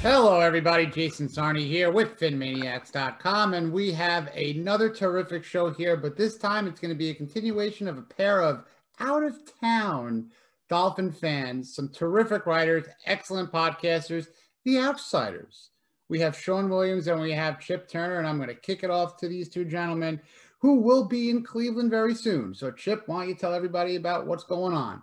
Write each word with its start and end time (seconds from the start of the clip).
Hello, 0.00 0.40
everybody. 0.40 0.84
Jason 0.84 1.28
Sarney 1.28 1.66
here 1.66 1.90
with 1.90 2.20
PhinManiacs.com, 2.20 3.54
and 3.54 3.72
we 3.72 3.92
have 3.92 4.26
another 4.34 4.90
terrific 4.90 5.42
show 5.42 5.70
here. 5.70 5.96
But 5.96 6.18
this 6.18 6.36
time, 6.36 6.66
it's 6.66 6.80
going 6.80 6.92
to 6.92 6.98
be 6.98 7.08
a 7.08 7.14
continuation 7.14 7.88
of 7.88 7.96
a 7.96 8.02
pair 8.02 8.42
of 8.42 8.66
out 9.00 9.22
of 9.22 9.38
town 9.58 10.30
Dolphin 10.68 11.10
fans, 11.10 11.74
some 11.74 11.88
terrific 11.88 12.46
writers, 12.46 12.86
excellent 13.06 13.50
podcasters, 13.50 14.26
the 14.64 14.78
Outsiders. 14.78 15.70
We 16.08 16.20
have 16.20 16.36
Shawn 16.36 16.68
Williams 16.68 17.06
and 17.06 17.20
we 17.20 17.32
have 17.32 17.60
Chip 17.60 17.88
Turner, 17.88 18.18
and 18.18 18.26
I'm 18.26 18.36
going 18.36 18.48
to 18.48 18.54
kick 18.54 18.82
it 18.82 18.90
off 18.90 19.16
to 19.18 19.28
these 19.28 19.48
two 19.48 19.64
gentlemen 19.64 20.20
who 20.60 20.76
will 20.76 21.04
be 21.04 21.30
in 21.30 21.42
Cleveland 21.42 21.90
very 21.90 22.14
soon. 22.14 22.54
So, 22.54 22.70
Chip, 22.70 23.04
why 23.06 23.20
don't 23.20 23.28
you 23.28 23.34
tell 23.34 23.54
everybody 23.54 23.96
about 23.96 24.26
what's 24.26 24.44
going 24.44 24.74
on? 24.74 25.02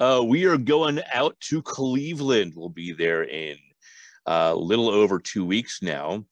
Uh, 0.00 0.22
we 0.24 0.44
are 0.44 0.58
going 0.58 1.00
out 1.12 1.38
to 1.40 1.62
Cleveland. 1.62 2.52
We'll 2.56 2.68
be 2.68 2.92
there 2.92 3.24
in 3.24 3.56
a 4.26 4.30
uh, 4.30 4.54
little 4.54 4.88
over 4.88 5.18
two 5.18 5.44
weeks 5.44 5.82
now. 5.82 6.24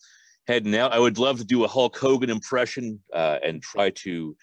Heading 0.46 0.76
out, 0.76 0.92
I 0.92 0.98
would 0.98 1.18
love 1.18 1.38
to 1.38 1.45
do 1.45 1.64
a 1.64 1.68
Hulk 1.68 1.96
Hogan 1.96 2.30
impression 2.30 3.00
uh, 3.12 3.38
and 3.42 3.62
try 3.62 3.90
to 3.90 4.37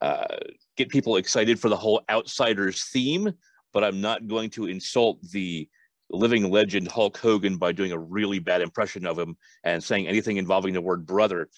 uh, 0.00 0.36
get 0.76 0.88
people 0.88 1.16
excited 1.16 1.58
for 1.58 1.68
the 1.68 1.76
whole 1.76 2.02
Outsiders 2.08 2.84
theme, 2.84 3.32
but 3.72 3.84
I'm 3.84 4.00
not 4.00 4.26
going 4.26 4.50
to 4.50 4.66
insult 4.66 5.22
the 5.30 5.68
living 6.10 6.50
legend 6.50 6.88
Hulk 6.88 7.16
Hogan 7.16 7.56
by 7.56 7.72
doing 7.72 7.92
a 7.92 7.98
really 7.98 8.38
bad 8.38 8.62
impression 8.62 9.06
of 9.06 9.18
him 9.18 9.36
and 9.64 9.82
saying 9.82 10.08
anything 10.08 10.36
involving 10.36 10.74
the 10.74 10.80
word 10.80 11.06
brother. 11.06 11.48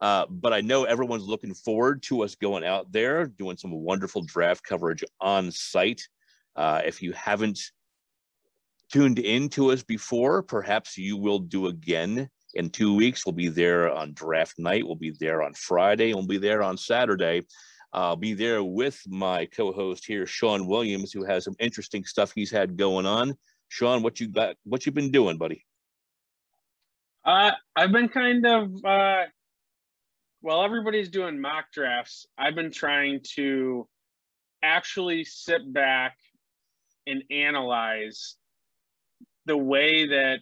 Uh, 0.00 0.26
but 0.28 0.52
I 0.52 0.60
know 0.60 0.84
everyone's 0.84 1.24
looking 1.24 1.54
forward 1.54 2.02
to 2.04 2.22
us 2.22 2.34
going 2.34 2.64
out 2.64 2.92
there, 2.92 3.26
doing 3.26 3.56
some 3.56 3.72
wonderful 3.72 4.22
draft 4.22 4.62
coverage 4.62 5.04
on 5.20 5.50
site. 5.50 6.02
Uh, 6.56 6.82
if 6.84 7.00
you 7.00 7.12
haven't 7.12 7.58
tuned 8.92 9.18
in 9.18 9.48
to 9.50 9.72
us 9.72 9.82
before, 9.82 10.42
perhaps 10.42 10.98
you 10.98 11.16
will 11.16 11.38
do 11.38 11.68
again 11.68 12.28
in 12.54 12.70
two 12.70 12.94
weeks. 12.94 13.24
We'll 13.24 13.32
be 13.32 13.48
there 13.48 13.92
on 13.92 14.12
draft 14.12 14.58
night. 14.58 14.84
We'll 14.86 14.96
be 14.96 15.14
there 15.18 15.42
on 15.42 15.54
Friday. 15.54 16.12
We'll 16.12 16.26
be 16.26 16.38
there 16.38 16.62
on 16.62 16.76
Saturday. 16.76 17.42
I'll 17.94 18.16
be 18.16 18.34
there 18.34 18.62
with 18.62 19.00
my 19.06 19.46
co-host 19.46 20.04
here, 20.04 20.26
Shawn 20.26 20.66
Williams, 20.66 21.12
who 21.12 21.24
has 21.24 21.44
some 21.44 21.54
interesting 21.60 22.04
stuff 22.04 22.32
he's 22.34 22.50
had 22.50 22.76
going 22.76 23.06
on. 23.06 23.34
Shawn, 23.68 24.02
what 24.02 24.18
you 24.18 24.28
got? 24.28 24.56
What 24.64 24.84
you 24.84 24.92
been 24.92 25.12
doing, 25.12 25.38
buddy? 25.38 25.64
Uh, 27.24 27.52
I've 27.74 27.92
been 27.92 28.08
kind 28.08 28.44
of 28.44 28.84
uh, 28.84 29.22
while 30.40 30.62
everybody's 30.62 31.08
doing 31.08 31.40
mock 31.40 31.72
drafts, 31.72 32.26
I've 32.36 32.54
been 32.54 32.70
trying 32.70 33.20
to 33.36 33.88
actually 34.62 35.24
sit 35.24 35.72
back 35.72 36.18
and 37.06 37.22
analyze 37.30 38.36
the 39.46 39.56
way 39.56 40.08
that 40.08 40.40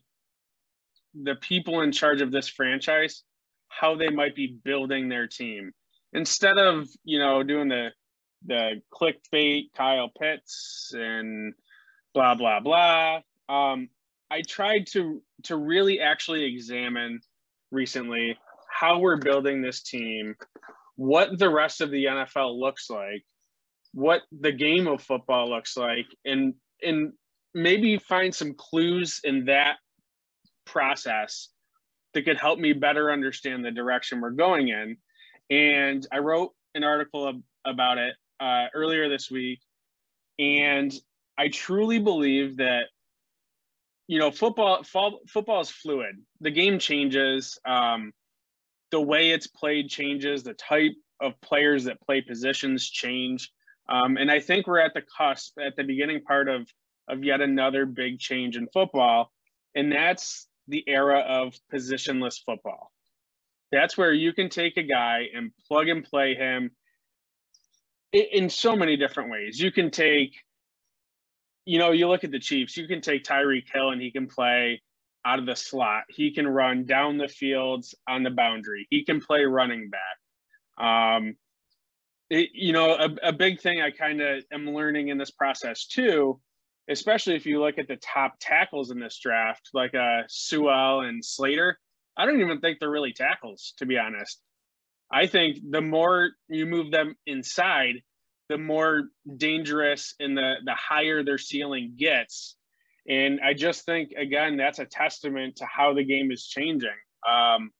the 1.14 1.34
people 1.36 1.82
in 1.82 1.92
charge 1.92 2.20
of 2.20 2.32
this 2.32 2.48
franchise 2.48 3.22
how 3.68 3.94
they 3.94 4.08
might 4.08 4.34
be 4.34 4.58
building 4.64 5.08
their 5.08 5.26
team 5.26 5.72
instead 6.12 6.58
of 6.58 6.88
you 7.04 7.18
know 7.18 7.42
doing 7.42 7.68
the 7.68 7.90
the 8.46 8.82
clickbait 8.92 9.72
Kyle 9.76 10.10
Pitts 10.18 10.92
and 10.94 11.54
blah 12.14 12.34
blah 12.34 12.60
blah. 12.60 13.20
Um, 13.48 13.88
I 14.30 14.42
tried 14.48 14.86
to 14.92 15.22
to 15.44 15.56
really 15.56 16.00
actually 16.00 16.44
examine 16.44 17.20
recently 17.70 18.38
how 18.70 18.98
we're 18.98 19.16
building 19.16 19.60
this 19.60 19.82
team, 19.82 20.34
what 20.96 21.38
the 21.38 21.50
rest 21.50 21.80
of 21.80 21.90
the 21.90 22.06
NFL 22.06 22.58
looks 22.58 22.88
like, 22.88 23.24
what 23.92 24.22
the 24.40 24.52
game 24.52 24.86
of 24.86 25.02
football 25.02 25.50
looks 25.50 25.76
like, 25.76 26.06
and 26.24 26.54
and 26.82 27.12
maybe 27.54 27.98
find 27.98 28.34
some 28.34 28.54
clues 28.54 29.20
in 29.24 29.44
that 29.44 29.76
process 30.64 31.48
that 32.14 32.24
could 32.24 32.38
help 32.38 32.58
me 32.58 32.72
better 32.72 33.10
understand 33.10 33.64
the 33.64 33.70
direction 33.70 34.20
we're 34.20 34.30
going 34.30 34.68
in. 34.68 34.96
And 35.52 36.06
I 36.10 36.18
wrote 36.18 36.52
an 36.74 36.82
article 36.82 37.42
about 37.66 37.98
it 37.98 38.14
uh, 38.40 38.68
earlier 38.74 39.10
this 39.10 39.30
week. 39.30 39.60
And 40.38 40.90
I 41.36 41.48
truly 41.48 41.98
believe 41.98 42.56
that, 42.56 42.84
you 44.06 44.18
know, 44.18 44.30
football, 44.30 44.82
football 44.82 45.60
is 45.60 45.70
fluid. 45.70 46.16
The 46.40 46.50
game 46.50 46.78
changes. 46.78 47.58
Um, 47.66 48.12
the 48.90 49.00
way 49.00 49.30
it's 49.30 49.46
played 49.46 49.90
changes. 49.90 50.42
The 50.42 50.54
type 50.54 50.94
of 51.20 51.38
players 51.42 51.84
that 51.84 52.00
play 52.00 52.22
positions 52.22 52.88
change. 52.88 53.50
Um, 53.90 54.16
and 54.16 54.30
I 54.30 54.40
think 54.40 54.66
we're 54.66 54.78
at 54.78 54.94
the 54.94 55.02
cusp, 55.18 55.58
at 55.58 55.76
the 55.76 55.84
beginning 55.84 56.22
part 56.22 56.48
of 56.48 56.66
of 57.08 57.24
yet 57.24 57.40
another 57.40 57.84
big 57.84 58.20
change 58.20 58.56
in 58.56 58.68
football, 58.72 59.32
and 59.74 59.90
that's 59.90 60.46
the 60.68 60.84
era 60.86 61.18
of 61.18 61.52
positionless 61.72 62.36
football. 62.46 62.91
That's 63.72 63.96
where 63.96 64.12
you 64.12 64.32
can 64.32 64.48
take 64.48 64.76
a 64.76 64.82
guy 64.82 65.28
and 65.34 65.50
plug 65.66 65.88
and 65.88 66.04
play 66.04 66.34
him 66.34 66.70
in 68.12 68.50
so 68.50 68.76
many 68.76 68.96
different 68.96 69.30
ways. 69.30 69.58
You 69.58 69.72
can 69.72 69.90
take, 69.90 70.34
you 71.64 71.78
know, 71.78 71.92
you 71.92 72.06
look 72.08 72.24
at 72.24 72.30
the 72.30 72.38
Chiefs, 72.38 72.76
you 72.76 72.86
can 72.86 73.00
take 73.00 73.24
Tyreek 73.24 73.64
Hill 73.72 73.90
and 73.90 74.00
he 74.00 74.10
can 74.10 74.26
play 74.26 74.82
out 75.24 75.38
of 75.38 75.46
the 75.46 75.56
slot. 75.56 76.04
He 76.10 76.34
can 76.34 76.46
run 76.46 76.84
down 76.84 77.16
the 77.16 77.28
fields 77.28 77.94
on 78.06 78.22
the 78.22 78.30
boundary. 78.30 78.86
He 78.90 79.04
can 79.04 79.20
play 79.20 79.44
running 79.44 79.90
back. 79.90 80.84
Um, 80.84 81.36
it, 82.28 82.50
you 82.52 82.72
know, 82.72 82.94
a, 82.94 83.28
a 83.28 83.32
big 83.32 83.60
thing 83.60 83.80
I 83.80 83.90
kind 83.90 84.20
of 84.20 84.44
am 84.52 84.70
learning 84.70 85.08
in 85.08 85.18
this 85.18 85.30
process 85.30 85.86
too 85.86 86.40
especially 86.88 87.36
if 87.36 87.46
you 87.46 87.60
look 87.60 87.78
at 87.78 87.88
the 87.88 87.96
top 87.96 88.34
tackles 88.40 88.90
in 88.90 88.98
this 88.98 89.18
draft, 89.18 89.70
like 89.72 89.94
uh, 89.94 90.22
Sewell 90.28 91.00
and 91.00 91.24
Slater. 91.24 91.78
I 92.16 92.26
don't 92.26 92.40
even 92.40 92.60
think 92.60 92.78
they're 92.78 92.90
really 92.90 93.12
tackles, 93.12 93.74
to 93.78 93.86
be 93.86 93.98
honest. 93.98 94.40
I 95.10 95.26
think 95.26 95.58
the 95.70 95.80
more 95.80 96.30
you 96.48 96.66
move 96.66 96.90
them 96.90 97.16
inside, 97.26 98.02
the 98.48 98.58
more 98.58 99.08
dangerous 99.36 100.14
and 100.20 100.36
the 100.36 100.54
the 100.64 100.74
higher 100.74 101.22
their 101.22 101.38
ceiling 101.38 101.94
gets. 101.96 102.56
And 103.08 103.40
I 103.40 103.54
just 103.54 103.84
think 103.84 104.12
again 104.12 104.56
that's 104.56 104.78
a 104.78 104.86
testament 104.86 105.56
to 105.56 105.66
how 105.66 105.94
the 105.94 106.04
game 106.04 106.30
is 106.30 106.46
changing. 106.46 106.90
Um, 107.28 107.70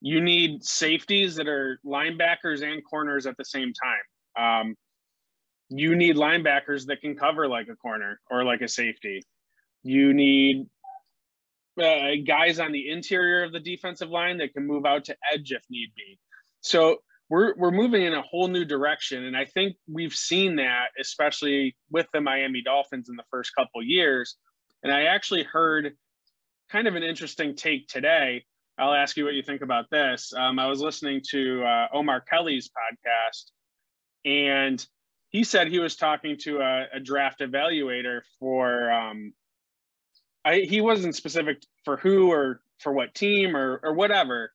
you 0.00 0.20
need 0.20 0.64
safeties 0.64 1.36
that 1.36 1.48
are 1.48 1.80
linebackers 1.84 2.62
and 2.62 2.82
corners 2.84 3.26
at 3.26 3.36
the 3.36 3.44
same 3.44 3.72
time. 3.72 4.62
Um, 4.62 4.74
you 5.68 5.96
need 5.96 6.16
linebackers 6.16 6.86
that 6.86 7.00
can 7.00 7.16
cover 7.16 7.48
like 7.48 7.68
a 7.68 7.76
corner 7.76 8.20
or 8.30 8.44
like 8.44 8.60
a 8.60 8.68
safety. 8.68 9.22
You 9.82 10.14
need 10.14 10.66
uh, 11.80 12.10
guys 12.26 12.58
on 12.58 12.72
the 12.72 12.90
interior 12.90 13.44
of 13.44 13.52
the 13.52 13.60
defensive 13.60 14.10
line 14.10 14.38
that 14.38 14.52
can 14.52 14.66
move 14.66 14.86
out 14.86 15.04
to 15.06 15.16
edge 15.32 15.52
if 15.52 15.62
need 15.70 15.90
be. 15.96 16.18
So 16.60 16.98
we're 17.28 17.54
we're 17.56 17.70
moving 17.70 18.02
in 18.02 18.14
a 18.14 18.22
whole 18.22 18.48
new 18.48 18.64
direction, 18.64 19.24
and 19.24 19.36
I 19.36 19.44
think 19.44 19.76
we've 19.90 20.14
seen 20.14 20.56
that, 20.56 20.88
especially 21.00 21.76
with 21.90 22.06
the 22.12 22.20
Miami 22.20 22.62
Dolphins 22.62 23.08
in 23.08 23.16
the 23.16 23.24
first 23.30 23.54
couple 23.54 23.82
years. 23.82 24.36
And 24.82 24.92
I 24.92 25.04
actually 25.04 25.42
heard 25.42 25.94
kind 26.70 26.86
of 26.86 26.94
an 26.94 27.02
interesting 27.02 27.54
take 27.54 27.88
today. 27.88 28.44
I'll 28.78 28.94
ask 28.94 29.16
you 29.16 29.24
what 29.24 29.34
you 29.34 29.42
think 29.42 29.62
about 29.62 29.90
this. 29.90 30.32
Um, 30.32 30.58
I 30.58 30.66
was 30.66 30.80
listening 30.80 31.20
to 31.30 31.64
uh, 31.64 31.88
Omar 31.92 32.20
Kelly's 32.20 32.68
podcast, 32.68 33.50
and 34.24 34.84
he 35.30 35.44
said 35.44 35.68
he 35.68 35.80
was 35.80 35.96
talking 35.96 36.36
to 36.44 36.60
a, 36.60 36.86
a 36.94 37.00
draft 37.00 37.40
evaluator 37.40 38.20
for 38.38 38.90
um, 38.90 39.32
I, 40.44 40.60
he 40.60 40.80
wasn't 40.80 41.14
specific 41.14 41.62
for 41.84 41.96
who 41.96 42.30
or 42.30 42.60
for 42.78 42.92
what 42.92 43.14
team 43.14 43.56
or 43.56 43.80
or 43.82 43.92
whatever, 43.94 44.52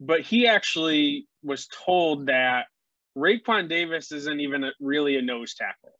but 0.00 0.20
he 0.20 0.46
actually 0.46 1.28
was 1.42 1.68
told 1.68 2.26
that 2.26 2.66
Raekwon 3.16 3.68
Davis 3.68 4.10
isn't 4.12 4.40
even 4.40 4.64
a, 4.64 4.72
really 4.80 5.16
a 5.16 5.22
nose 5.22 5.54
tackle. 5.54 5.92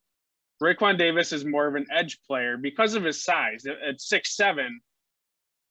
Raekwon 0.62 0.98
Davis 0.98 1.32
is 1.32 1.44
more 1.44 1.66
of 1.66 1.75
an 1.75 1.86
edge 1.92 2.20
player 2.26 2.56
because 2.56 2.94
of 2.94 3.04
his 3.04 3.22
size. 3.22 3.64
At 3.66 4.00
six 4.00 4.36
seven, 4.36 4.81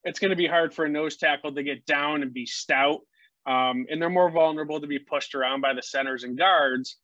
it's 0.04 0.20
going 0.20 0.32
to 0.32 0.36
be 0.36 0.48
hard 0.48 0.74
for 0.74 0.86
a 0.86 0.90
nose 0.90 1.18
tackle 1.18 1.54
to 1.54 1.64
get 1.64 1.86
down 1.86 2.22
and 2.22 2.34
be 2.34 2.46
stout, 2.46 3.00
um, 3.46 3.86
and 3.90 4.02
they're 4.02 4.10
more 4.10 4.32
vulnerable 4.32 4.82
to 4.82 4.88
be 4.88 5.00
pushed 5.00 5.36
around 5.36 5.62
by 5.62 5.74
the 5.74 5.82
centers 5.82 6.24
and 6.24 6.38
guards 6.38 6.98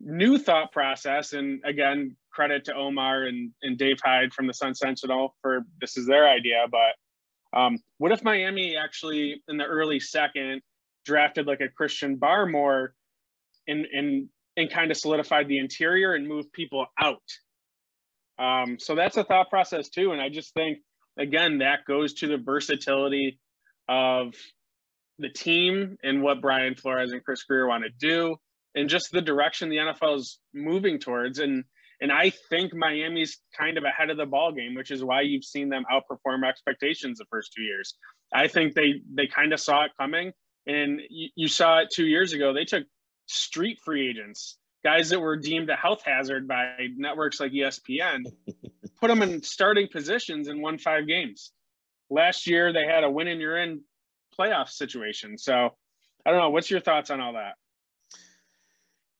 new 0.00 0.38
thought 0.38 0.72
process. 0.72 1.32
And 1.32 1.62
again, 1.64 2.16
credit 2.30 2.64
to 2.66 2.74
Omar 2.74 3.24
and, 3.24 3.52
and 3.62 3.78
Dave 3.78 3.98
Hyde 4.02 4.32
from 4.32 4.46
the 4.46 4.54
Sun 4.54 4.74
Sentinel 4.74 5.34
for 5.42 5.62
this 5.80 5.96
is 5.96 6.06
their 6.06 6.28
idea. 6.28 6.66
But 6.70 7.58
um, 7.58 7.78
what 7.98 8.12
if 8.12 8.22
Miami 8.24 8.76
actually 8.76 9.42
in 9.48 9.56
the 9.56 9.64
early 9.64 10.00
second 10.00 10.62
drafted 11.04 11.46
like 11.46 11.60
a 11.60 11.68
Christian 11.68 12.16
Barmore 12.16 12.88
and 13.66 13.86
and 13.92 14.28
and 14.56 14.70
kind 14.70 14.90
of 14.90 14.96
solidified 14.96 15.48
the 15.48 15.58
interior 15.58 16.14
and 16.14 16.26
moved 16.26 16.52
people 16.52 16.86
out? 16.98 17.22
Um, 18.38 18.78
so 18.78 18.94
that's 18.94 19.16
a 19.16 19.24
thought 19.24 19.50
process 19.50 19.88
too. 19.90 20.12
And 20.12 20.20
I 20.20 20.28
just 20.30 20.54
think 20.54 20.78
again, 21.18 21.58
that 21.58 21.84
goes 21.86 22.14
to 22.14 22.26
the 22.26 22.38
versatility 22.38 23.38
of 23.88 24.34
the 25.18 25.28
team 25.28 25.98
and 26.02 26.22
what 26.22 26.40
Brian 26.40 26.74
Flores 26.74 27.12
and 27.12 27.22
Chris 27.22 27.42
Grier 27.42 27.66
want 27.66 27.84
to 27.84 27.90
do, 27.90 28.36
and 28.74 28.88
just 28.88 29.10
the 29.10 29.22
direction 29.22 29.68
the 29.68 29.76
NFL 29.76 30.16
is 30.16 30.38
moving 30.54 30.98
towards. 30.98 31.38
And 31.38 31.64
and 32.00 32.10
I 32.10 32.30
think 32.48 32.74
Miami's 32.74 33.38
kind 33.58 33.76
of 33.76 33.84
ahead 33.84 34.08
of 34.08 34.16
the 34.16 34.24
ball 34.24 34.52
game, 34.52 34.74
which 34.74 34.90
is 34.90 35.04
why 35.04 35.20
you've 35.20 35.44
seen 35.44 35.68
them 35.68 35.84
outperform 35.92 36.48
expectations 36.48 37.18
the 37.18 37.26
first 37.30 37.52
two 37.54 37.62
years. 37.62 37.94
I 38.32 38.48
think 38.48 38.74
they 38.74 39.02
they 39.12 39.26
kind 39.26 39.52
of 39.52 39.60
saw 39.60 39.84
it 39.84 39.90
coming, 39.98 40.32
and 40.66 41.00
you, 41.10 41.28
you 41.34 41.48
saw 41.48 41.80
it 41.80 41.88
two 41.92 42.06
years 42.06 42.32
ago. 42.32 42.54
They 42.54 42.64
took 42.64 42.84
street 43.26 43.78
free 43.84 44.08
agents, 44.08 44.56
guys 44.82 45.10
that 45.10 45.20
were 45.20 45.36
deemed 45.36 45.68
a 45.68 45.76
health 45.76 46.02
hazard 46.04 46.48
by 46.48 46.74
networks 46.96 47.38
like 47.38 47.52
ESPN, 47.52 48.24
put 49.00 49.08
them 49.08 49.22
in 49.22 49.42
starting 49.42 49.88
positions 49.88 50.48
and 50.48 50.62
won 50.62 50.78
five 50.78 51.06
games. 51.06 51.52
Last 52.08 52.46
year, 52.46 52.72
they 52.72 52.86
had 52.86 53.04
a 53.04 53.10
win 53.10 53.28
and 53.28 53.40
you're 53.40 53.58
in 53.58 53.82
playoff 54.38 54.68
situation. 54.68 55.38
So 55.38 55.70
I 56.24 56.30
don't 56.30 56.40
know. 56.40 56.50
What's 56.50 56.70
your 56.70 56.80
thoughts 56.80 57.10
on 57.10 57.20
all 57.20 57.34
that? 57.34 57.54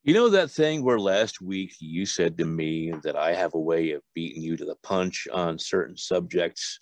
You 0.02 0.14
know 0.14 0.30
that 0.30 0.50
thing 0.50 0.82
where 0.82 0.98
last 0.98 1.42
week 1.42 1.74
you 1.78 2.06
said 2.06 2.38
to 2.38 2.46
me 2.46 2.90
that 3.02 3.16
I 3.16 3.34
have 3.34 3.52
a 3.52 3.60
way 3.60 3.90
of 3.90 4.00
beating 4.14 4.42
you 4.42 4.56
to 4.56 4.64
the 4.64 4.76
punch 4.82 5.28
on 5.30 5.58
certain 5.58 5.94
subjects. 5.94 6.78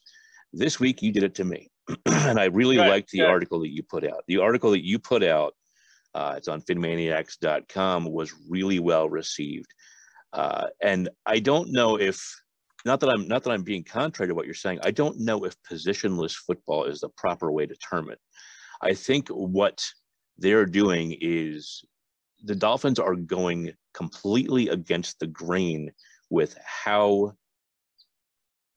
This 0.52 0.78
week 0.78 1.02
you 1.02 1.10
did 1.10 1.24
it 1.24 1.34
to 1.34 1.44
me. 1.44 1.68
and 2.06 2.38
I 2.38 2.44
really 2.44 2.78
right. 2.78 2.88
liked 2.88 3.10
the 3.10 3.18
yeah. 3.18 3.24
article 3.24 3.58
that 3.60 3.74
you 3.74 3.82
put 3.82 4.06
out. 4.06 4.22
The 4.28 4.38
article 4.38 4.70
that 4.70 4.86
you 4.86 5.00
put 5.00 5.24
out, 5.24 5.54
uh, 6.14 6.34
it's 6.36 6.46
on 6.46 6.62
phinmaniacs.com, 6.62 8.04
was 8.04 8.32
really 8.48 8.78
well 8.78 9.08
received. 9.08 9.74
Uh, 10.32 10.68
and 10.80 11.08
I 11.26 11.40
don't 11.40 11.72
know 11.72 11.98
if 11.98 12.24
not 12.84 13.00
that 13.00 13.10
I'm 13.10 13.26
not 13.26 13.42
that 13.42 13.50
I'm 13.50 13.64
being 13.64 13.82
contrary 13.82 14.28
to 14.28 14.34
what 14.36 14.46
you're 14.46 14.54
saying. 14.54 14.78
I 14.84 14.92
don't 14.92 15.18
know 15.18 15.44
if 15.44 15.56
positionless 15.68 16.34
football 16.34 16.84
is 16.84 17.00
the 17.00 17.08
proper 17.16 17.50
way 17.50 17.66
to 17.66 17.74
term 17.76 18.10
it. 18.10 18.20
I 18.80 18.94
think 18.94 19.26
what 19.28 19.84
they're 20.38 20.66
doing 20.66 21.16
is 21.20 21.82
the 22.42 22.54
Dolphins 22.54 22.98
are 22.98 23.14
going 23.14 23.72
completely 23.94 24.68
against 24.68 25.18
the 25.18 25.26
grain 25.26 25.92
with 26.30 26.56
how 26.64 27.32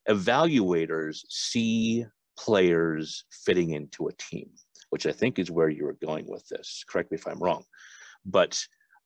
evaluators 0.09 1.19
see 1.29 2.05
players 2.37 3.25
fitting 3.31 3.71
into 3.71 4.07
a 4.07 4.13
team, 4.13 4.49
which 4.89 5.05
I 5.05 5.11
think 5.11 5.37
is 5.37 5.51
where 5.51 5.69
you 5.69 5.85
were 5.85 5.97
going 6.03 6.27
with 6.27 6.47
this. 6.47 6.83
Correct 6.87 7.11
me 7.11 7.17
if 7.17 7.27
I'm 7.27 7.39
wrong. 7.39 7.63
But 8.25 8.59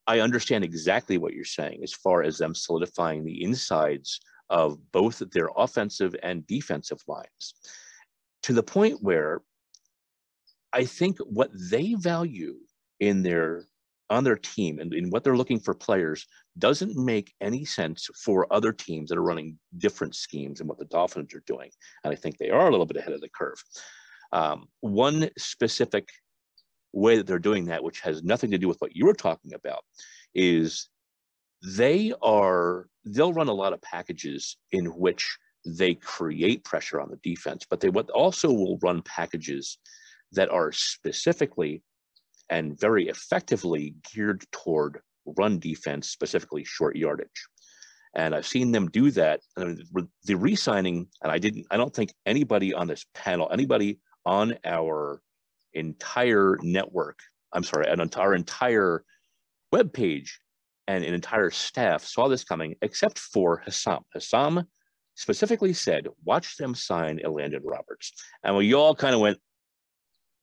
I 0.08 0.20
understand 0.20 0.64
exactly 0.64 1.18
what 1.18 1.34
you're 1.34 1.46
saying 1.46 1.82
as 1.84 1.94
far 1.94 2.24
as 2.24 2.38
them 2.38 2.56
solidifying 2.56 3.26
the 3.26 3.44
insides 3.44 4.20
of 4.50 4.80
both 4.92 5.22
their 5.32 5.50
offensive 5.58 6.16
and 6.22 6.46
defensive 6.48 7.02
lines 7.08 7.56
to 8.44 8.54
the 8.54 8.64
point 8.64 9.02
where 9.02 9.42
I 10.72 10.86
think 10.86 11.18
what 11.20 11.50
they 11.72 11.96
value 11.96 12.58
in 13.00 13.24
their 13.24 13.66
on 14.10 14.24
their 14.24 14.36
team 14.36 14.80
and 14.80 14.94
in 14.94 15.10
what 15.10 15.24
they're 15.24 15.38
looking 15.38 15.60
for 15.60 15.74
players 15.74 16.28
doesn't 16.58 16.96
make 16.96 17.34
any 17.42 17.66
sense 17.66 18.08
for 18.24 18.52
other 18.54 18.72
teams 18.72 19.10
that 19.10 19.18
are 19.18 19.24
running 19.24 19.58
different 19.78 20.16
schemes 20.16 20.60
and 20.60 20.70
what 20.70 20.78
the 20.78 20.86
Dolphins 20.86 21.34
are 21.34 21.44
doing. 21.48 21.70
And 22.04 22.14
I 22.14 22.16
think 22.16 22.38
they 22.38 22.50
are 22.50 22.68
a 22.68 22.72
little 22.72 22.86
bit 22.86 22.98
ahead 22.98 23.14
of 23.14 23.22
the 23.22 23.30
curve. 23.30 23.62
Um, 24.32 24.68
one 24.82 25.30
specific 25.38 26.08
way 26.94 27.18
that 27.18 27.28
they're 27.28 27.40
doing 27.40 27.66
that, 27.66 27.84
which 27.84 28.02
has 28.02 28.24
nothing 28.24 28.52
to 28.52 28.58
do 28.58 28.68
with 28.68 28.78
what 28.80 28.96
you 28.96 29.06
were 29.06 29.14
talking 29.14 29.54
about, 29.54 29.84
is 30.34 30.90
they 31.64 32.14
are 32.22 32.88
they'll 33.06 33.34
run 33.34 33.48
a 33.48 33.54
lot 33.54 33.74
of 33.74 33.82
packages 33.82 34.58
in 34.72 34.86
which 34.86 35.38
they 35.66 35.96
create 35.96 36.64
pressure 36.64 37.02
on 37.02 37.10
the 37.10 37.18
defense, 37.18 37.66
but 37.70 37.80
they 37.80 37.90
also 37.90 38.52
will 38.52 38.78
run 38.84 39.02
packages 39.02 39.78
that 40.32 40.50
are 40.50 40.72
specifically 40.72 41.82
and 42.50 42.80
very 42.80 43.08
effectively 43.08 43.96
geared 44.14 44.44
toward 44.52 45.00
run 45.38 45.60
defense, 45.60 46.10
specifically 46.10 46.64
short 46.64 46.96
yardage. 46.96 47.48
And 48.16 48.34
I've 48.34 48.48
seen 48.48 48.72
them 48.72 48.88
do 48.90 49.12
that. 49.12 49.42
The 49.58 50.36
re-signing, 50.36 51.08
and 51.22 51.32
I 51.32 51.38
didn't, 51.38 51.66
I 51.70 51.78
don't 51.78 51.94
think 51.94 52.14
anybody 52.26 52.74
on 52.74 52.88
this 52.88 53.06
panel, 53.14 53.50
anybody 53.52 54.00
on 54.26 54.58
our 54.64 55.22
entire 55.74 56.58
network, 56.62 57.20
I'm 57.52 57.64
sorry, 57.64 57.88
an, 57.88 58.10
our 58.16 58.34
entire 58.34 59.04
web 59.72 59.92
page 59.92 60.40
and 60.88 61.04
an 61.04 61.14
entire 61.14 61.50
staff 61.50 62.06
saw 62.06 62.28
this 62.28 62.44
coming, 62.44 62.76
except 62.82 63.20
for 63.20 63.58
Hassam. 63.66 64.04
Hassam 64.14 64.64
specifically 65.16 65.74
said, 65.74 66.08
watch 66.24 66.58
them 66.58 66.76
sign 66.76 67.20
Elandon 67.26 67.62
Roberts. 67.64 68.14
And 68.44 68.56
we 68.56 68.74
all 68.74 68.96
kind 68.96 69.16
of 69.16 69.22
went, 69.22 69.40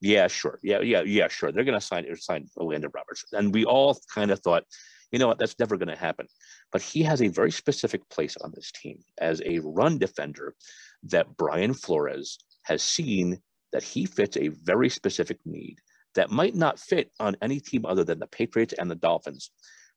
yeah, 0.03 0.27
sure. 0.27 0.59
Yeah, 0.61 0.81
yeah, 0.81 1.01
yeah, 1.03 1.29
sure. 1.29 1.53
They're 1.53 1.63
going 1.63 1.79
to 1.79 1.85
sign 1.85 2.05
uh, 2.11 2.15
sign 2.17 2.47
Elandon 2.59 2.93
Roberts. 2.93 3.23
And 3.31 3.53
we 3.53 3.63
all 3.63 3.97
kind 4.13 4.31
of 4.31 4.39
thought, 4.41 4.65
you 5.13 5.17
know 5.17 5.27
what, 5.27 5.39
that's 5.39 5.57
never 5.57 5.77
going 5.77 5.87
to 5.87 5.95
happen. 5.95 6.27
But 6.73 6.81
he 6.81 7.03
has 7.03 7.21
a 7.21 7.29
very 7.29 7.51
specific 7.51 8.07
place 8.09 8.35
on 8.43 8.51
this 8.53 8.69
team 8.73 8.99
as 9.21 9.41
a 9.45 9.59
run 9.59 9.97
defender 9.97 10.55
that 11.03 11.37
Brian 11.37 11.73
Flores 11.73 12.37
has 12.63 12.83
seen 12.83 13.39
that 13.71 13.81
he 13.81 14.05
fits 14.05 14.35
a 14.35 14.49
very 14.49 14.89
specific 14.89 15.39
need 15.45 15.77
that 16.15 16.29
might 16.29 16.53
not 16.53 16.79
fit 16.79 17.09
on 17.21 17.37
any 17.41 17.61
team 17.61 17.85
other 17.85 18.03
than 18.03 18.19
the 18.19 18.27
Patriots 18.27 18.73
and 18.77 18.91
the 18.91 18.95
Dolphins 18.95 19.51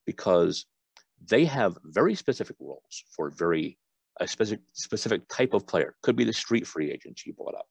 because 0.07 0.67
they 1.29 1.45
have 1.47 1.77
very 1.85 2.15
specific 2.15 2.55
roles 2.61 3.03
for 3.17 3.31
very 3.31 3.77
a 4.21 4.29
specific 4.29 4.61
specific 4.73 5.23
type 5.29 5.53
of 5.53 5.67
player. 5.67 5.97
Could 6.05 6.15
be 6.15 6.25
the 6.25 6.33
street 6.33 6.65
free 6.65 6.93
agent 6.93 7.27
you 7.27 7.33
brought 7.33 7.57
up. 7.57 7.67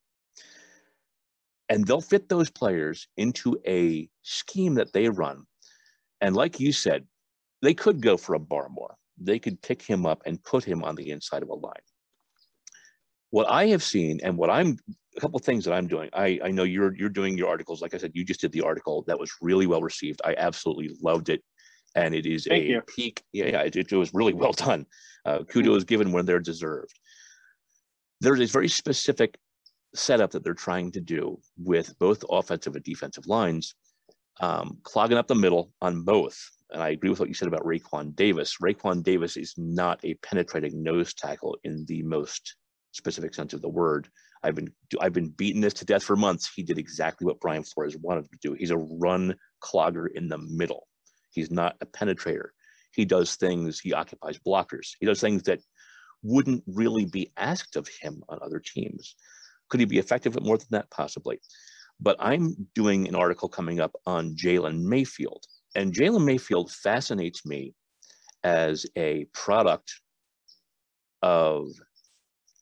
And 1.68 1.86
they'll 1.86 2.00
fit 2.00 2.28
those 2.28 2.50
players 2.50 3.08
into 3.16 3.58
a 3.66 4.08
scheme 4.22 4.74
that 4.74 4.92
they 4.92 5.08
run. 5.08 5.44
And 6.20 6.36
like 6.36 6.60
you 6.60 6.72
said, 6.72 7.06
they 7.62 7.74
could 7.74 8.00
go 8.00 8.16
for 8.16 8.34
a 8.34 8.40
Barmore. 8.40 8.94
They 9.18 9.38
could 9.38 9.60
pick 9.62 9.82
him 9.82 10.06
up 10.06 10.22
and 10.26 10.42
put 10.42 10.64
him 10.64 10.84
on 10.84 10.94
the 10.94 11.10
inside 11.10 11.42
of 11.42 11.48
a 11.48 11.54
line. 11.54 11.74
What 13.30 13.50
I 13.50 13.66
have 13.66 13.82
seen 13.82 14.20
and 14.22 14.36
what 14.36 14.50
I'm 14.50 14.78
a 15.16 15.20
couple 15.20 15.38
of 15.38 15.44
things 15.44 15.64
that 15.64 15.72
I'm 15.72 15.88
doing. 15.88 16.10
I, 16.12 16.38
I 16.44 16.50
know 16.50 16.62
you're 16.62 16.94
you're 16.94 17.08
doing 17.08 17.38
your 17.38 17.48
articles. 17.48 17.80
Like 17.80 17.94
I 17.94 17.98
said, 17.98 18.12
you 18.14 18.24
just 18.24 18.40
did 18.40 18.52
the 18.52 18.60
article 18.60 19.02
that 19.06 19.18
was 19.18 19.32
really 19.40 19.66
well 19.66 19.80
received. 19.80 20.20
I 20.24 20.34
absolutely 20.36 20.90
loved 21.02 21.30
it 21.30 21.42
and 21.96 22.14
it 22.14 22.26
is 22.26 22.44
Thank 22.44 22.64
a 22.64 22.66
you. 22.66 22.82
peak. 22.82 23.22
Yeah, 23.32 23.46
yeah, 23.46 23.60
it, 23.62 23.74
it, 23.74 23.92
was 23.92 24.14
really 24.14 24.34
well 24.34 24.52
done. 24.66 24.86
Uh, 25.24 25.42
kudos 25.44 25.82
given 25.82 26.12
when 26.12 26.26
they're 26.26 26.38
deserved. 26.38 26.94
There's 28.20 28.40
a 28.40 28.46
very 28.46 28.68
specific 28.68 29.36
setup 29.96 30.30
that 30.32 30.44
they're 30.44 30.54
trying 30.54 30.92
to 30.92 31.00
do 31.00 31.38
with 31.56 31.98
both 31.98 32.24
offensive 32.30 32.74
and 32.74 32.84
defensive 32.84 33.26
lines, 33.26 33.74
um, 34.40 34.78
clogging 34.82 35.18
up 35.18 35.26
the 35.26 35.34
middle 35.34 35.72
on 35.80 36.02
both. 36.02 36.38
And 36.72 36.82
I 36.82 36.90
agree 36.90 37.10
with 37.10 37.20
what 37.20 37.28
you 37.28 37.34
said 37.34 37.48
about 37.48 37.64
Raekwon 37.64 38.14
Davis. 38.16 38.56
Raekwon 38.62 39.02
Davis 39.02 39.36
is 39.36 39.54
not 39.56 40.00
a 40.04 40.14
penetrating 40.14 40.82
nose 40.82 41.14
tackle 41.14 41.56
in 41.64 41.84
the 41.86 42.02
most 42.02 42.56
specific 42.92 43.34
sense 43.34 43.52
of 43.52 43.62
the 43.62 43.68
word. 43.68 44.08
I've 44.42 44.54
been 44.54 44.72
I've 45.00 45.12
been 45.12 45.30
beating 45.30 45.60
this 45.60 45.74
to 45.74 45.84
death 45.84 46.04
for 46.04 46.16
months. 46.16 46.50
He 46.54 46.62
did 46.62 46.78
exactly 46.78 47.24
what 47.24 47.40
Brian 47.40 47.62
Flores 47.62 47.96
wanted 47.96 48.30
to 48.30 48.38
do. 48.42 48.54
He's 48.54 48.70
a 48.70 48.76
run 48.76 49.34
clogger 49.62 50.06
in 50.14 50.28
the 50.28 50.38
middle. 50.38 50.86
He's 51.30 51.50
not 51.50 51.76
a 51.80 51.86
penetrator. 51.86 52.48
He 52.92 53.04
does 53.04 53.36
things, 53.36 53.78
he 53.78 53.92
occupies 53.92 54.38
blockers. 54.46 54.88
He 55.00 55.06
does 55.06 55.20
things 55.20 55.42
that 55.44 55.60
wouldn't 56.22 56.64
really 56.66 57.04
be 57.04 57.30
asked 57.36 57.76
of 57.76 57.88
him 58.00 58.22
on 58.28 58.38
other 58.42 58.58
teams. 58.58 59.16
Could 59.68 59.80
he 59.80 59.86
be 59.86 59.98
effective 59.98 60.36
at 60.36 60.42
more 60.42 60.58
than 60.58 60.68
that? 60.70 60.90
Possibly. 60.90 61.40
But 62.00 62.16
I'm 62.18 62.68
doing 62.74 63.08
an 63.08 63.14
article 63.14 63.48
coming 63.48 63.80
up 63.80 63.94
on 64.06 64.36
Jalen 64.36 64.82
Mayfield. 64.82 65.44
And 65.74 65.94
Jalen 65.94 66.24
Mayfield 66.24 66.70
fascinates 66.70 67.44
me 67.44 67.74
as 68.44 68.86
a 68.96 69.26
product 69.32 69.92
of 71.22 71.68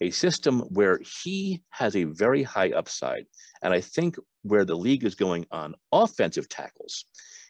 a 0.01 0.11
system 0.11 0.61
where 0.71 1.01
he 1.23 1.63
has 1.71 1.97
a 1.97 2.05
very 2.05 2.43
high 2.43 2.71
upside. 2.71 3.27
And 3.63 3.73
I 3.73 3.81
think 3.81 4.17
where 4.43 4.65
the 4.65 4.77
league 4.77 5.05
is 5.05 5.15
going 5.15 5.47
on 5.51 5.75
offensive 5.93 6.49
tackles 6.49 7.07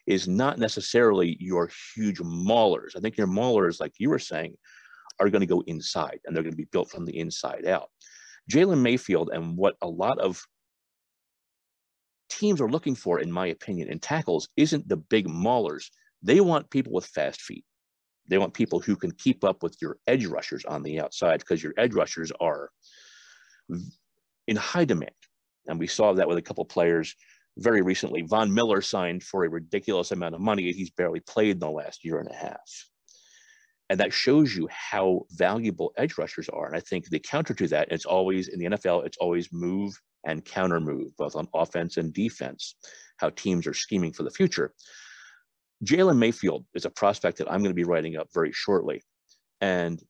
is 0.06 0.28
not 0.28 0.58
necessarily 0.58 1.37
your 1.40 1.70
huge 1.94 2.18
maulers. 2.18 2.96
I 2.96 3.00
think 3.00 3.16
your 3.16 3.26
maulers, 3.26 3.80
like 3.80 3.94
you 3.99 4.11
were 4.11 4.18
saying, 4.18 4.54
are 5.20 5.30
going 5.30 5.40
to 5.40 5.46
go 5.46 5.62
inside 5.66 6.20
and 6.25 6.34
they're 6.34 6.42
going 6.42 6.52
to 6.52 6.56
be 6.56 6.68
built 6.70 6.90
from 6.90 7.04
the 7.04 7.18
inside 7.18 7.66
out. 7.66 7.90
Jalen 8.50 8.80
Mayfield 8.80 9.30
and 9.32 9.56
what 9.56 9.76
a 9.80 9.88
lot 9.88 10.18
of 10.18 10.42
teams 12.28 12.60
are 12.60 12.68
looking 12.68 12.94
for, 12.94 13.20
in 13.20 13.30
my 13.30 13.46
opinion, 13.46 13.88
in 13.88 13.98
tackles 13.98 14.48
isn't 14.56 14.88
the 14.88 14.96
big 14.96 15.26
maulers. 15.28 15.86
They 16.22 16.40
want 16.40 16.70
people 16.70 16.92
with 16.92 17.06
fast 17.06 17.40
feet. 17.40 17.64
They 18.28 18.38
want 18.38 18.54
people 18.54 18.80
who 18.80 18.96
can 18.96 19.12
keep 19.12 19.44
up 19.44 19.62
with 19.62 19.76
your 19.80 19.98
edge 20.06 20.26
rushers 20.26 20.64
on 20.64 20.82
the 20.82 21.00
outside 21.00 21.40
because 21.40 21.62
your 21.62 21.74
edge 21.76 21.94
rushers 21.94 22.32
are 22.40 22.70
in 24.46 24.56
high 24.56 24.84
demand. 24.84 25.10
And 25.66 25.78
we 25.78 25.86
saw 25.86 26.12
that 26.12 26.28
with 26.28 26.38
a 26.38 26.42
couple 26.42 26.64
players 26.64 27.14
very 27.58 27.82
recently. 27.82 28.22
Von 28.22 28.52
Miller 28.52 28.80
signed 28.80 29.22
for 29.22 29.44
a 29.44 29.50
ridiculous 29.50 30.10
amount 30.10 30.34
of 30.34 30.40
money. 30.40 30.72
He's 30.72 30.90
barely 30.90 31.20
played 31.20 31.52
in 31.52 31.58
the 31.58 31.70
last 31.70 32.04
year 32.04 32.18
and 32.18 32.30
a 32.30 32.34
half. 32.34 32.88
And 33.94 34.00
that 34.00 34.12
shows 34.12 34.56
you 34.56 34.68
how 34.72 35.24
valuable 35.30 35.92
edge 35.96 36.18
rushers 36.18 36.48
are. 36.48 36.66
And 36.66 36.74
I 36.74 36.80
think 36.80 37.08
the 37.08 37.20
counter 37.20 37.54
to 37.54 37.68
that, 37.68 37.92
it's 37.92 38.06
always 38.06 38.48
in 38.48 38.58
the 38.58 38.64
NFL, 38.64 39.06
it's 39.06 39.18
always 39.18 39.52
move 39.52 39.96
and 40.26 40.44
counter 40.44 40.80
move, 40.80 41.16
both 41.16 41.36
on 41.36 41.46
offense 41.54 41.96
and 41.96 42.12
defense, 42.12 42.74
how 43.18 43.30
teams 43.30 43.68
are 43.68 43.72
scheming 43.72 44.12
for 44.12 44.24
the 44.24 44.32
future. 44.32 44.74
Jalen 45.84 46.18
Mayfield 46.18 46.66
is 46.74 46.86
a 46.86 46.90
prospect 46.90 47.38
that 47.38 47.46
I'm 47.48 47.60
going 47.60 47.70
to 47.70 47.72
be 47.72 47.84
writing 47.84 48.16
up 48.16 48.26
very 48.34 48.50
shortly. 48.50 49.00
And 49.60 50.02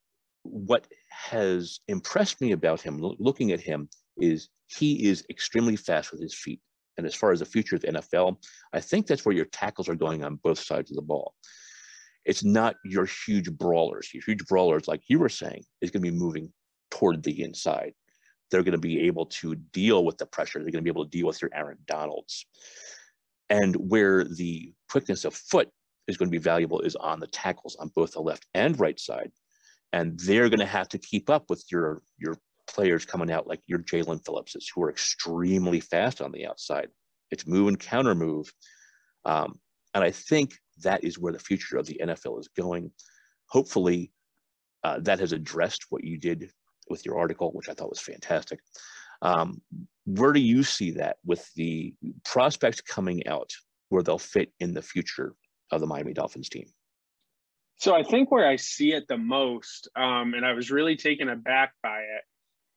what 0.44 0.88
has 1.10 1.80
impressed 1.86 2.40
me 2.40 2.52
about 2.52 2.80
him, 2.80 2.98
looking 2.98 3.52
at 3.52 3.60
him, 3.60 3.90
is 4.16 4.48
he 4.68 5.04
is 5.10 5.26
extremely 5.28 5.76
fast 5.76 6.10
with 6.10 6.22
his 6.22 6.34
feet. 6.34 6.62
And 6.96 7.06
as 7.06 7.14
far 7.14 7.32
as 7.32 7.40
the 7.40 7.44
future 7.44 7.76
of 7.76 7.82
the 7.82 7.88
NFL, 7.88 8.38
I 8.72 8.80
think 8.80 9.06
that's 9.06 9.26
where 9.26 9.36
your 9.36 9.44
tackles 9.44 9.90
are 9.90 9.94
going 9.94 10.24
on 10.24 10.40
both 10.42 10.58
sides 10.58 10.90
of 10.90 10.96
the 10.96 11.02
ball. 11.02 11.34
It's 12.24 12.44
not 12.44 12.76
your 12.84 13.06
huge 13.06 13.50
brawlers. 13.52 14.12
Your 14.12 14.22
huge 14.24 14.46
brawlers, 14.46 14.88
like 14.88 15.02
you 15.08 15.18
were 15.18 15.28
saying, 15.28 15.64
is 15.80 15.90
going 15.90 16.02
to 16.02 16.10
be 16.10 16.16
moving 16.16 16.52
toward 16.90 17.22
the 17.22 17.42
inside. 17.42 17.92
They're 18.50 18.62
going 18.62 18.72
to 18.72 18.78
be 18.78 19.00
able 19.02 19.26
to 19.26 19.54
deal 19.54 20.04
with 20.04 20.18
the 20.18 20.26
pressure. 20.26 20.58
They're 20.58 20.70
going 20.70 20.84
to 20.84 20.90
be 20.90 20.90
able 20.90 21.04
to 21.04 21.10
deal 21.10 21.26
with 21.26 21.42
your 21.42 21.50
Aaron 21.54 21.78
Donalds. 21.86 22.46
And 23.50 23.74
where 23.76 24.24
the 24.24 24.72
quickness 24.90 25.24
of 25.24 25.34
foot 25.34 25.68
is 26.06 26.16
going 26.16 26.28
to 26.28 26.38
be 26.38 26.42
valuable 26.42 26.80
is 26.80 26.96
on 26.96 27.20
the 27.20 27.26
tackles 27.26 27.76
on 27.76 27.90
both 27.94 28.12
the 28.12 28.20
left 28.20 28.46
and 28.54 28.78
right 28.78 28.98
side. 28.98 29.30
And 29.92 30.18
they're 30.20 30.48
going 30.48 30.60
to 30.60 30.66
have 30.66 30.88
to 30.90 30.98
keep 30.98 31.30
up 31.30 31.50
with 31.50 31.64
your, 31.70 32.02
your 32.18 32.36
players 32.66 33.04
coming 33.04 33.30
out 33.30 33.46
like 33.46 33.60
your 33.66 33.80
Jaelan 33.80 34.24
Phillipses, 34.24 34.70
who 34.74 34.82
are 34.82 34.90
extremely 34.90 35.80
fast 35.80 36.20
on 36.20 36.32
the 36.32 36.46
outside. 36.46 36.88
It's 37.30 37.46
move 37.46 37.68
and 37.68 37.78
counter 37.78 38.14
move. 38.14 38.52
Um, 39.24 39.58
and 39.94 40.02
I 40.02 40.10
think 40.10 40.54
that 40.82 41.04
is 41.04 41.18
where 41.18 41.32
the 41.32 41.38
future 41.38 41.76
of 41.76 41.86
the 41.86 42.00
NFL 42.02 42.40
is 42.40 42.48
going. 42.56 42.90
Hopefully, 43.48 44.12
uh, 44.82 45.00
that 45.00 45.20
has 45.20 45.32
addressed 45.32 45.86
what 45.90 46.04
you 46.04 46.18
did 46.18 46.50
with 46.88 47.06
your 47.06 47.18
article, 47.18 47.50
which 47.52 47.68
I 47.68 47.74
thought 47.74 47.90
was 47.90 48.00
fantastic. 48.00 48.60
Um, 49.22 49.62
where 50.04 50.32
do 50.32 50.40
you 50.40 50.62
see 50.62 50.92
that 50.92 51.16
with 51.24 51.48
the 51.54 51.94
prospects 52.24 52.80
coming 52.80 53.26
out 53.26 53.50
where 53.88 54.02
they'll 54.02 54.18
fit 54.18 54.52
in 54.60 54.74
the 54.74 54.82
future 54.82 55.34
of 55.70 55.80
the 55.80 55.86
Miami 55.86 56.12
Dolphins 56.12 56.48
team? 56.48 56.66
So 57.76 57.94
I 57.94 58.02
think 58.02 58.30
where 58.30 58.46
I 58.46 58.56
see 58.56 58.92
it 58.92 59.04
the 59.08 59.18
most, 59.18 59.88
um, 59.96 60.34
and 60.34 60.44
I 60.44 60.52
was 60.52 60.70
really 60.70 60.96
taken 60.96 61.28
aback 61.28 61.72
by 61.82 62.00
it, 62.00 62.22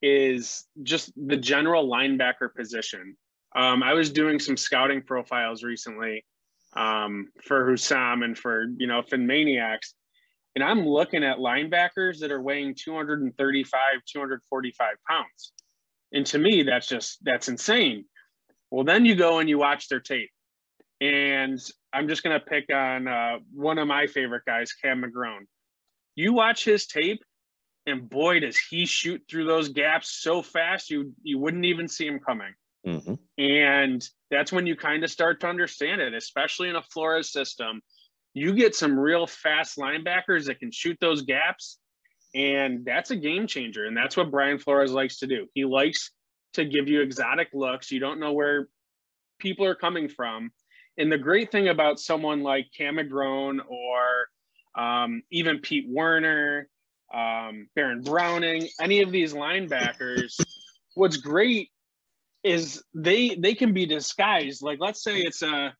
is 0.01 0.65
just 0.83 1.11
the 1.15 1.37
general 1.37 1.87
linebacker 1.87 2.53
position. 2.55 3.17
Um, 3.55 3.83
I 3.83 3.93
was 3.93 4.11
doing 4.11 4.39
some 4.39 4.57
scouting 4.57 5.01
profiles 5.01 5.63
recently 5.63 6.23
um, 6.73 7.27
for 7.43 7.69
Hussam 7.71 8.23
and 8.23 8.37
for 8.37 8.65
you 8.77 8.87
know 8.87 9.01
PhinManiacs, 9.01 9.93
and 10.55 10.63
I'm 10.63 10.87
looking 10.87 11.23
at 11.23 11.37
linebackers 11.37 12.19
that 12.19 12.31
are 12.31 12.41
weighing 12.41 12.75
235, 12.75 13.79
245 14.11 14.87
pounds. 15.09 15.53
And 16.11 16.25
to 16.27 16.39
me, 16.39 16.63
that's 16.63 16.87
just 16.87 17.19
that's 17.23 17.47
insane. 17.47 18.05
Well, 18.71 18.83
then 18.83 19.05
you 19.05 19.15
go 19.15 19.39
and 19.39 19.47
you 19.47 19.57
watch 19.57 19.87
their 19.87 19.99
tape. 19.99 20.31
And 20.99 21.59
I'm 21.93 22.07
just 22.07 22.23
gonna 22.23 22.39
pick 22.39 22.73
on 22.73 23.07
uh, 23.07 23.37
one 23.53 23.77
of 23.77 23.87
my 23.87 24.07
favorite 24.07 24.43
guys, 24.45 24.73
Cam 24.73 25.03
McGrone. 25.03 25.45
You 26.15 26.33
watch 26.33 26.65
his 26.65 26.87
tape, 26.87 27.23
and 27.85 28.09
boy, 28.09 28.39
does 28.39 28.57
he 28.57 28.85
shoot 28.87 29.21
through 29.29 29.45
those 29.45 29.69
gaps 29.69 30.09
so 30.21 30.41
fast 30.41 30.89
you 30.89 31.13
you 31.21 31.37
wouldn't 31.37 31.65
even 31.65 31.87
see 31.87 32.07
him 32.07 32.19
coming. 32.19 32.53
Mm-hmm. 32.85 33.13
And 33.37 34.09
that's 34.29 34.51
when 34.51 34.65
you 34.67 34.75
kind 34.75 35.03
of 35.03 35.11
start 35.11 35.39
to 35.41 35.47
understand 35.47 36.01
it, 36.01 36.13
especially 36.13 36.69
in 36.69 36.75
a 36.75 36.83
Flores 36.83 37.31
system. 37.31 37.81
You 38.33 38.53
get 38.53 38.75
some 38.75 38.99
real 38.99 39.25
fast 39.25 39.77
linebackers 39.77 40.45
that 40.45 40.59
can 40.59 40.71
shoot 40.71 40.97
those 40.99 41.23
gaps, 41.23 41.79
and 42.35 42.85
that's 42.85 43.11
a 43.11 43.15
game 43.15 43.47
changer. 43.47 43.85
And 43.85 43.95
that's 43.95 44.17
what 44.17 44.31
Brian 44.31 44.59
Flores 44.59 44.91
likes 44.91 45.19
to 45.19 45.27
do. 45.27 45.47
He 45.53 45.65
likes 45.65 46.11
to 46.53 46.65
give 46.65 46.87
you 46.87 47.01
exotic 47.01 47.49
looks. 47.53 47.91
You 47.91 47.99
don't 47.99 48.19
know 48.19 48.33
where 48.33 48.67
people 49.39 49.65
are 49.65 49.75
coming 49.75 50.09
from. 50.09 50.51
And 50.97 51.11
the 51.11 51.17
great 51.17 51.51
thing 51.51 51.69
about 51.69 51.99
someone 51.99 52.41
like 52.41 52.67
Cam 52.75 52.97
or 52.97 54.27
um, 54.75 55.21
even 55.31 55.59
Pete 55.59 55.85
Werner, 55.87 56.67
um, 57.13 57.67
Baron 57.75 58.01
Browning, 58.01 58.67
any 58.79 59.01
of 59.01 59.11
these 59.11 59.33
linebackers, 59.33 60.39
what's 60.95 61.17
great 61.17 61.69
is 62.47 62.81
they 62.93 63.35
they 63.35 63.53
can 63.53 63.73
be 63.73 63.85
disguised. 63.85 64.61
Like 64.61 64.79
let's 64.79 65.03
say 65.03 65.19
it's 65.19 65.41
a 65.41 65.73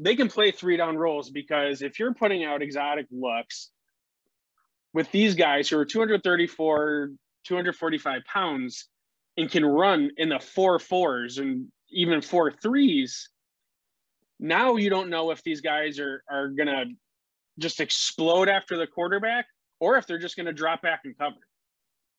they 0.00 0.16
can 0.16 0.28
play 0.28 0.50
three 0.50 0.76
down 0.76 0.96
roles 0.96 1.30
because 1.30 1.82
if 1.82 1.98
you're 1.98 2.14
putting 2.14 2.44
out 2.44 2.62
exotic 2.62 3.06
looks 3.10 3.70
with 4.92 5.10
these 5.12 5.34
guys 5.34 5.68
who 5.68 5.78
are 5.78 5.84
234, 5.84 7.10
245 7.44 8.22
pounds 8.24 8.88
and 9.36 9.50
can 9.50 9.64
run 9.64 10.10
in 10.16 10.28
the 10.28 10.38
four 10.38 10.78
fours 10.78 11.38
and 11.38 11.68
even 11.90 12.20
four 12.20 12.50
threes, 12.50 13.28
now 14.40 14.76
you 14.76 14.90
don't 14.90 15.10
know 15.10 15.30
if 15.30 15.42
these 15.42 15.60
guys 15.60 15.98
are 15.98 16.22
are 16.30 16.48
gonna 16.48 16.84
just 17.58 17.80
explode 17.80 18.48
after 18.48 18.76
the 18.76 18.86
quarterback 18.86 19.46
or 19.80 19.96
if 19.96 20.06
they're 20.06 20.18
just 20.18 20.36
gonna 20.36 20.52
drop 20.52 20.82
back 20.82 21.00
and 21.04 21.16
cover 21.16 21.47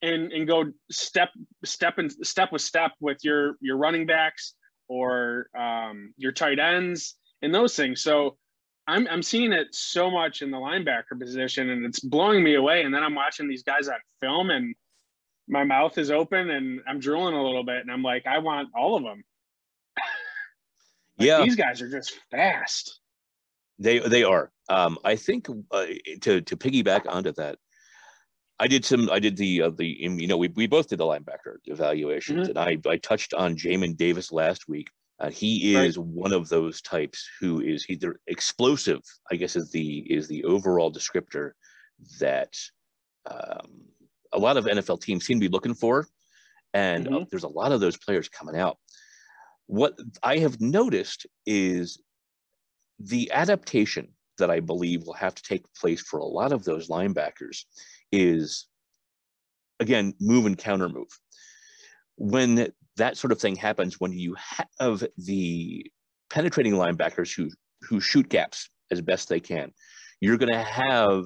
and 0.02 0.32
and 0.32 0.48
go 0.48 0.66
step 0.92 1.30
step 1.66 1.98
and 1.98 2.12
step 2.26 2.52
with 2.52 2.62
step 2.62 2.92
with 3.00 3.18
your 3.24 3.56
your 3.62 3.78
running 3.78 4.06
backs 4.06 4.54
or 4.88 5.48
um, 5.58 6.14
your 6.18 6.32
tight 6.32 6.60
ends 6.60 7.16
and 7.42 7.54
those 7.54 7.76
things. 7.76 8.02
So 8.02 8.38
I'm 8.88 9.08
I'm 9.08 9.24
seeing 9.24 9.54
it 9.54 9.68
so 9.72 10.10
much 10.10 10.42
in 10.42 10.52
the 10.52 10.58
linebacker 10.58 11.20
position, 11.20 11.70
and 11.70 11.86
it's 11.86 12.00
blowing 12.00 12.44
me 12.44 12.56
away. 12.56 12.84
And 12.84 12.94
then 12.94 13.04
I'm 13.04 13.16
watching 13.16 13.48
these 13.48 13.64
guys 13.64 13.88
on 13.88 13.96
film, 14.20 14.50
and 14.50 14.76
my 15.48 15.64
mouth 15.64 15.98
is 15.98 16.12
open, 16.12 16.50
and 16.50 16.82
I'm 16.88 17.00
drooling 17.00 17.36
a 17.36 17.44
little 17.44 17.64
bit, 17.64 17.78
and 17.78 17.92
I'm 17.92 18.04
like, 18.04 18.26
I 18.26 18.40
want 18.40 18.70
all 18.76 18.98
of 18.98 19.04
them. 19.04 19.24
like, 19.98 20.08
yeah, 21.28 21.44
these 21.44 21.56
guys 21.56 21.82
are 21.82 21.90
just 21.90 22.20
fast. 22.32 23.00
They 23.78 24.00
they 24.00 24.24
are. 24.24 24.52
Um, 24.70 24.98
I 25.04 25.16
think 25.16 25.48
uh, 25.72 25.86
to 26.22 26.42
to 26.42 26.58
piggyback 26.58 27.08
onto 27.08 27.32
that, 27.34 27.58
I 28.60 28.68
did 28.68 28.84
some. 28.84 29.10
I 29.10 29.20
did 29.20 29.38
the 29.38 29.64
uh, 29.64 29.70
the 29.70 29.86
you 29.86 30.28
know 30.28 30.38
we, 30.38 30.50
we 30.50 30.68
both 30.68 30.90
did 30.90 31.00
the 31.00 31.06
linebacker 31.06 31.58
evaluations, 31.66 32.50
mm-hmm. 32.50 32.58
and 32.58 32.86
I 32.86 32.90
I 32.90 32.98
touched 32.98 33.34
on 33.34 33.56
Jamin 33.56 33.96
Davis 33.96 34.32
last 34.32 34.68
week, 34.68 34.90
uh, 35.20 35.30
he 35.30 35.76
is 35.76 35.98
right. 35.98 36.06
one 36.06 36.32
of 36.32 36.48
those 36.48 36.82
types 36.82 37.28
who 37.40 37.62
is 37.62 37.86
either 37.90 38.20
explosive, 38.28 39.02
I 39.32 39.36
guess 39.36 39.56
is 39.56 39.70
the 39.72 40.00
is 40.10 40.28
the 40.28 40.46
overall 40.46 40.92
descriptor 40.92 41.52
that 42.20 42.54
um, 43.30 43.82
a 44.32 44.40
lot 44.40 44.56
of 44.56 44.66
NFL 44.66 45.02
teams 45.02 45.26
seem 45.26 45.40
to 45.40 45.50
be 45.50 45.52
looking 45.52 45.74
for, 45.74 46.08
and 46.74 47.08
uh, 47.08 47.12
mm-hmm. 47.12 47.24
uh, 47.24 47.26
there's 47.30 47.44
a 47.44 47.50
lot 47.50 47.74
of 47.74 47.82
those 47.82 47.98
players 47.98 48.30
coming 48.30 48.56
out. 48.56 48.78
What 49.68 50.00
I 50.24 50.38
have 50.38 50.62
noticed 50.62 51.28
is 51.46 52.02
the 52.98 53.32
adaptation 53.34 54.14
that 54.38 54.50
I 54.50 54.62
believe 54.62 55.04
will 55.04 55.14
have 55.14 55.36
to 55.36 55.44
take 55.44 55.66
place 55.74 56.02
for 56.02 56.20
a 56.20 56.26
lot 56.26 56.54
of 56.54 56.64
those 56.64 56.88
linebackers 56.88 57.66
is 58.12 58.68
again 59.80 60.14
move 60.20 60.46
and 60.46 60.58
counter 60.58 60.90
move. 60.90 61.08
When 62.18 62.72
that 62.98 63.18
sort 63.18 63.32
of 63.32 63.40
thing 63.40 63.56
happens 63.56 64.00
when 64.00 64.12
you 64.12 64.36
have 64.80 65.04
the 65.18 65.86
penetrating 66.30 66.74
linebackers 66.74 67.36
who 67.36 67.50
who 67.82 68.00
shoot 68.00 68.30
gaps 68.30 68.70
as 68.92 69.02
best 69.02 69.30
they 69.30 69.40
can. 69.40 69.72
You're 70.22 70.38
going 70.38 70.52
to 70.52 70.64
have 70.64 71.26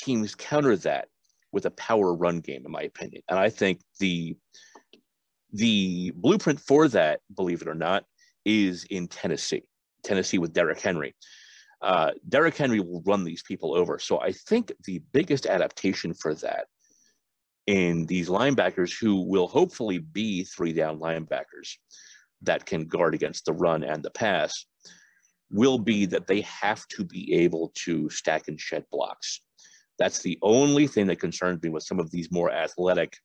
teams 0.00 0.34
counter 0.34 0.76
that 0.76 1.08
with 1.52 1.66
a 1.66 1.70
power 1.72 2.14
run 2.14 2.40
game, 2.40 2.62
in 2.64 2.72
my 2.72 2.82
opinion. 2.82 3.22
And 3.28 3.38
I 3.38 3.50
think 3.50 3.80
the 3.98 4.36
the 5.52 6.12
blueprint 6.16 6.60
for 6.60 6.88
that, 6.88 7.20
believe 7.34 7.60
it 7.60 7.68
or 7.68 7.74
not, 7.74 8.04
is 8.44 8.84
in 8.84 9.06
Tennessee. 9.08 9.64
Tennessee 10.02 10.38
with 10.38 10.54
Derrick 10.54 10.80
Henry. 10.80 11.14
Uh, 11.82 12.12
Derrick 12.28 12.56
Henry 12.56 12.80
will 12.80 13.02
run 13.04 13.24
these 13.24 13.42
people 13.42 13.76
over. 13.76 13.98
So 13.98 14.20
I 14.20 14.32
think 14.32 14.72
the 14.84 15.02
biggest 15.12 15.46
adaptation 15.46 16.14
for 16.14 16.34
that 16.36 16.66
in 17.66 18.06
these 18.06 18.28
linebackers 18.28 18.92
who 18.98 19.22
will 19.22 19.48
hopefully 19.48 19.98
be 19.98 20.44
three 20.44 20.72
down 20.72 20.98
linebackers 20.98 21.76
that 22.42 22.66
can 22.66 22.86
guard 22.86 23.14
against 23.14 23.44
the 23.44 23.52
run 23.52 23.82
and 23.84 24.02
the 24.02 24.10
pass 24.10 24.66
will 25.50 25.78
be 25.78 26.06
that 26.06 26.26
they 26.26 26.40
have 26.42 26.86
to 26.88 27.04
be 27.04 27.32
able 27.34 27.72
to 27.74 28.08
stack 28.10 28.48
and 28.48 28.58
shed 28.58 28.84
blocks. 28.90 29.42
That's 29.98 30.20
the 30.20 30.38
only 30.42 30.86
thing 30.86 31.06
that 31.08 31.20
concerns 31.20 31.62
me 31.62 31.68
with 31.68 31.82
some 31.82 32.00
of 32.00 32.10
these 32.10 32.32
more 32.32 32.50
athletic 32.50 33.16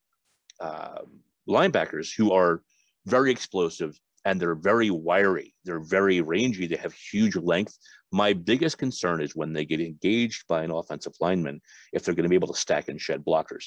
uh, 0.60 1.00
linebackers 1.48 2.10
who 2.16 2.32
are 2.34 2.62
very 3.06 3.32
explosive 3.32 3.98
and 4.26 4.40
they're 4.42 4.56
very 4.56 4.90
wiry. 4.90 5.54
They're 5.64 5.80
very 5.80 6.22
rangy. 6.22 6.68
They 6.68 6.76
have 6.78 6.94
huge 6.94 7.36
length. 7.36 7.78
My 8.12 8.34
biggest 8.34 8.78
concern 8.78 9.22
is 9.22 9.36
when 9.36 9.54
they 9.54 9.66
get 9.66 9.82
engaged 9.82 10.46
by 10.48 10.64
an 10.64 10.72
offensive 10.72 11.14
lineman, 11.20 11.62
if 11.94 12.04
they're 12.04 12.16
going 12.16 12.24
to 12.24 12.30
be 12.30 12.36
able 12.36 12.54
to 12.54 12.60
stack 12.60 12.90
and 12.90 13.00
shed 13.00 13.24
blockers. 13.26 13.66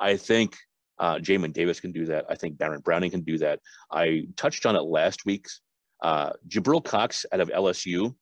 I 0.00 0.16
think 0.16 0.56
uh, 0.98 1.16
Jamin 1.16 1.52
Davis 1.52 1.80
can 1.80 1.92
do 1.92 2.06
that. 2.06 2.24
I 2.28 2.34
think 2.34 2.58
Baron 2.58 2.80
Browning 2.80 3.10
can 3.10 3.22
do 3.22 3.38
that. 3.38 3.60
I 3.90 4.26
touched 4.36 4.66
on 4.66 4.76
it 4.76 4.80
last 4.82 5.24
week. 5.26 5.46
uh, 6.02 6.30
Jabril 6.48 6.84
Cox 6.84 7.24
out 7.32 7.40
of 7.40 7.48
LSU. 7.50 8.14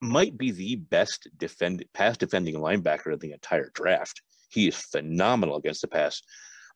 might 0.00 0.36
be 0.36 0.50
the 0.50 0.76
best 0.76 1.28
defend 1.38 1.84
pass 1.94 2.16
defending 2.16 2.54
linebacker 2.56 3.12
of 3.12 3.20
the 3.20 3.32
entire 3.32 3.70
draft. 3.74 4.20
He 4.50 4.68
is 4.68 4.76
phenomenal 4.76 5.56
against 5.56 5.80
the 5.80 5.88
pass. 5.88 6.22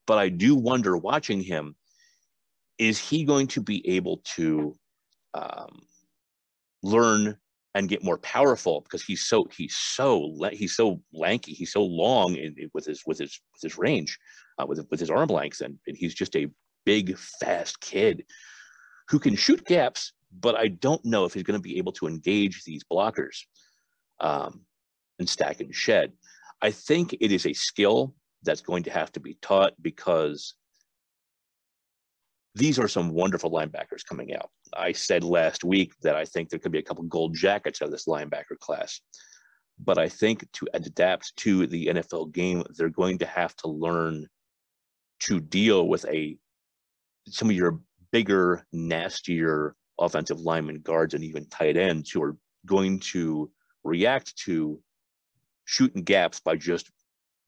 But 0.06 0.18
I 0.18 0.28
do 0.30 0.54
wonder 0.56 0.96
watching 0.96 1.40
him, 1.42 1.76
is 2.80 2.98
he 2.98 3.24
going 3.24 3.46
to 3.46 3.60
be 3.60 3.86
able 3.86 4.22
to 4.24 4.74
um, 5.34 5.82
learn 6.82 7.36
and 7.74 7.88
get 7.88 8.02
more 8.02 8.18
powerful 8.18 8.80
because 8.80 9.02
he's 9.02 9.22
so 9.22 9.46
he's 9.56 9.76
so 9.76 10.34
he's 10.50 10.74
so 10.74 11.00
lanky 11.12 11.52
he's 11.52 11.72
so 11.72 11.84
long 11.84 12.34
in, 12.34 12.56
with 12.74 12.86
his 12.86 13.02
with 13.06 13.18
his 13.18 13.38
with 13.52 13.62
his 13.62 13.78
range 13.78 14.18
uh, 14.58 14.66
with 14.66 14.84
with 14.90 14.98
his 14.98 15.10
arm 15.10 15.28
length 15.28 15.60
and, 15.60 15.78
and 15.86 15.96
he's 15.96 16.14
just 16.14 16.34
a 16.34 16.48
big 16.84 17.16
fast 17.18 17.80
kid 17.80 18.24
who 19.08 19.20
can 19.20 19.36
shoot 19.36 19.64
gaps 19.66 20.12
but 20.40 20.56
I 20.56 20.68
don't 20.68 21.04
know 21.04 21.24
if 21.24 21.34
he's 21.34 21.42
going 21.42 21.58
to 21.58 21.62
be 21.62 21.78
able 21.78 21.92
to 21.92 22.06
engage 22.06 22.64
these 22.64 22.82
blockers 22.90 23.36
um, 24.20 24.60
and 25.18 25.28
stack 25.28 25.60
and 25.60 25.74
shed. 25.74 26.12
I 26.62 26.70
think 26.70 27.16
it 27.20 27.32
is 27.32 27.46
a 27.46 27.52
skill 27.52 28.14
that's 28.42 28.60
going 28.60 28.84
to 28.84 28.90
have 28.90 29.10
to 29.12 29.20
be 29.20 29.36
taught 29.42 29.72
because 29.82 30.54
these 32.54 32.78
are 32.78 32.88
some 32.88 33.10
wonderful 33.10 33.50
linebackers 33.50 34.04
coming 34.08 34.34
out. 34.34 34.50
I 34.74 34.92
said 34.92 35.22
last 35.22 35.64
week 35.64 35.92
that 36.02 36.16
I 36.16 36.24
think 36.24 36.48
there 36.48 36.58
could 36.58 36.72
be 36.72 36.78
a 36.78 36.82
couple 36.82 37.04
gold 37.04 37.34
jackets 37.34 37.80
out 37.80 37.86
of 37.86 37.92
this 37.92 38.06
linebacker 38.06 38.58
class. 38.58 39.00
But 39.78 39.98
I 39.98 40.08
think 40.08 40.50
to 40.54 40.66
adapt 40.74 41.34
to 41.36 41.66
the 41.66 41.86
NFL 41.86 42.32
game, 42.32 42.64
they're 42.76 42.88
going 42.88 43.18
to 43.18 43.26
have 43.26 43.54
to 43.56 43.68
learn 43.68 44.26
to 45.20 45.40
deal 45.40 45.86
with 45.86 46.04
a 46.06 46.36
some 47.28 47.48
of 47.50 47.56
your 47.56 47.80
bigger, 48.10 48.66
nastier 48.72 49.74
offensive 49.98 50.40
linemen, 50.40 50.80
guards, 50.80 51.14
and 51.14 51.22
even 51.22 51.46
tight 51.46 51.76
ends 51.76 52.10
who 52.10 52.22
are 52.22 52.36
going 52.66 52.98
to 52.98 53.50
react 53.84 54.36
to 54.36 54.80
shooting 55.64 56.02
gaps 56.02 56.40
by 56.40 56.56
just 56.56 56.90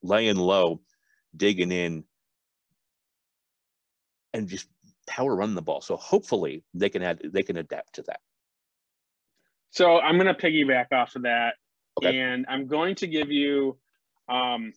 laying 0.03 0.37
low, 0.37 0.81
digging 1.37 1.73
in, 1.73 2.05
and 4.33 4.49
just 4.49 4.69
power 5.15 5.35
run 5.37 5.55
the 5.55 5.63
ball. 5.63 5.81
So 5.81 5.97
hopefully 5.97 6.65
they 6.75 6.89
can 6.89 7.03
add 7.03 7.21
they 7.25 7.43
can 7.43 7.57
adapt 7.59 7.95
to 7.97 8.03
that. 8.03 8.21
So 9.71 10.01
I'm 10.01 10.19
going 10.19 10.35
to 10.35 10.35
piggyback 10.35 10.93
off 10.93 11.17
of 11.17 11.23
that, 11.23 11.55
okay. 11.99 12.19
and 12.19 12.45
I'm 12.49 12.67
going 12.67 12.95
to 12.97 13.07
give 13.07 13.31
you 13.31 13.79
um, 14.29 14.73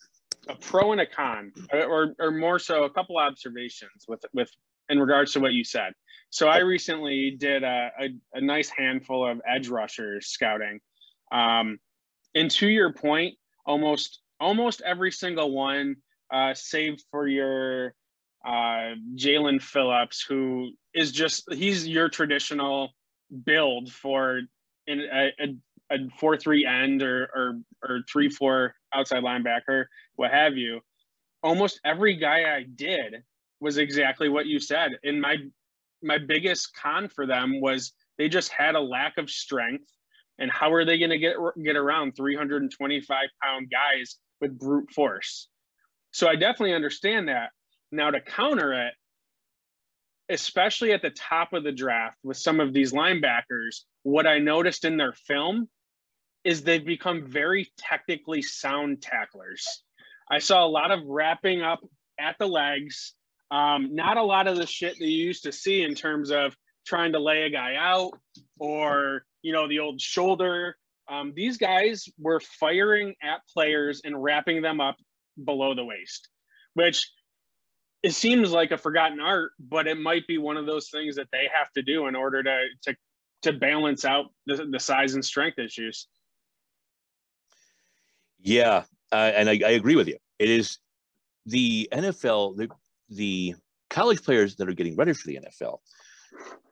a 0.48 0.54
pro 0.54 0.92
and 0.92 1.00
a 1.00 1.06
con, 1.06 1.52
or 1.72 2.14
or 2.18 2.30
more 2.30 2.58
so 2.58 2.84
a 2.84 2.90
couple 2.90 3.18
observations 3.18 4.04
with 4.08 4.24
with 4.32 4.50
in 4.88 4.98
regards 5.00 5.32
to 5.32 5.40
what 5.40 5.52
you 5.52 5.64
said. 5.64 5.92
So 6.30 6.48
I 6.48 6.58
recently 6.58 7.36
did 7.38 7.62
a, 7.62 7.90
a, 8.00 8.08
a 8.34 8.40
nice 8.40 8.68
handful 8.68 9.28
of 9.28 9.40
edge 9.48 9.68
rushers 9.68 10.28
scouting. 10.28 10.80
Um, 11.32 11.78
and 12.34 12.50
to 12.52 12.68
your 12.68 12.92
point, 12.92 13.34
almost 13.64 14.20
almost 14.38 14.82
every 14.82 15.12
single 15.12 15.50
one, 15.52 15.96
uh, 16.32 16.52
save 16.54 17.02
for 17.10 17.26
your 17.26 17.94
uh, 18.44 18.94
Jaelan 19.14 19.62
Phillips, 19.62 20.24
who 20.26 20.70
is 20.94 21.12
just 21.12 21.52
he's 21.52 21.86
your 21.86 22.08
traditional 22.08 22.90
build 23.44 23.92
for 23.92 24.40
in 24.86 25.00
a, 25.00 25.30
a, 25.40 25.94
a 25.94 25.96
four 26.18 26.36
three 26.36 26.64
end 26.66 27.02
or 27.02 27.28
or 27.34 27.60
or 27.82 28.00
three 28.10 28.28
four 28.28 28.74
outside 28.94 29.22
linebacker, 29.22 29.86
what 30.14 30.30
have 30.30 30.56
you. 30.56 30.80
Almost 31.42 31.80
every 31.84 32.16
guy 32.16 32.56
I 32.56 32.64
did 32.74 33.22
was 33.60 33.78
exactly 33.78 34.28
what 34.28 34.46
you 34.46 34.58
said. 34.60 34.92
And 35.04 35.20
my 35.20 35.36
my 36.02 36.18
biggest 36.18 36.74
con 36.74 37.08
for 37.08 37.26
them 37.26 37.60
was 37.60 37.92
they 38.18 38.28
just 38.28 38.50
had 38.52 38.74
a 38.74 38.80
lack 38.80 39.18
of 39.18 39.30
strength. 39.30 39.90
And 40.38 40.50
how 40.50 40.72
are 40.72 40.84
they 40.84 40.98
going 40.98 41.10
to 41.10 41.18
get 41.18 41.36
get 41.64 41.76
around 41.76 42.12
325 42.16 43.28
pound 43.42 43.70
guys 43.70 44.16
with 44.40 44.58
brute 44.58 44.90
force? 44.92 45.48
So 46.12 46.28
I 46.28 46.36
definitely 46.36 46.74
understand 46.74 47.28
that. 47.28 47.50
Now 47.96 48.10
to 48.10 48.20
counter 48.20 48.86
it, 48.86 48.94
especially 50.28 50.92
at 50.92 51.02
the 51.02 51.10
top 51.10 51.52
of 51.52 51.64
the 51.64 51.72
draft 51.72 52.18
with 52.22 52.36
some 52.36 52.60
of 52.60 52.72
these 52.72 52.92
linebackers, 52.92 53.84
what 54.02 54.26
I 54.26 54.38
noticed 54.38 54.84
in 54.84 54.96
their 54.96 55.12
film 55.12 55.68
is 56.44 56.62
they've 56.62 56.84
become 56.84 57.26
very 57.26 57.72
technically 57.78 58.42
sound 58.42 59.02
tacklers. 59.02 59.82
I 60.30 60.38
saw 60.38 60.64
a 60.64 60.68
lot 60.68 60.90
of 60.90 61.00
wrapping 61.06 61.62
up 61.62 61.80
at 62.18 62.36
the 62.38 62.46
legs, 62.46 63.14
um, 63.50 63.94
not 63.94 64.16
a 64.16 64.22
lot 64.22 64.46
of 64.46 64.56
the 64.56 64.66
shit 64.66 64.98
that 64.98 65.06
you 65.06 65.24
used 65.24 65.44
to 65.44 65.52
see 65.52 65.82
in 65.82 65.94
terms 65.94 66.30
of 66.30 66.56
trying 66.86 67.12
to 67.12 67.18
lay 67.18 67.42
a 67.42 67.50
guy 67.50 67.74
out 67.78 68.12
or, 68.58 69.24
you 69.42 69.52
know, 69.52 69.68
the 69.68 69.80
old 69.80 70.00
shoulder. 70.00 70.76
Um, 71.08 71.32
these 71.34 71.56
guys 71.56 72.08
were 72.18 72.40
firing 72.40 73.14
at 73.22 73.40
players 73.52 74.02
and 74.04 74.20
wrapping 74.20 74.62
them 74.62 74.80
up 74.80 74.96
below 75.42 75.74
the 75.74 75.84
waist, 75.84 76.28
which 76.74 77.08
it 78.06 78.14
seems 78.14 78.52
like 78.52 78.70
a 78.70 78.78
forgotten 78.78 79.18
art, 79.18 79.50
but 79.58 79.88
it 79.88 79.98
might 79.98 80.28
be 80.28 80.38
one 80.38 80.56
of 80.56 80.64
those 80.64 80.90
things 80.90 81.16
that 81.16 81.26
they 81.32 81.48
have 81.52 81.72
to 81.72 81.82
do 81.82 82.06
in 82.06 82.14
order 82.14 82.40
to 82.40 82.66
to 82.82 82.96
to 83.42 83.52
balance 83.52 84.04
out 84.04 84.26
the, 84.46 84.64
the 84.70 84.78
size 84.78 85.14
and 85.14 85.24
strength 85.24 85.58
issues. 85.58 86.06
Yeah, 88.38 88.84
uh, 89.10 89.32
and 89.34 89.50
I, 89.50 89.54
I, 89.54 89.70
agree 89.70 89.96
with 89.96 90.06
you. 90.06 90.18
It 90.38 90.48
is 90.48 90.78
the 91.46 91.88
NFL. 91.92 92.56
The 92.56 92.68
the 93.08 93.56
college 93.90 94.22
players 94.22 94.54
that 94.56 94.68
are 94.68 94.74
getting 94.74 94.94
ready 94.94 95.12
for 95.12 95.26
the 95.26 95.40
NFL 95.44 95.78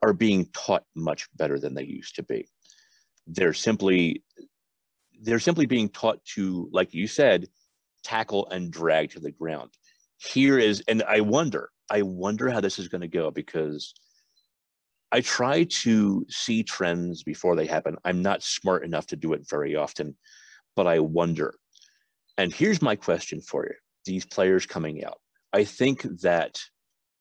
are 0.02 0.12
being 0.12 0.46
taught 0.52 0.84
much 0.94 1.26
better 1.34 1.58
than 1.58 1.74
they 1.74 1.82
used 1.82 2.14
to 2.14 2.22
be. 2.22 2.46
They're 3.26 3.54
simply 3.54 4.22
they're 5.20 5.40
simply 5.40 5.66
being 5.66 5.88
taught 5.88 6.24
to, 6.36 6.68
like 6.70 6.94
you 6.94 7.08
said, 7.08 7.48
tackle 8.04 8.48
and 8.50 8.70
drag 8.70 9.10
to 9.10 9.18
the 9.18 9.32
ground. 9.32 9.72
Here 10.24 10.58
is, 10.58 10.82
and 10.88 11.02
I 11.02 11.20
wonder, 11.20 11.70
I 11.90 12.02
wonder 12.02 12.50
how 12.50 12.60
this 12.60 12.78
is 12.78 12.88
going 12.88 13.02
to 13.02 13.08
go 13.08 13.30
because 13.30 13.94
I 15.12 15.20
try 15.20 15.64
to 15.64 16.26
see 16.28 16.62
trends 16.62 17.22
before 17.22 17.56
they 17.56 17.66
happen. 17.66 17.96
I'm 18.04 18.22
not 18.22 18.42
smart 18.42 18.84
enough 18.84 19.06
to 19.08 19.16
do 19.16 19.32
it 19.32 19.48
very 19.48 19.76
often, 19.76 20.16
but 20.74 20.86
I 20.86 20.98
wonder. 20.98 21.54
And 22.36 22.52
here's 22.52 22.82
my 22.82 22.96
question 22.96 23.40
for 23.40 23.64
you 23.64 23.74
these 24.04 24.24
players 24.24 24.66
coming 24.66 25.04
out. 25.04 25.18
I 25.52 25.64
think 25.64 26.02
that 26.22 26.60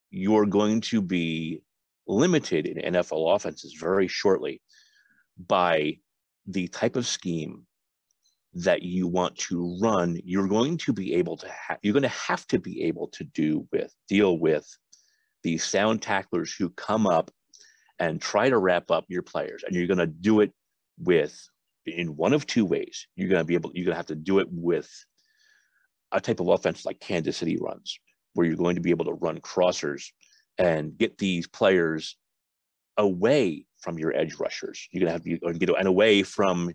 you're 0.09 0.45
going 0.45 0.81
to 0.81 1.01
be 1.01 1.61
limited 2.07 2.65
in 2.65 2.93
NFL 2.93 3.35
offenses 3.35 3.73
very 3.79 4.07
shortly 4.07 4.61
by 5.47 5.97
the 6.45 6.67
type 6.67 6.95
of 6.95 7.07
scheme 7.07 7.65
that 8.55 8.83
you 8.83 9.07
want 9.07 9.35
to 9.35 9.77
run. 9.81 10.19
You're 10.23 10.47
going 10.47 10.77
to 10.77 10.93
be 10.93 11.15
able 11.15 11.37
to 11.37 11.47
have, 11.49 11.79
you're 11.81 11.93
going 11.93 12.03
to 12.03 12.09
have 12.09 12.45
to 12.47 12.59
be 12.59 12.83
able 12.83 13.07
to 13.09 13.23
do 13.23 13.67
with, 13.71 13.93
deal 14.07 14.37
with 14.37 14.67
these 15.41 15.63
sound 15.63 16.01
tacklers 16.01 16.53
who 16.53 16.69
come 16.69 17.07
up 17.07 17.31
and 17.99 18.21
try 18.21 18.49
to 18.49 18.57
wrap 18.57 18.91
up 18.91 19.05
your 19.07 19.23
players. 19.23 19.63
And 19.63 19.75
you're 19.75 19.87
going 19.87 19.97
to 19.97 20.07
do 20.07 20.41
it 20.41 20.51
with, 20.99 21.49
in 21.85 22.15
one 22.15 22.33
of 22.33 22.45
two 22.45 22.65
ways. 22.65 23.07
You're 23.15 23.29
going 23.29 23.41
to 23.41 23.45
be 23.45 23.55
able, 23.55 23.71
you're 23.73 23.85
going 23.85 23.93
to 23.93 23.97
have 23.97 24.05
to 24.07 24.15
do 24.15 24.39
it 24.39 24.47
with 24.51 24.89
a 26.11 26.21
type 26.21 26.39
of 26.39 26.47
offense 26.47 26.85
like 26.85 26.99
Kansas 26.99 27.37
City 27.37 27.57
runs, 27.59 27.97
where 28.33 28.45
you're 28.45 28.55
going 28.55 28.75
to 28.75 28.81
be 28.81 28.91
able 28.91 29.05
to 29.05 29.13
run 29.13 29.39
crossers 29.39 30.05
and 30.59 30.95
get 30.97 31.17
these 31.17 31.47
players 31.47 32.17
away 32.97 33.65
from 33.79 33.97
your 33.97 34.15
edge 34.15 34.35
rushers. 34.35 34.87
You're 34.91 34.99
going 34.99 35.07
to 35.07 35.13
have 35.13 35.53
to 35.53 35.57
get 35.57 35.69
and 35.75 35.87
away 35.87 36.21
from 36.21 36.71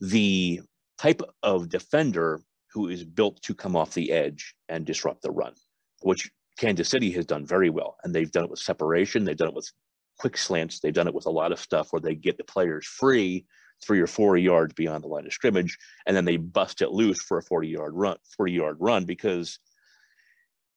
the 0.00 0.60
type 0.98 1.22
of 1.42 1.68
defender 1.68 2.40
who 2.72 2.88
is 2.88 3.04
built 3.04 3.40
to 3.42 3.54
come 3.54 3.76
off 3.76 3.94
the 3.94 4.12
edge 4.12 4.54
and 4.68 4.84
disrupt 4.84 5.22
the 5.22 5.30
run, 5.30 5.54
which 6.02 6.30
Kansas 6.58 6.88
City 6.88 7.10
has 7.12 7.26
done 7.26 7.46
very 7.46 7.70
well. 7.70 7.96
And 8.04 8.14
they've 8.14 8.30
done 8.30 8.44
it 8.44 8.50
with 8.50 8.60
separation, 8.60 9.24
they've 9.24 9.36
done 9.36 9.48
it 9.48 9.54
with 9.54 9.70
quick 10.18 10.36
slants, 10.36 10.80
they've 10.80 10.92
done 10.92 11.08
it 11.08 11.14
with 11.14 11.26
a 11.26 11.30
lot 11.30 11.52
of 11.52 11.60
stuff 11.60 11.88
where 11.90 12.00
they 12.00 12.14
get 12.14 12.36
the 12.38 12.44
players 12.44 12.86
free 12.86 13.46
three 13.84 14.00
or 14.00 14.06
four 14.06 14.36
yards 14.36 14.72
beyond 14.74 15.04
the 15.04 15.08
line 15.08 15.26
of 15.26 15.32
scrimmage, 15.32 15.76
and 16.06 16.16
then 16.16 16.24
they 16.24 16.38
bust 16.38 16.80
it 16.80 16.90
loose 16.90 17.22
for 17.22 17.38
a 17.38 17.42
40 17.42 17.68
yard 17.68 17.92
run, 17.94 18.16
40 18.36 18.52
yard 18.52 18.76
run 18.80 19.04
because 19.04 19.58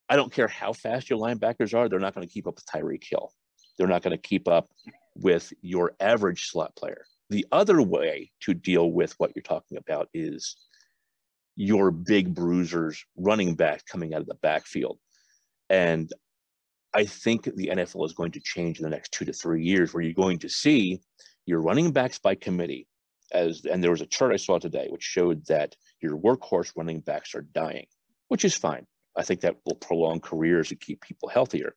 I 0.10 0.16
don't 0.16 0.34
care 0.34 0.48
how 0.48 0.74
fast 0.74 1.10
your 1.10 1.20
linebackers 1.20 1.74
are, 1.74 1.88
they're 1.88 2.00
not 2.00 2.16
going 2.16 2.28
to 2.28 2.34
keep 2.34 2.48
up 2.48 2.56
with 2.56 2.66
Tyreek 2.66 3.04
Hill. 3.10 3.32
They're 3.78 3.88
not 3.88 4.02
going 4.02 4.16
to 4.16 4.22
keep 4.22 4.48
up 4.48 4.70
with 5.16 5.54
your 5.62 5.94
average 6.00 6.48
slot 6.48 6.76
player. 6.76 7.06
The 7.30 7.46
other 7.52 7.82
way 7.82 8.32
to 8.42 8.54
deal 8.54 8.92
with 8.92 9.14
what 9.20 9.32
you're 9.36 9.44
talking 9.44 9.78
about 9.78 10.10
is 10.14 10.56
your 11.56 11.92
big 11.92 12.34
bruisers 12.34 13.04
running 13.18 13.54
back 13.56 13.86
coming 13.86 14.14
out 14.14 14.22
of 14.22 14.28
the 14.28 14.36
backfield. 14.42 14.98
And 15.70 16.12
I 16.94 17.06
think 17.06 17.44
the 17.44 17.68
NFL 17.68 18.06
is 18.06 18.14
going 18.14 18.32
to 18.32 18.40
change 18.40 18.80
in 18.80 18.84
the 18.84 18.90
next 18.90 19.12
two 19.12 19.26
to 19.26 19.34
three 19.34 19.64
years 19.64 19.94
where 19.94 20.02
you're 20.02 20.14
going 20.14 20.40
to 20.40 20.50
see 20.50 21.02
your 21.46 21.62
running 21.62 21.92
backs 21.92 22.18
by 22.18 22.36
committee 22.36 22.88
as 23.32 23.64
and 23.66 23.84
there 23.84 23.92
was 23.92 24.02
a 24.02 24.08
chart 24.08 24.34
I 24.34 24.38
saw 24.38 24.58
today 24.58 24.88
which 24.90 25.04
showed 25.04 25.46
that 25.48 25.76
your 26.02 26.18
workhorse 26.18 26.72
running 26.76 27.02
backs 27.02 27.36
are 27.36 27.42
dying, 27.42 27.86
which 28.30 28.46
is 28.46 28.56
fine. 28.56 28.88
I 29.16 29.24
think 29.24 29.42
that 29.42 29.58
will 29.66 29.76
prolong 29.76 30.20
careers 30.20 30.72
and 30.72 30.80
keep 30.80 31.02
people 31.02 31.30
healthier. 31.30 31.76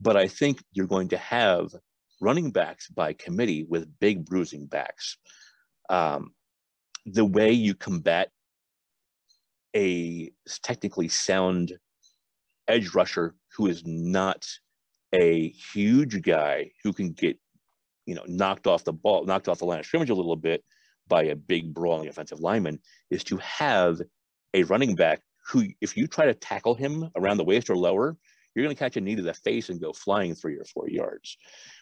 But 0.00 0.16
I 0.16 0.28
think 0.28 0.62
you're 0.72 0.86
going 0.86 1.08
to 1.08 1.18
have 1.18 1.70
running 2.20 2.50
backs 2.50 2.88
by 2.88 3.12
committee 3.12 3.64
with 3.68 3.98
big 4.00 4.24
bruising 4.24 4.66
backs. 4.66 5.16
um, 5.90 6.32
the 7.06 7.24
way 7.24 7.52
you 7.52 7.74
combat 7.74 8.30
a 9.74 10.30
technically 10.62 11.08
sound 11.08 11.72
edge 12.66 12.94
rusher 12.94 13.34
who 13.56 13.66
is 13.66 13.82
not 13.86 14.46
a 15.14 15.48
huge 15.48 16.20
guy 16.22 16.70
who 16.82 16.92
can 16.92 17.12
get, 17.12 17.38
you 18.06 18.14
know, 18.14 18.24
knocked 18.26 18.66
off 18.66 18.84
the 18.84 18.92
ball, 18.92 19.24
knocked 19.24 19.48
off 19.48 19.58
the 19.58 19.64
line 19.64 19.78
of 19.78 19.86
scrimmage 19.86 20.10
a 20.10 20.14
little 20.14 20.36
bit 20.36 20.64
by 21.06 21.22
a 21.22 21.36
big 21.36 21.72
brawling 21.72 22.08
offensive 22.08 22.40
lineman, 22.40 22.78
is 23.10 23.24
to 23.24 23.38
have 23.38 24.00
a 24.54 24.64
running 24.64 24.94
back 24.94 25.22
who, 25.46 25.66
if 25.80 25.96
you 25.96 26.06
try 26.06 26.26
to 26.26 26.34
tackle 26.34 26.74
him 26.74 27.08
around 27.16 27.38
the 27.38 27.44
waist 27.44 27.70
or 27.70 27.76
lower, 27.76 28.16
you're 28.58 28.66
going 28.66 28.74
to 28.74 28.78
catch 28.78 28.96
a 28.96 29.00
knee 29.00 29.14
to 29.14 29.22
the 29.22 29.34
face 29.34 29.68
and 29.68 29.80
go 29.80 29.92
flying 29.92 30.34
three 30.34 30.56
or 30.56 30.64
four 30.64 30.88
yards, 30.88 31.36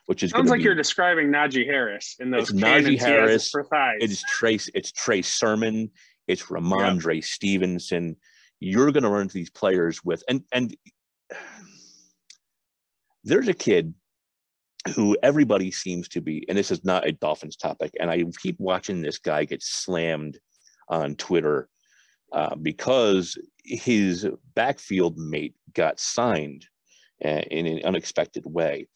which 0.05 0.23
is 0.23 0.31
sounds 0.31 0.51
like 0.51 0.59
be, 0.59 0.65
you're 0.65 0.75
describing 0.75 1.29
Najee 1.29 1.65
Harris 1.65 2.17
in 2.21 2.31
those. 2.31 2.51
It's 2.51 2.53
Najee 2.53 3.01
Harris. 3.01 3.49
For 3.49 3.65
thighs. 3.65 3.97
It's 4.01 4.23
Trace. 4.25 4.69
It's 4.75 4.93
Trey 4.93 5.23
Sermon. 5.23 5.91
It's 6.29 6.43
Rhamondre 6.43 7.25
Stevenson. 7.25 8.17
You're 8.61 8.93
going 8.93 9.05
to 9.05 9.09
run 9.09 9.23
into 9.23 9.35
these 9.35 9.51
players 9.51 10.05
with 10.05 10.23
and 10.29 10.43
and 10.53 10.77
there's 13.25 13.49
a 13.49 13.55
kid 13.55 13.95
who 14.95 15.17
everybody 15.23 15.71
seems 15.71 16.09
to 16.09 16.21
be, 16.21 16.45
and 16.49 16.57
this 16.57 16.71
is 16.71 16.85
not 16.85 17.09
a 17.09 17.13
Dolphins 17.13 17.57
topic, 17.57 17.93
and 17.99 18.11
I 18.11 18.23
keep 18.41 18.61
watching 18.61 19.01
this 19.01 19.19
guy 19.19 19.45
get 19.45 19.63
slammed 19.63 20.39
on 20.89 21.17
Twitter 21.17 21.69
uh, 22.33 22.55
because 22.57 23.39
his 23.65 24.27
backfield 24.55 25.17
mate 25.19 25.55
got 25.75 26.01
signed 26.01 26.67
uh, 27.25 27.43
in 27.51 27.67
an 27.67 27.81
unexpected 27.85 28.45
way. 28.47 28.89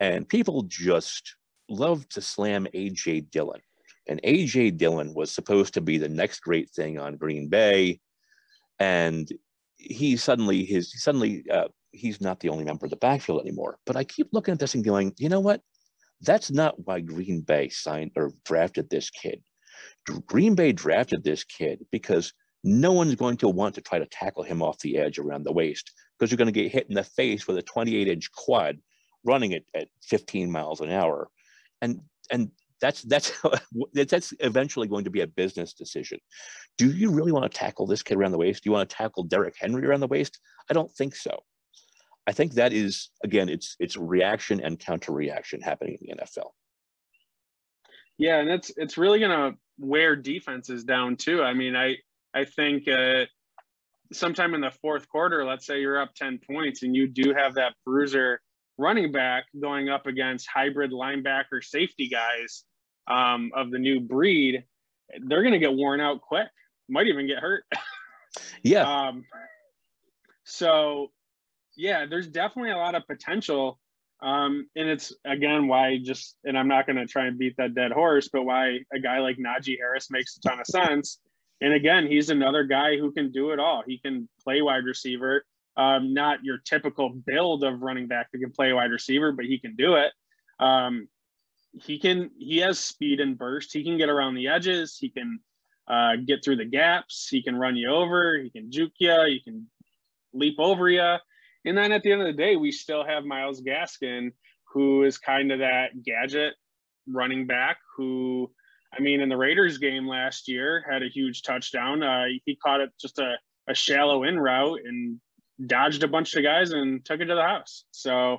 And 0.00 0.28
people 0.28 0.62
just 0.62 1.36
love 1.68 2.08
to 2.10 2.20
slam 2.20 2.66
AJ 2.74 3.30
Dillon. 3.30 3.60
And 4.08 4.22
AJ 4.22 4.78
Dillon 4.78 5.12
was 5.14 5.30
supposed 5.30 5.74
to 5.74 5.80
be 5.80 5.98
the 5.98 6.08
next 6.08 6.40
great 6.40 6.70
thing 6.70 6.98
on 6.98 7.16
Green 7.16 7.48
Bay. 7.48 8.00
And 8.78 9.28
he 9.76 10.16
suddenly 10.16 10.64
his 10.64 10.92
suddenly 11.02 11.44
uh, 11.52 11.68
he's 11.92 12.20
not 12.20 12.40
the 12.40 12.48
only 12.48 12.64
member 12.64 12.86
of 12.86 12.90
the 12.90 12.96
backfield 12.96 13.40
anymore. 13.40 13.78
But 13.86 13.96
I 13.96 14.04
keep 14.04 14.28
looking 14.32 14.52
at 14.52 14.60
this 14.60 14.74
and 14.74 14.84
going, 14.84 15.14
you 15.18 15.28
know 15.28 15.40
what? 15.40 15.60
That's 16.20 16.50
not 16.50 16.74
why 16.86 17.00
Green 17.00 17.42
Bay 17.42 17.68
signed 17.68 18.12
or 18.16 18.32
drafted 18.44 18.90
this 18.90 19.10
kid. 19.10 19.42
Green 20.26 20.54
Bay 20.54 20.72
drafted 20.72 21.22
this 21.22 21.44
kid 21.44 21.84
because 21.92 22.32
no 22.64 22.92
one's 22.92 23.14
going 23.14 23.36
to 23.38 23.48
want 23.48 23.74
to 23.74 23.80
try 23.80 23.98
to 23.98 24.06
tackle 24.06 24.42
him 24.42 24.62
off 24.62 24.78
the 24.80 24.98
edge 24.98 25.18
around 25.18 25.44
the 25.44 25.52
waist 25.52 25.92
because 26.18 26.30
you're 26.30 26.38
going 26.38 26.46
to 26.46 26.52
get 26.52 26.72
hit 26.72 26.88
in 26.88 26.94
the 26.94 27.04
face 27.04 27.46
with 27.46 27.58
a 27.58 27.62
28 27.62 28.08
inch 28.08 28.32
quad 28.32 28.78
running 29.24 29.52
it 29.52 29.64
at 29.74 29.88
15 30.02 30.50
miles 30.50 30.80
an 30.80 30.90
hour. 30.90 31.28
And, 31.82 32.00
and 32.30 32.50
that's, 32.80 33.02
that's, 33.02 33.32
that's 33.92 34.34
eventually 34.40 34.88
going 34.88 35.04
to 35.04 35.10
be 35.10 35.20
a 35.20 35.26
business 35.26 35.72
decision. 35.72 36.18
Do 36.76 36.90
you 36.90 37.10
really 37.10 37.32
want 37.32 37.50
to 37.50 37.58
tackle 37.58 37.86
this 37.86 38.02
kid 38.02 38.16
around 38.16 38.32
the 38.32 38.38
waist? 38.38 38.64
Do 38.64 38.70
you 38.70 38.74
want 38.74 38.88
to 38.88 38.96
tackle 38.96 39.24
Derrick 39.24 39.54
Henry 39.58 39.86
around 39.86 40.00
the 40.00 40.06
waist? 40.06 40.38
I 40.70 40.74
don't 40.74 40.90
think 40.92 41.14
so. 41.14 41.38
I 42.26 42.32
think 42.32 42.52
that 42.54 42.72
is, 42.72 43.10
again, 43.24 43.48
it's, 43.48 43.76
it's 43.80 43.96
reaction 43.96 44.60
and 44.60 44.78
counter 44.78 45.12
reaction 45.12 45.60
happening 45.60 45.98
in 46.00 46.16
the 46.16 46.22
NFL. 46.22 46.50
Yeah, 48.18 48.40
and 48.40 48.50
it's 48.50 48.72
it's 48.76 48.98
really 48.98 49.20
gonna 49.20 49.52
wear 49.78 50.16
defenses 50.16 50.84
down 50.84 51.16
too. 51.16 51.42
I 51.42 51.54
mean, 51.54 51.76
I 51.76 51.96
I 52.34 52.44
think 52.44 52.88
uh, 52.88 53.24
sometime 54.12 54.54
in 54.54 54.60
the 54.60 54.70
fourth 54.70 55.08
quarter, 55.08 55.44
let's 55.44 55.66
say 55.66 55.80
you're 55.80 56.00
up 56.00 56.14
10 56.14 56.40
points 56.46 56.82
and 56.82 56.94
you 56.94 57.08
do 57.08 57.34
have 57.34 57.54
that 57.54 57.74
bruiser 57.84 58.40
running 58.76 59.10
back 59.10 59.44
going 59.60 59.88
up 59.88 60.06
against 60.06 60.48
hybrid 60.48 60.92
linebacker 60.92 61.62
safety 61.62 62.08
guys 62.08 62.64
um, 63.08 63.50
of 63.54 63.70
the 63.70 63.78
new 63.78 64.00
breed, 64.00 64.64
they're 65.26 65.42
going 65.42 65.52
to 65.52 65.58
get 65.58 65.74
worn 65.74 66.00
out 66.00 66.20
quick. 66.20 66.48
Might 66.88 67.06
even 67.06 67.26
get 67.26 67.38
hurt. 67.38 67.64
yeah. 68.62 68.82
Um, 68.82 69.24
so, 70.44 71.10
yeah, 71.76 72.06
there's 72.06 72.28
definitely 72.28 72.70
a 72.70 72.76
lot 72.76 72.94
of 72.94 73.06
potential. 73.06 73.78
Um, 74.20 74.68
and 74.74 74.88
it's 74.88 75.12
again 75.24 75.68
why 75.68 75.98
just, 76.02 76.36
and 76.44 76.58
I'm 76.58 76.66
not 76.66 76.86
going 76.86 76.96
to 76.96 77.06
try 77.06 77.26
and 77.26 77.38
beat 77.38 77.56
that 77.58 77.74
dead 77.74 77.92
horse, 77.92 78.28
but 78.32 78.44
why 78.44 78.80
a 78.92 78.98
guy 78.98 79.18
like 79.18 79.36
Najee 79.36 79.76
Harris 79.78 80.10
makes 80.10 80.36
a 80.36 80.48
ton 80.48 80.60
of 80.60 80.66
sense 80.66 81.20
and 81.60 81.72
again, 81.72 82.06
he's 82.06 82.30
another 82.30 82.64
guy 82.64 82.96
who 82.96 83.12
can 83.12 83.32
do 83.32 83.50
it 83.50 83.58
all. 83.58 83.82
He 83.86 83.98
can 83.98 84.28
play 84.42 84.62
wide 84.62 84.84
receiver, 84.84 85.44
um, 85.76 86.14
not 86.14 86.44
your 86.44 86.58
typical 86.58 87.10
build 87.10 87.64
of 87.64 87.82
running 87.82 88.06
back 88.06 88.30
that 88.32 88.38
can 88.38 88.52
play 88.52 88.72
wide 88.72 88.90
receiver, 88.90 89.32
but 89.32 89.44
he 89.44 89.58
can 89.58 89.74
do 89.76 89.94
it. 89.94 90.12
Um, 90.60 91.08
he 91.72 91.98
can. 91.98 92.30
He 92.38 92.58
has 92.58 92.78
speed 92.78 93.20
and 93.20 93.36
burst. 93.36 93.72
He 93.72 93.84
can 93.84 93.98
get 93.98 94.08
around 94.08 94.34
the 94.34 94.48
edges. 94.48 94.96
He 94.98 95.10
can 95.10 95.40
uh, 95.86 96.16
get 96.26 96.42
through 96.42 96.56
the 96.56 96.64
gaps. 96.64 97.28
He 97.30 97.42
can 97.42 97.56
run 97.56 97.76
you 97.76 97.90
over. 97.90 98.38
He 98.38 98.50
can 98.50 98.70
juke 98.70 98.94
you. 98.98 99.16
He 99.26 99.40
can 99.40 99.66
leap 100.32 100.56
over 100.58 100.88
you. 100.88 101.16
And 101.64 101.76
then 101.76 101.92
at 101.92 102.02
the 102.02 102.12
end 102.12 102.22
of 102.22 102.26
the 102.26 102.32
day, 102.32 102.56
we 102.56 102.72
still 102.72 103.04
have 103.04 103.24
Myles 103.24 103.60
Gaskin, 103.60 104.32
who 104.72 105.02
is 105.02 105.18
kind 105.18 105.52
of 105.52 105.58
that 105.58 106.02
gadget 106.02 106.54
running 107.06 107.46
back 107.46 107.78
who 107.96 108.50
I 108.96 109.00
mean, 109.00 109.20
in 109.20 109.28
the 109.28 109.36
Raiders 109.36 109.78
game 109.78 110.06
last 110.06 110.48
year, 110.48 110.84
had 110.90 111.02
a 111.02 111.08
huge 111.08 111.42
touchdown. 111.42 112.02
Uh, 112.02 112.24
he 112.44 112.56
caught 112.56 112.80
it 112.80 112.90
just 113.00 113.18
a, 113.18 113.34
a 113.68 113.74
shallow 113.74 114.24
in 114.24 114.38
route 114.38 114.80
and 114.84 115.20
dodged 115.66 116.02
a 116.02 116.08
bunch 116.08 116.34
of 116.34 116.42
guys 116.42 116.72
and 116.72 117.04
took 117.04 117.20
it 117.20 117.26
to 117.26 117.34
the 117.34 117.42
house. 117.42 117.84
So, 117.90 118.38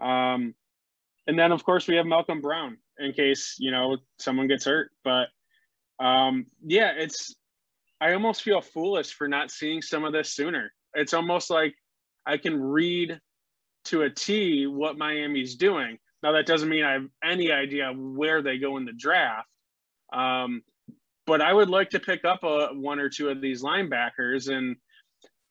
um, 0.00 0.54
and 1.26 1.38
then 1.38 1.52
of 1.52 1.64
course 1.64 1.86
we 1.86 1.96
have 1.96 2.06
Malcolm 2.06 2.40
Brown 2.40 2.78
in 2.98 3.12
case 3.12 3.56
you 3.58 3.70
know 3.70 3.98
someone 4.18 4.48
gets 4.48 4.64
hurt. 4.64 4.90
But 5.04 5.28
um, 5.98 6.46
yeah, 6.64 6.92
it's 6.96 7.34
I 8.00 8.14
almost 8.14 8.42
feel 8.42 8.60
foolish 8.60 9.12
for 9.12 9.28
not 9.28 9.50
seeing 9.50 9.82
some 9.82 10.04
of 10.04 10.12
this 10.12 10.30
sooner. 10.34 10.72
It's 10.94 11.14
almost 11.14 11.50
like 11.50 11.74
I 12.26 12.36
can 12.36 12.60
read 12.60 13.20
to 13.86 14.02
a 14.02 14.10
T 14.10 14.66
what 14.66 14.98
Miami's 14.98 15.56
doing. 15.56 15.98
Now 16.22 16.32
that 16.32 16.46
doesn't 16.46 16.68
mean 16.68 16.84
I 16.84 16.92
have 16.92 17.06
any 17.24 17.50
idea 17.50 17.92
where 17.92 18.42
they 18.42 18.58
go 18.58 18.76
in 18.76 18.84
the 18.84 18.92
draft, 18.92 19.48
um, 20.12 20.62
but 21.26 21.40
I 21.40 21.52
would 21.52 21.70
like 21.70 21.90
to 21.90 22.00
pick 22.00 22.24
up 22.24 22.42
a, 22.42 22.68
one 22.72 22.98
or 22.98 23.08
two 23.08 23.28
of 23.28 23.40
these 23.40 23.62
linebackers 23.62 24.48
and 24.48 24.76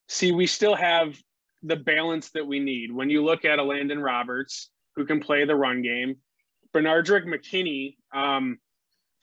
see 0.08 0.32
we 0.32 0.48
still 0.48 0.76
have 0.76 1.18
the 1.64 1.76
balance 1.76 2.32
that 2.32 2.46
we 2.46 2.60
need. 2.60 2.92
When 2.92 3.10
you 3.10 3.24
look 3.24 3.46
at 3.46 3.60
a 3.60 3.64
Landon 3.64 4.00
Roberts 4.00 4.70
who 4.96 5.06
can 5.06 5.20
play 5.20 5.46
the 5.46 5.56
run 5.56 5.82
game, 5.82 6.18
Benardrick 6.76 7.26
McKinney, 7.26 7.96
um, 8.14 8.58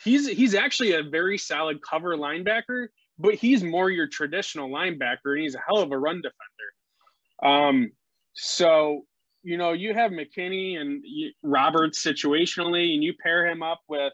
he's 0.03 0.29
he's 0.29 0.55
actually 0.55 0.93
a 0.93 1.03
very 1.03 1.39
solid 1.39 1.81
cover 1.83 2.17
linebacker, 2.17 2.89
but 3.19 3.35
he's 3.35 3.63
more 3.63 3.91
your 3.91 4.07
traditional 4.07 4.71
linebacker 4.71 5.35
and 5.35 5.43
he's 5.43 5.55
a 5.55 5.63
hell 5.67 5.79
of 5.79 5.93
a 5.93 5.99
run 5.99 6.23
defender. 6.23 7.55
Um, 7.55 7.93
so 8.35 9.03
you 9.43 9.57
know 9.57 9.73
you 9.73 9.95
have 9.95 10.13
McKinney 10.13 10.81
and 10.81 11.05
Roberts 11.43 12.03
situationally, 12.03 12.95
and 12.95 13.03
you 13.03 13.15
pair 13.23 13.47
him 13.47 13.63
up 13.63 13.81
with 13.89 14.13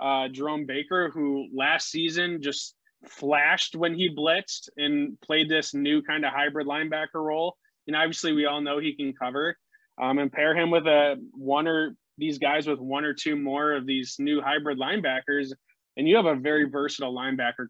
uh, 0.00 0.28
Jerome 0.28 0.66
Baker, 0.66 1.10
who 1.12 1.46
last 1.54 1.90
season 1.90 2.42
just 2.42 2.74
flashed 3.06 3.76
when 3.76 3.94
he 3.94 4.14
blitzed 4.14 4.68
and 4.76 5.20
played 5.20 5.48
this 5.48 5.74
new 5.74 6.02
kind 6.02 6.24
of 6.24 6.32
hybrid 6.32 6.66
linebacker 6.66 7.14
role. 7.14 7.56
And 7.86 7.96
obviously, 7.96 8.32
we 8.32 8.46
all 8.46 8.60
know 8.60 8.78
he 8.78 8.94
can 8.94 9.12
cover. 9.12 9.56
Um, 9.98 10.18
and 10.18 10.30
pair 10.30 10.54
him 10.54 10.70
with 10.70 10.86
a 10.86 11.16
one 11.32 11.66
or 11.66 11.96
these 12.18 12.38
guys 12.38 12.66
with 12.66 12.78
one 12.78 13.04
or 13.04 13.14
two 13.14 13.36
more 13.36 13.72
of 13.72 13.86
these 13.86 14.16
new 14.18 14.40
hybrid 14.40 14.78
linebackers, 14.78 15.52
and 15.96 16.08
you 16.08 16.16
have 16.16 16.26
a 16.26 16.34
very 16.34 16.68
versatile 16.68 17.14
linebacker 17.14 17.66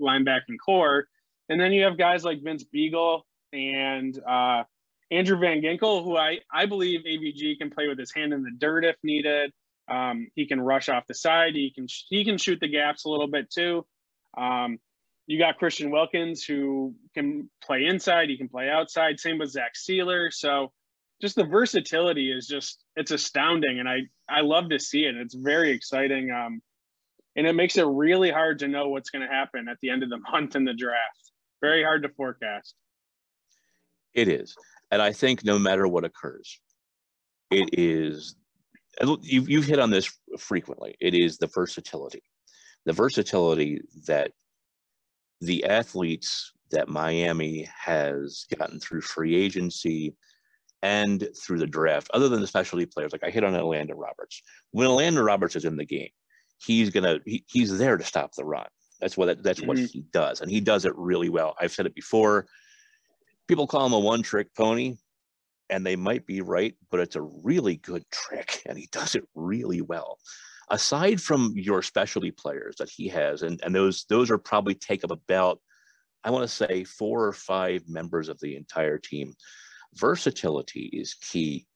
linebacking 0.00 0.56
core. 0.64 1.06
And 1.48 1.60
then 1.60 1.72
you 1.72 1.84
have 1.84 1.98
guys 1.98 2.24
like 2.24 2.42
Vince 2.42 2.64
Biegel 2.64 3.22
and 3.52 4.18
uh, 4.28 4.64
Andrew 5.10 5.38
Van 5.38 5.60
Ginkel, 5.60 6.04
who 6.04 6.16
I 6.16 6.38
I 6.52 6.66
believe 6.66 7.00
AVG 7.00 7.58
can 7.58 7.70
play 7.70 7.88
with 7.88 7.98
his 7.98 8.12
hand 8.12 8.32
in 8.32 8.42
the 8.42 8.52
dirt 8.56 8.84
if 8.84 8.96
needed. 9.02 9.52
Um, 9.90 10.28
he 10.34 10.46
can 10.46 10.60
rush 10.60 10.88
off 10.88 11.06
the 11.08 11.14
side. 11.14 11.54
He 11.54 11.72
can 11.74 11.86
he 12.08 12.24
can 12.24 12.38
shoot 12.38 12.60
the 12.60 12.68
gaps 12.68 13.04
a 13.04 13.08
little 13.08 13.28
bit 13.28 13.50
too. 13.50 13.84
Um, 14.38 14.78
you 15.26 15.38
got 15.38 15.58
Christian 15.58 15.90
Wilkins 15.90 16.44
who 16.44 16.94
can 17.14 17.50
play 17.62 17.84
inside. 17.84 18.28
He 18.28 18.36
can 18.36 18.48
play 18.48 18.68
outside. 18.68 19.20
Same 19.20 19.38
with 19.38 19.50
Zach 19.50 19.72
Sieler. 19.74 20.32
So 20.32 20.72
just 21.20 21.36
the 21.36 21.44
versatility 21.44 22.32
is 22.32 22.46
just 22.46 22.82
it's 22.96 23.10
astounding, 23.10 23.78
and 23.78 23.88
I 23.88 24.00
I 24.28 24.40
love 24.40 24.70
to 24.70 24.78
see 24.78 25.00
it. 25.00 25.16
It's 25.16 25.34
very 25.34 25.72
exciting, 25.72 26.30
um, 26.30 26.60
and 27.36 27.46
it 27.46 27.54
makes 27.54 27.76
it 27.76 27.86
really 27.86 28.30
hard 28.30 28.60
to 28.60 28.68
know 28.68 28.88
what's 28.88 29.10
going 29.10 29.26
to 29.26 29.32
happen 29.32 29.68
at 29.68 29.76
the 29.82 29.90
end 29.90 30.02
of 30.02 30.10
the 30.10 30.18
month 30.32 30.56
in 30.56 30.64
the 30.64 30.74
draft. 30.74 31.32
Very 31.60 31.82
hard 31.82 32.02
to 32.04 32.08
forecast. 32.08 32.74
It 34.14 34.28
is, 34.28 34.56
and 34.90 35.02
I 35.02 35.12
think 35.12 35.44
no 35.44 35.58
matter 35.58 35.86
what 35.86 36.04
occurs, 36.04 36.58
it 37.50 37.78
is 37.78 38.34
you've, 39.22 39.48
you've 39.48 39.66
hit 39.66 39.78
on 39.78 39.90
this 39.90 40.10
frequently. 40.38 40.94
It 41.00 41.14
is 41.14 41.38
the 41.38 41.46
versatility, 41.46 42.22
the 42.86 42.92
versatility 42.92 43.80
that 44.06 44.32
the 45.40 45.64
athletes 45.64 46.52
that 46.70 46.88
Miami 46.88 47.68
has 47.76 48.46
gotten 48.56 48.78
through 48.78 49.00
free 49.00 49.34
agency 49.34 50.14
and 50.82 51.28
through 51.36 51.58
the 51.58 51.66
draft, 51.66 52.10
other 52.14 52.28
than 52.28 52.40
the 52.40 52.46
specialty 52.46 52.86
players, 52.86 53.12
like 53.12 53.24
I 53.24 53.30
hit 53.30 53.44
on 53.44 53.52
Landon 53.52 53.96
Roberts. 53.96 54.42
When 54.70 54.88
Landon 54.88 55.24
Roberts 55.24 55.56
is 55.56 55.64
in 55.64 55.76
the 55.76 55.84
game, 55.84 56.08
he's 56.58 56.90
gonna 56.90 57.18
he, 57.26 57.44
he's 57.48 57.76
there 57.76 57.96
to 57.96 58.04
stop 58.04 58.32
the 58.34 58.44
run. 58.44 58.66
That's 59.00 59.16
what 59.16 59.42
that's 59.42 59.60
mm-hmm. 59.60 59.68
what 59.68 59.78
he 59.78 60.04
does, 60.12 60.40
and 60.40 60.50
he 60.50 60.60
does 60.60 60.84
it 60.84 60.92
really 60.96 61.28
well. 61.28 61.54
I've 61.60 61.72
said 61.72 61.86
it 61.86 61.94
before. 61.94 62.46
People 63.48 63.66
call 63.66 63.84
him 63.84 63.92
a 63.92 63.98
one-trick 63.98 64.54
pony, 64.54 64.96
and 65.70 65.86
they 65.86 65.96
might 65.96 66.26
be 66.26 66.40
right, 66.40 66.74
but 66.90 67.00
it's 67.00 67.16
a 67.16 67.22
really 67.22 67.76
good 67.76 68.04
trick, 68.10 68.62
and 68.66 68.78
he 68.78 68.88
does 68.92 69.14
it 69.14 69.24
really 69.34 69.80
well. 69.80 70.18
Aside 70.70 71.20
from 71.20 71.52
your 71.56 71.82
specialty 71.82 72.30
players 72.30 72.76
that 72.76 72.90
he 72.90 73.08
has, 73.08 73.42
and, 73.42 73.60
and 73.64 73.74
those 73.74 74.04
those 74.08 74.30
are 74.30 74.38
probably 74.38 74.74
take 74.74 75.02
up 75.02 75.10
about, 75.10 75.60
I 76.22 76.30
want 76.30 76.42
to 76.42 76.54
say 76.54 76.84
four 76.84 77.24
or 77.24 77.32
five 77.32 77.82
members 77.88 78.28
of 78.28 78.38
the 78.40 78.54
entire 78.54 78.98
team. 78.98 79.34
Versatility 79.94 80.88
is 80.92 81.14
key 81.14 81.66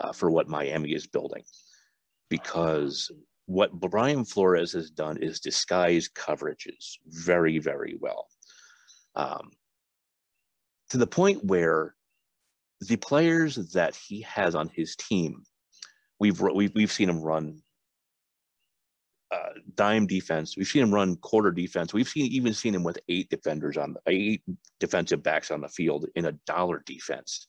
uh, 0.00 0.12
for 0.12 0.32
what 0.32 0.48
Miami 0.48 0.94
is 0.94 1.06
building, 1.06 1.44
because 2.28 3.10
what 3.46 3.72
Brian 3.72 4.24
Flores 4.24 4.72
has 4.72 4.90
done 4.90 5.16
is 5.18 5.38
disguise 5.38 6.08
coverages 6.08 6.96
very, 7.06 7.58
very 7.58 7.96
well. 8.00 8.26
Um, 9.14 9.50
to 10.90 10.98
the 10.98 11.06
point 11.06 11.44
where 11.44 11.94
the 12.80 12.96
players 12.96 13.56
that 13.72 13.94
he 13.94 14.22
has 14.22 14.54
on 14.54 14.70
his 14.74 14.96
team, 14.96 15.42
we've 16.18 16.40
we've, 16.40 16.72
we've 16.74 16.92
seen 16.92 17.08
him 17.08 17.20
run 17.20 17.60
uh, 19.32 19.50
dime 19.74 20.06
defense. 20.06 20.56
We've 20.56 20.66
seen 20.66 20.82
him 20.82 20.94
run 20.94 21.16
quarter 21.16 21.52
defense. 21.52 21.92
We've 21.92 22.08
seen 22.08 22.26
even 22.32 22.54
seen 22.54 22.74
him 22.74 22.82
with 22.82 22.98
eight 23.08 23.30
defenders 23.30 23.76
on 23.76 23.96
eight 24.06 24.42
defensive 24.80 25.22
backs 25.22 25.50
on 25.50 25.60
the 25.60 25.68
field 25.68 26.06
in 26.16 26.24
a 26.26 26.32
dollar 26.46 26.82
defense, 26.86 27.46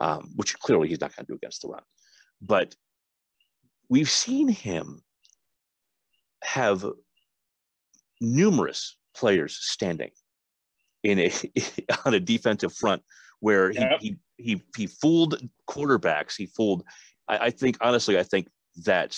um, 0.00 0.30
which 0.36 0.58
clearly 0.58 0.88
he's 0.88 1.00
not 1.00 1.14
going 1.16 1.26
to 1.26 1.32
do 1.32 1.36
against 1.36 1.62
the 1.62 1.68
run. 1.68 1.82
But 2.42 2.74
we've 3.88 4.10
seen 4.10 4.48
him 4.48 5.02
have 6.42 6.84
numerous 8.20 8.96
players 9.16 9.56
standing 9.60 10.10
in 11.02 11.18
a 11.18 11.32
on 12.04 12.14
a 12.14 12.20
defensive 12.20 12.74
front 12.74 13.02
where 13.40 13.70
he, 13.70 13.78
yep. 13.78 14.00
he 14.00 14.16
he 14.38 14.62
he 14.76 14.86
fooled 14.86 15.40
quarterbacks. 15.68 16.36
He 16.36 16.46
fooled. 16.46 16.84
I, 17.28 17.38
I, 17.46 17.50
think 17.50 17.76
honestly, 17.80 18.18
I 18.18 18.22
think 18.22 18.48
that 18.84 19.16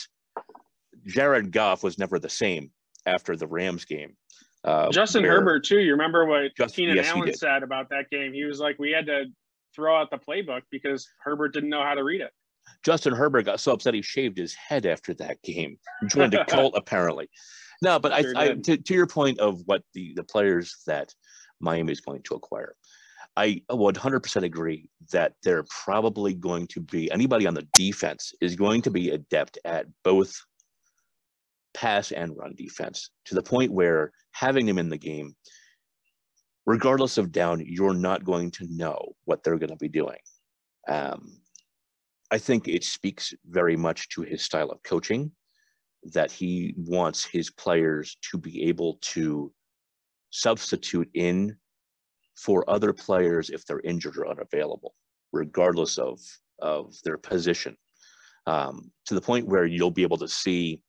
Jared 1.07 1.53
Goff 1.53 1.83
was 1.83 1.99
never 1.99 2.19
the 2.19 2.29
same 2.29 2.71
after 3.07 3.37
the 3.37 3.47
Rams 3.47 3.85
game. 3.85 4.17
Uh, 4.65 4.91
Justin 4.91 5.23
where, 5.23 5.33
Herbert 5.33 5.65
too. 5.65 5.81
You 5.81 5.93
remember 5.93 6.25
what 6.25 6.55
Just, 6.57 6.77
Keenan 6.77 6.97
yes, 6.97 7.09
Allen 7.09 7.35
said 7.35 7.63
about 7.63 7.89
that 7.91 8.11
game? 8.11 8.33
He 8.33 8.45
was 8.45 8.61
like, 8.61 8.79
"We 8.79 8.93
had 8.93 9.07
to 9.07 9.25
throw 9.75 9.97
out 9.97 10.11
the 10.11 10.19
playbook 10.19 10.63
because 10.71 11.09
Herbert 11.23 11.53
didn't 11.53 11.71
know 11.71 11.83
how 11.83 11.95
to 11.95 12.05
read 12.05 12.21
it." 12.21 12.31
Justin 12.85 13.13
Herbert 13.13 13.45
got 13.45 13.61
so 13.61 13.73
upset 13.73 13.95
he 13.95 14.03
shaved 14.03 14.39
his 14.39 14.55
head 14.55 14.87
after 14.87 15.15
that 15.15 15.43
game. 15.43 15.79
Joined 16.07 16.35
a 16.35 16.45
cult 16.49 16.75
apparently. 16.77 17.29
No, 17.83 17.99
but 17.99 18.17
sure 18.21 18.33
I, 18.37 18.45
I 18.45 18.55
to, 18.55 18.77
to 18.77 18.95
your 18.95 19.09
point 19.09 19.41
of 19.41 19.63
what 19.67 19.83
the 19.95 20.13
the 20.15 20.23
players 20.23 20.77
that 20.87 21.13
Miami 21.61 21.93
is 21.93 22.01
going 22.01 22.23
to 22.23 22.35
acquire. 22.35 22.77
I 23.37 23.63
100% 23.71 24.43
agree 24.43 24.91
that 25.11 25.35
they're 25.43 25.65
probably 25.85 26.35
going 26.35 26.67
to 26.69 26.81
be 26.81 27.11
anybody 27.11 27.47
on 27.47 27.55
the 27.55 27.67
defense 27.75 28.33
is 28.41 28.57
going 28.57 28.83
to 28.83 28.91
be 28.91 29.11
adept 29.11 29.59
at 29.65 29.87
both 30.05 30.35
pass 31.75 32.13
and 32.13 32.37
run 32.37 32.55
defense 32.57 33.11
to 33.25 33.35
the 33.35 33.43
point 33.43 33.73
where 33.73 34.13
having 34.33 34.67
them 34.67 34.79
in 34.79 34.91
the 34.91 34.99
game, 34.99 35.35
regardless 36.67 37.17
of 37.17 37.33
down, 37.33 37.63
you're 37.67 37.95
not 37.95 38.25
going 38.25 38.51
to 38.53 38.67
know 38.69 39.15
what 39.25 39.43
they're 39.43 39.59
going 39.59 39.71
to 39.71 39.77
be 39.77 39.89
doing. 39.89 40.19
Um, 40.89 41.39
I 42.31 42.39
think 42.39 42.69
it 42.69 42.85
speaks 42.85 43.33
very 43.47 43.77
much 43.77 44.09
to 44.11 44.23
his 44.23 44.43
style 44.43 44.71
of 44.71 44.83
coaching 44.83 45.33
that 46.13 46.33
he 46.33 46.75
wants 46.77 47.25
his 47.25 47.51
players 47.51 48.17
to 48.31 48.39
be 48.39 48.65
able 48.65 48.99
to 49.03 49.53
substitute 50.31 51.09
in 51.15 51.57
for 52.37 52.69
other 52.69 52.93
players 52.93 53.51
if 53.51 53.65
they're 53.67 53.81
injured 53.81 54.17
or 54.17 54.29
unavailable, 54.29 54.95
regardless 55.33 55.99
of, 55.99 56.21
of 56.61 56.95
their 57.05 57.19
position, 57.19 57.77
um, 58.47 58.91
to 59.07 59.15
the 59.15 59.21
point 59.21 59.47
where 59.47 59.67
you'll 59.67 59.91
be 59.91 60.03
able 60.03 60.19
to 60.19 60.29
see 60.29 60.83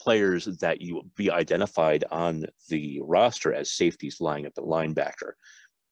players 0.00 0.46
that 0.60 0.80
you 0.80 0.94
will 0.94 1.06
be 1.16 1.30
identified 1.30 2.04
on 2.10 2.44
the 2.68 3.00
roster 3.04 3.52
as 3.52 3.72
safeties 3.72 4.20
lining 4.20 4.46
up 4.46 4.54
the 4.54 4.62
linebacker, 4.62 5.32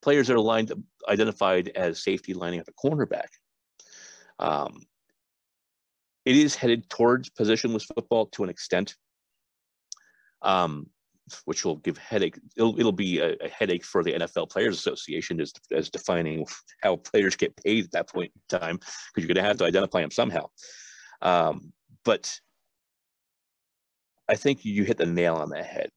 players 0.02 0.26
that 0.26 0.34
are 0.34 0.40
lined 0.40 0.72
identified 1.08 1.68
as 1.76 2.02
safety 2.02 2.34
lining 2.34 2.60
up 2.60 2.66
a 2.68 2.86
cornerback, 2.88 3.28
um, 4.38 4.80
it 6.24 6.36
is 6.36 6.54
headed 6.54 6.88
towards 6.88 7.30
positionless 7.30 7.86
football 7.94 8.26
to 8.26 8.42
an 8.42 8.50
extent, 8.50 8.96
um, 10.42 10.86
which 11.44 11.64
will 11.64 11.76
give 11.76 11.98
headache. 11.98 12.38
It'll, 12.56 12.78
it'll 12.78 12.92
be 12.92 13.18
a, 13.18 13.34
a, 13.40 13.48
headache 13.48 13.84
for 13.84 14.02
the 14.02 14.12
NFL 14.12 14.50
Players 14.50 14.78
Association 14.78 15.40
as, 15.40 15.52
as 15.72 15.90
defining 15.90 16.46
how 16.82 16.96
players 16.96 17.36
get 17.36 17.56
paid 17.56 17.84
at 17.84 17.92
that 17.92 18.08
point 18.08 18.32
in 18.34 18.58
time, 18.58 18.76
because 18.76 19.08
you're 19.16 19.34
going 19.34 19.42
to 19.42 19.48
have 19.48 19.58
to 19.58 19.64
identify 19.64 20.00
them 20.00 20.10
somehow. 20.10 20.48
Um, 21.22 21.72
but 22.04 22.32
I 24.28 24.36
think 24.36 24.64
you 24.64 24.84
hit 24.84 24.98
the 24.98 25.06
nail 25.06 25.34
on 25.34 25.50
the 25.50 25.62
head 25.62 25.90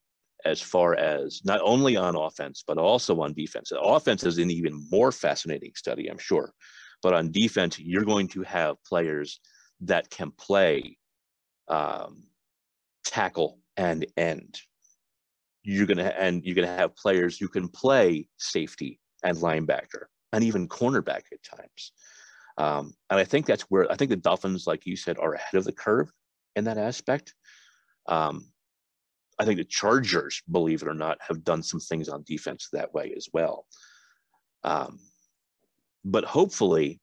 as 0.46 0.62
far 0.62 0.96
as 0.96 1.42
not 1.46 1.62
only 1.64 1.96
on 1.96 2.16
offense, 2.16 2.64
but 2.66 2.78
also 2.78 3.22
on 3.22 3.34
defense. 3.34 3.72
Offense 3.82 4.24
is 4.24 4.38
an 4.38 4.52
even 4.52 4.86
more 4.92 5.12
fascinating 5.12 5.72
study, 5.76 6.08
I'm 6.08 6.18
sure. 6.18 6.52
But 7.02 7.14
on 7.14 7.32
defense, 7.32 7.80
you're 7.80 8.06
going 8.06 8.28
to 8.30 8.42
have 8.44 8.76
players 8.84 9.40
that 9.82 10.10
can 10.10 10.32
play 10.32 10.98
um, 11.68 12.24
tackle 13.06 13.60
and 13.78 14.06
end. 14.18 14.60
You're 15.64 15.86
gonna 15.86 16.14
and 16.18 16.44
you're 16.44 16.56
gonna 16.56 16.68
have 16.68 16.96
players 16.96 17.38
who 17.38 17.48
can 17.48 17.68
play 17.68 18.28
safety 18.38 19.00
and 19.24 19.38
linebacker 19.38 20.06
and 20.34 20.44
even 20.44 20.68
cornerback 20.68 21.24
at 21.32 21.44
times. 21.44 21.92
Um, 22.58 22.94
and 23.10 23.20
I 23.20 23.24
think 23.24 23.46
that's 23.46 23.64
where 23.64 23.92
I 23.92 23.96
think 23.96 24.10
the 24.10 24.18
Dolphins, 24.18 24.68
like 24.68 24.86
you 24.86 24.96
said, 24.96 25.18
are 25.18 25.34
ahead 25.34 25.56
of 25.56 25.64
the 25.64 25.72
curve 25.72 26.12
in 26.56 26.66
that 26.66 26.78
aspect. 26.78 27.34
Um, 28.08 28.52
I 29.40 29.46
think 29.46 29.58
the 29.58 29.64
Chargers, 29.64 30.42
believe 30.52 30.82
it 30.82 30.88
or 30.88 30.94
not, 30.94 31.18
have 31.28 31.44
done 31.44 31.64
some 31.64 31.80
things 31.80 32.10
on 32.10 32.24
defense 32.28 32.68
that 32.74 32.94
way 32.94 33.14
as 33.16 33.28
well. 33.34 33.66
Um, 34.64 35.00
but 36.06 36.24
hopefully, 36.24 37.00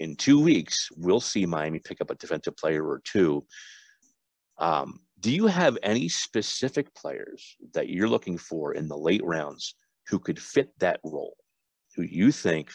in 0.00 0.16
two 0.16 0.40
weeks, 0.40 0.88
we'll 0.96 1.20
see 1.20 1.46
Miami 1.46 1.78
pick 1.78 2.00
up 2.00 2.10
a 2.10 2.16
defensive 2.16 2.56
player 2.56 2.84
or 2.84 3.00
two. 3.04 3.46
Um, 4.58 5.00
do 5.20 5.32
you 5.32 5.46
have 5.46 5.78
any 5.82 6.08
specific 6.08 6.94
players 6.94 7.56
that 7.72 7.88
you're 7.88 8.08
looking 8.08 8.38
for 8.38 8.74
in 8.74 8.88
the 8.88 8.96
late 8.96 9.24
rounds 9.24 9.74
who 10.08 10.18
could 10.18 10.38
fit 10.38 10.70
that 10.78 11.00
role, 11.04 11.36
who 11.94 12.02
you 12.02 12.30
think 12.30 12.70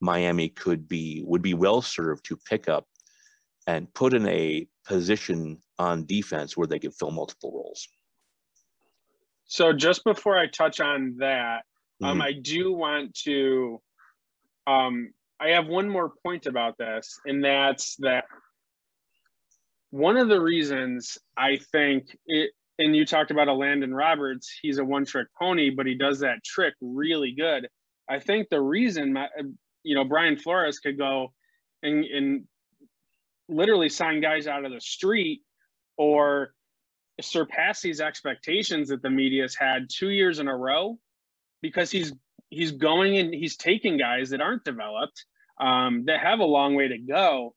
Miami 0.00 0.48
could 0.48 0.88
be 0.88 1.22
would 1.24 1.42
be 1.42 1.54
well 1.54 1.82
served 1.82 2.24
to 2.26 2.36
pick 2.36 2.68
up 2.68 2.86
and 3.66 3.92
put 3.94 4.14
in 4.14 4.26
a 4.28 4.66
position 4.86 5.58
on 5.78 6.06
defense 6.06 6.56
where 6.56 6.66
they 6.66 6.78
could 6.78 6.94
fill 6.94 7.10
multiple 7.10 7.52
roles? 7.52 7.88
So 9.46 9.72
just 9.72 10.04
before 10.04 10.38
I 10.38 10.46
touch 10.46 10.80
on 10.80 11.16
that, 11.18 11.62
um, 12.02 12.08
mm-hmm. 12.08 12.20
um, 12.20 12.22
I 12.22 12.32
do 12.32 12.72
want 12.72 13.14
to 13.24 13.80
um, 14.66 15.12
I 15.40 15.50
have 15.50 15.66
one 15.66 15.88
more 15.88 16.12
point 16.24 16.46
about 16.46 16.78
this, 16.78 17.18
and 17.26 17.44
that's 17.44 17.96
that 17.96 18.24
one 19.94 20.16
of 20.16 20.26
the 20.26 20.40
reasons 20.40 21.18
I 21.36 21.60
think 21.70 22.18
it, 22.26 22.50
and 22.80 22.96
you 22.96 23.06
talked 23.06 23.30
about 23.30 23.46
a 23.46 23.52
Landon 23.52 23.94
Roberts, 23.94 24.52
he's 24.60 24.78
a 24.78 24.84
one 24.84 25.04
trick 25.04 25.28
pony, 25.38 25.70
but 25.70 25.86
he 25.86 25.94
does 25.94 26.18
that 26.18 26.42
trick 26.44 26.74
really 26.80 27.30
good. 27.30 27.68
I 28.10 28.18
think 28.18 28.48
the 28.48 28.60
reason, 28.60 29.16
you 29.84 29.94
know, 29.94 30.02
Brian 30.02 30.36
Flores 30.36 30.80
could 30.80 30.98
go 30.98 31.32
and, 31.84 32.04
and 32.04 32.44
literally 33.48 33.88
sign 33.88 34.20
guys 34.20 34.48
out 34.48 34.64
of 34.64 34.72
the 34.72 34.80
street 34.80 35.42
or 35.96 36.52
surpass 37.20 37.80
these 37.80 38.00
expectations 38.00 38.88
that 38.88 39.00
the 39.00 39.10
media's 39.10 39.54
had 39.54 39.86
two 39.88 40.10
years 40.10 40.40
in 40.40 40.48
a 40.48 40.56
row 40.56 40.98
because 41.62 41.92
he's 41.92 42.12
he's 42.50 42.72
going 42.72 43.16
and 43.16 43.32
he's 43.32 43.56
taking 43.56 43.96
guys 43.96 44.30
that 44.30 44.40
aren't 44.40 44.64
developed 44.64 45.24
um, 45.60 46.02
that 46.06 46.18
have 46.18 46.40
a 46.40 46.44
long 46.44 46.74
way 46.74 46.88
to 46.88 46.98
go 46.98 47.54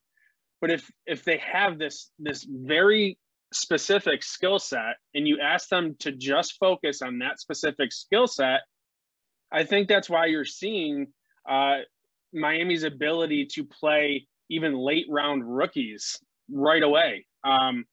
but 0.61 0.71
if 0.71 0.89
if 1.05 1.23
they 1.23 1.37
have 1.37 1.77
this 1.77 2.11
this 2.19 2.45
very 2.49 3.17
specific 3.53 4.23
skill 4.23 4.59
set 4.59 4.97
and 5.13 5.27
you 5.27 5.39
ask 5.39 5.69
them 5.69 5.95
to 5.99 6.11
just 6.11 6.57
focus 6.59 7.01
on 7.01 7.19
that 7.19 7.39
specific 7.39 7.93
skill 7.93 8.27
set 8.27 8.61
i 9.51 9.63
think 9.63 9.87
that's 9.87 10.09
why 10.09 10.25
you're 10.25 10.43
seeing 10.43 11.07
uh, 11.49 11.77
miami's 12.33 12.83
ability 12.83 13.45
to 13.45 13.63
play 13.63 14.27
even 14.49 14.73
late 14.73 15.05
round 15.09 15.43
rookies 15.45 16.19
right 16.49 16.83
away 16.83 17.25
um, 17.43 17.85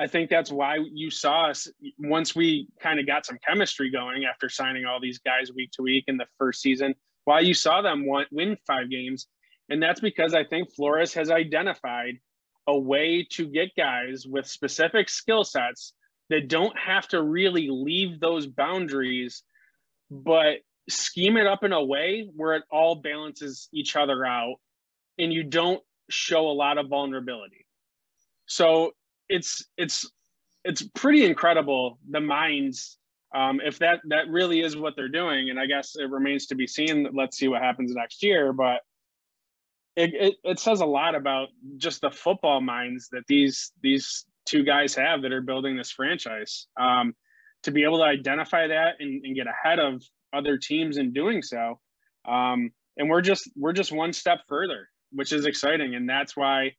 I 0.00 0.06
think 0.06 0.30
that's 0.30 0.50
why 0.50 0.78
you 0.92 1.10
saw 1.10 1.50
us 1.50 1.68
once 1.98 2.34
we 2.34 2.68
kind 2.80 2.98
of 2.98 3.06
got 3.06 3.26
some 3.26 3.38
chemistry 3.46 3.90
going 3.90 4.24
after 4.24 4.48
signing 4.48 4.86
all 4.86 4.98
these 4.98 5.18
guys 5.18 5.52
week 5.54 5.72
to 5.72 5.82
week 5.82 6.04
in 6.06 6.16
the 6.16 6.24
first 6.38 6.62
season. 6.62 6.94
Why 7.24 7.40
you 7.40 7.52
saw 7.52 7.82
them 7.82 8.06
win 8.32 8.56
five 8.66 8.88
games, 8.90 9.26
and 9.70 9.82
that's 9.82 10.00
because 10.00 10.34
I 10.34 10.44
think 10.44 10.74
Flores 10.74 11.14
has 11.14 11.30
identified 11.30 12.18
a 12.66 12.78
way 12.78 13.26
to 13.30 13.46
get 13.46 13.74
guys 13.76 14.26
with 14.26 14.46
specific 14.46 15.08
skill 15.08 15.44
sets 15.44 15.94
that 16.28 16.48
don't 16.48 16.76
have 16.78 17.08
to 17.08 17.22
really 17.22 17.68
leave 17.70 18.20
those 18.20 18.46
boundaries, 18.46 19.42
but 20.10 20.56
scheme 20.88 21.36
it 21.36 21.46
up 21.46 21.64
in 21.64 21.72
a 21.72 21.82
way 21.82 22.28
where 22.34 22.54
it 22.56 22.64
all 22.70 22.96
balances 22.96 23.68
each 23.72 23.96
other 23.96 24.26
out 24.26 24.56
and 25.18 25.32
you 25.32 25.44
don't 25.44 25.82
show 26.10 26.48
a 26.48 26.52
lot 26.52 26.78
of 26.78 26.88
vulnerability. 26.88 27.66
So 28.46 28.92
it's 29.28 29.64
it's 29.76 30.10
it's 30.64 30.82
pretty 30.94 31.24
incredible 31.24 31.98
the 32.10 32.20
minds 32.20 32.98
um, 33.32 33.60
if 33.64 33.78
that 33.78 34.00
that 34.08 34.28
really 34.28 34.60
is 34.60 34.76
what 34.76 34.96
they're 34.96 35.08
doing 35.08 35.50
and 35.50 35.58
i 35.58 35.66
guess 35.66 35.94
it 35.96 36.10
remains 36.10 36.46
to 36.46 36.56
be 36.56 36.66
seen 36.66 37.08
let's 37.14 37.38
see 37.38 37.46
what 37.46 37.62
happens 37.62 37.94
next 37.94 38.24
year 38.24 38.52
but 38.52 38.80
it, 39.96 40.14
it, 40.14 40.34
it 40.44 40.58
says 40.58 40.80
a 40.80 40.86
lot 40.86 41.14
about 41.14 41.48
just 41.76 42.00
the 42.00 42.10
football 42.10 42.60
minds 42.60 43.08
that 43.12 43.22
these 43.28 43.72
these 43.82 44.24
two 44.46 44.64
guys 44.64 44.94
have 44.94 45.22
that 45.22 45.32
are 45.32 45.42
building 45.42 45.76
this 45.76 45.90
franchise. 45.90 46.66
Um, 46.80 47.14
to 47.64 47.70
be 47.70 47.84
able 47.84 47.98
to 47.98 48.04
identify 48.04 48.66
that 48.68 48.94
and, 49.00 49.22
and, 49.22 49.36
get 49.36 49.46
ahead 49.46 49.78
of 49.78 50.02
other 50.32 50.56
teams 50.56 50.96
in 50.96 51.12
doing 51.12 51.42
so 51.42 51.78
um, 52.26 52.70
and 52.96 53.10
we're 53.10 53.20
just 53.20 53.50
we're 53.54 53.74
just 53.74 53.92
one 53.92 54.14
step 54.14 54.38
further 54.48 54.88
which 55.12 55.32
is 55.32 55.46
exciting. 55.46 55.94
And 55.94 56.08
that's 56.08 56.36
why 56.36 56.72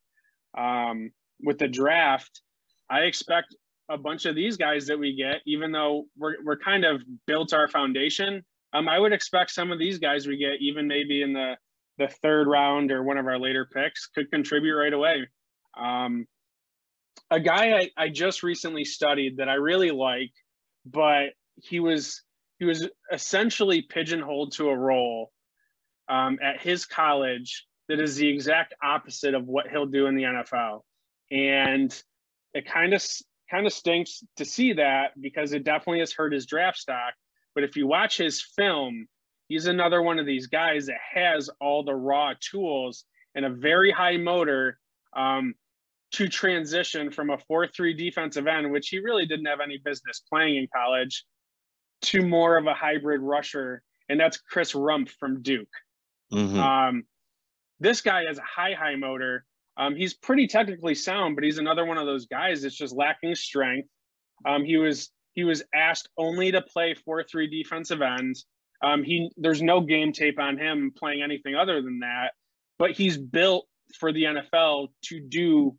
um, 0.56 1.10
with 1.42 1.58
the 1.58 1.68
draft 1.68 2.40
i 2.90 3.00
expect 3.00 3.54
a 3.88 3.98
bunch 3.98 4.26
of 4.26 4.34
these 4.34 4.56
guys 4.56 4.86
that 4.86 4.98
we 4.98 5.16
get 5.16 5.36
even 5.46 5.72
though 5.72 6.04
we're, 6.16 6.36
we're 6.44 6.58
kind 6.58 6.84
of 6.84 7.02
built 7.26 7.52
our 7.52 7.68
foundation 7.68 8.42
um, 8.74 8.88
i 8.88 8.98
would 8.98 9.12
expect 9.12 9.50
some 9.50 9.72
of 9.72 9.78
these 9.78 9.98
guys 9.98 10.26
we 10.26 10.36
get 10.36 10.60
even 10.60 10.86
maybe 10.86 11.22
in 11.22 11.32
the 11.32 11.54
the 11.98 12.08
third 12.08 12.46
round 12.46 12.90
or 12.90 13.02
one 13.02 13.18
of 13.18 13.26
our 13.26 13.38
later 13.38 13.68
picks 13.72 14.06
could 14.06 14.30
contribute 14.30 14.76
right 14.76 14.92
away. 14.92 15.28
Um, 15.76 16.26
a 17.30 17.40
guy 17.40 17.72
I, 17.72 17.90
I 17.96 18.08
just 18.08 18.42
recently 18.42 18.84
studied 18.84 19.38
that 19.38 19.48
I 19.48 19.54
really 19.54 19.90
like, 19.90 20.32
but 20.84 21.30
he 21.56 21.80
was 21.80 22.22
he 22.58 22.64
was 22.64 22.88
essentially 23.12 23.82
pigeonholed 23.82 24.52
to 24.52 24.68
a 24.68 24.76
role 24.76 25.32
um, 26.08 26.38
at 26.42 26.60
his 26.60 26.86
college 26.86 27.66
that 27.88 28.00
is 28.00 28.16
the 28.16 28.28
exact 28.28 28.74
opposite 28.82 29.34
of 29.34 29.46
what 29.46 29.68
he'll 29.68 29.86
do 29.86 30.06
in 30.06 30.14
the 30.14 30.22
NFL, 30.22 30.80
and 31.30 32.02
it 32.54 32.66
kind 32.66 32.94
of 32.94 33.04
kind 33.50 33.66
of 33.66 33.72
stinks 33.72 34.22
to 34.36 34.44
see 34.44 34.74
that 34.74 35.12
because 35.20 35.52
it 35.52 35.64
definitely 35.64 36.00
has 36.00 36.12
hurt 36.12 36.32
his 36.32 36.46
draft 36.46 36.78
stock. 36.78 37.14
But 37.54 37.64
if 37.64 37.76
you 37.76 37.86
watch 37.86 38.16
his 38.16 38.42
film, 38.42 39.06
he's 39.52 39.66
another 39.66 40.00
one 40.00 40.18
of 40.18 40.24
these 40.24 40.46
guys 40.46 40.86
that 40.86 40.96
has 41.14 41.50
all 41.60 41.84
the 41.84 41.94
raw 41.94 42.32
tools 42.40 43.04
and 43.34 43.44
a 43.44 43.50
very 43.50 43.90
high 43.90 44.16
motor 44.16 44.78
um, 45.14 45.54
to 46.12 46.26
transition 46.26 47.10
from 47.10 47.28
a 47.28 47.36
4-3 47.36 47.96
defensive 47.96 48.46
end, 48.46 48.72
which 48.72 48.88
he 48.88 48.98
really 48.98 49.26
didn't 49.26 49.44
have 49.44 49.60
any 49.60 49.78
business 49.84 50.22
playing 50.26 50.56
in 50.56 50.68
college, 50.74 51.26
to 52.00 52.26
more 52.26 52.56
of 52.56 52.66
a 52.66 52.72
hybrid 52.72 53.20
rusher, 53.20 53.82
and 54.08 54.18
that's 54.18 54.38
Chris 54.38 54.72
Rumph 54.72 55.10
from 55.20 55.42
Duke. 55.42 55.68
Mm-hmm. 56.32 56.58
Um, 56.58 57.02
this 57.78 58.00
guy 58.00 58.24
has 58.24 58.38
a 58.38 58.42
high, 58.42 58.72
high 58.72 58.96
motor. 58.96 59.44
Um, 59.76 59.94
he's 59.94 60.14
pretty 60.14 60.46
technically 60.46 60.94
sound, 60.94 61.34
but 61.34 61.44
he's 61.44 61.58
another 61.58 61.84
one 61.84 61.98
of 61.98 62.06
those 62.06 62.24
guys 62.24 62.62
that's 62.62 62.74
just 62.74 62.96
lacking 62.96 63.34
strength. 63.34 63.88
Um, 64.46 64.64
he 64.64 64.78
was 64.78 65.10
he 65.34 65.44
was 65.44 65.62
asked 65.74 66.08
only 66.16 66.52
to 66.52 66.62
play 66.62 66.94
4-3 67.06 67.50
defensive 67.50 68.02
ends. 68.02 68.46
Um, 68.82 69.04
he 69.04 69.30
there's 69.36 69.62
no 69.62 69.80
game 69.80 70.12
tape 70.12 70.38
on 70.40 70.58
him 70.58 70.92
playing 70.96 71.22
anything 71.22 71.54
other 71.54 71.80
than 71.82 72.00
that, 72.00 72.32
but 72.78 72.90
he's 72.92 73.16
built 73.16 73.66
for 73.98 74.12
the 74.12 74.24
NFL 74.24 74.88
to 75.04 75.20
do 75.20 75.76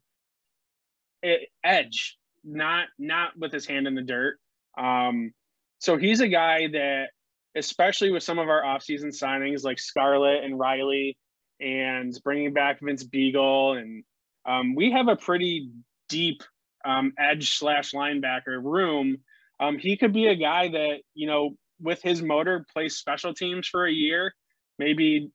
edge, 1.64 2.18
not 2.44 2.88
not 2.98 3.38
with 3.38 3.52
his 3.52 3.66
hand 3.66 3.88
in 3.88 3.96
the 3.96 4.02
dirt. 4.02 4.38
Um, 4.78 5.32
so 5.80 5.98
he's 5.98 6.22
a 6.22 6.28
guy 6.28 6.68
that, 6.68 7.08
especially 7.56 8.12
with 8.12 8.24
some 8.24 8.40
of 8.40 8.50
our 8.50 8.62
offseason 8.64 9.08
signings 9.08 9.64
like 9.64 9.80
Scarlett 9.80 10.44
and 10.44 10.58
Riley, 10.58 11.18
and 11.60 12.18
bringing 12.24 12.54
back 12.54 12.80
Vince 12.82 13.04
Biegel, 13.04 13.78
and 13.78 14.04
um, 14.46 14.76
we 14.76 14.92
have 14.92 15.08
a 15.08 15.16
pretty 15.16 15.70
deep 16.10 16.44
um, 16.86 17.14
edge 17.18 17.58
slash 17.58 17.92
linebacker 17.92 18.62
room. 18.62 19.18
Um, 19.60 19.78
he 19.78 19.98
could 19.98 20.14
be 20.14 20.28
a 20.28 20.36
guy 20.36 20.70
that 20.70 20.98
you 21.14 21.28
know 21.28 21.56
with 21.80 22.02
his 22.02 22.22
motor, 22.22 22.66
play 22.74 22.90
special 22.90 23.34
teams 23.34 23.68
for 23.68 23.86
a 23.86 23.92
year. 23.92 24.34
Maybe 24.80 25.32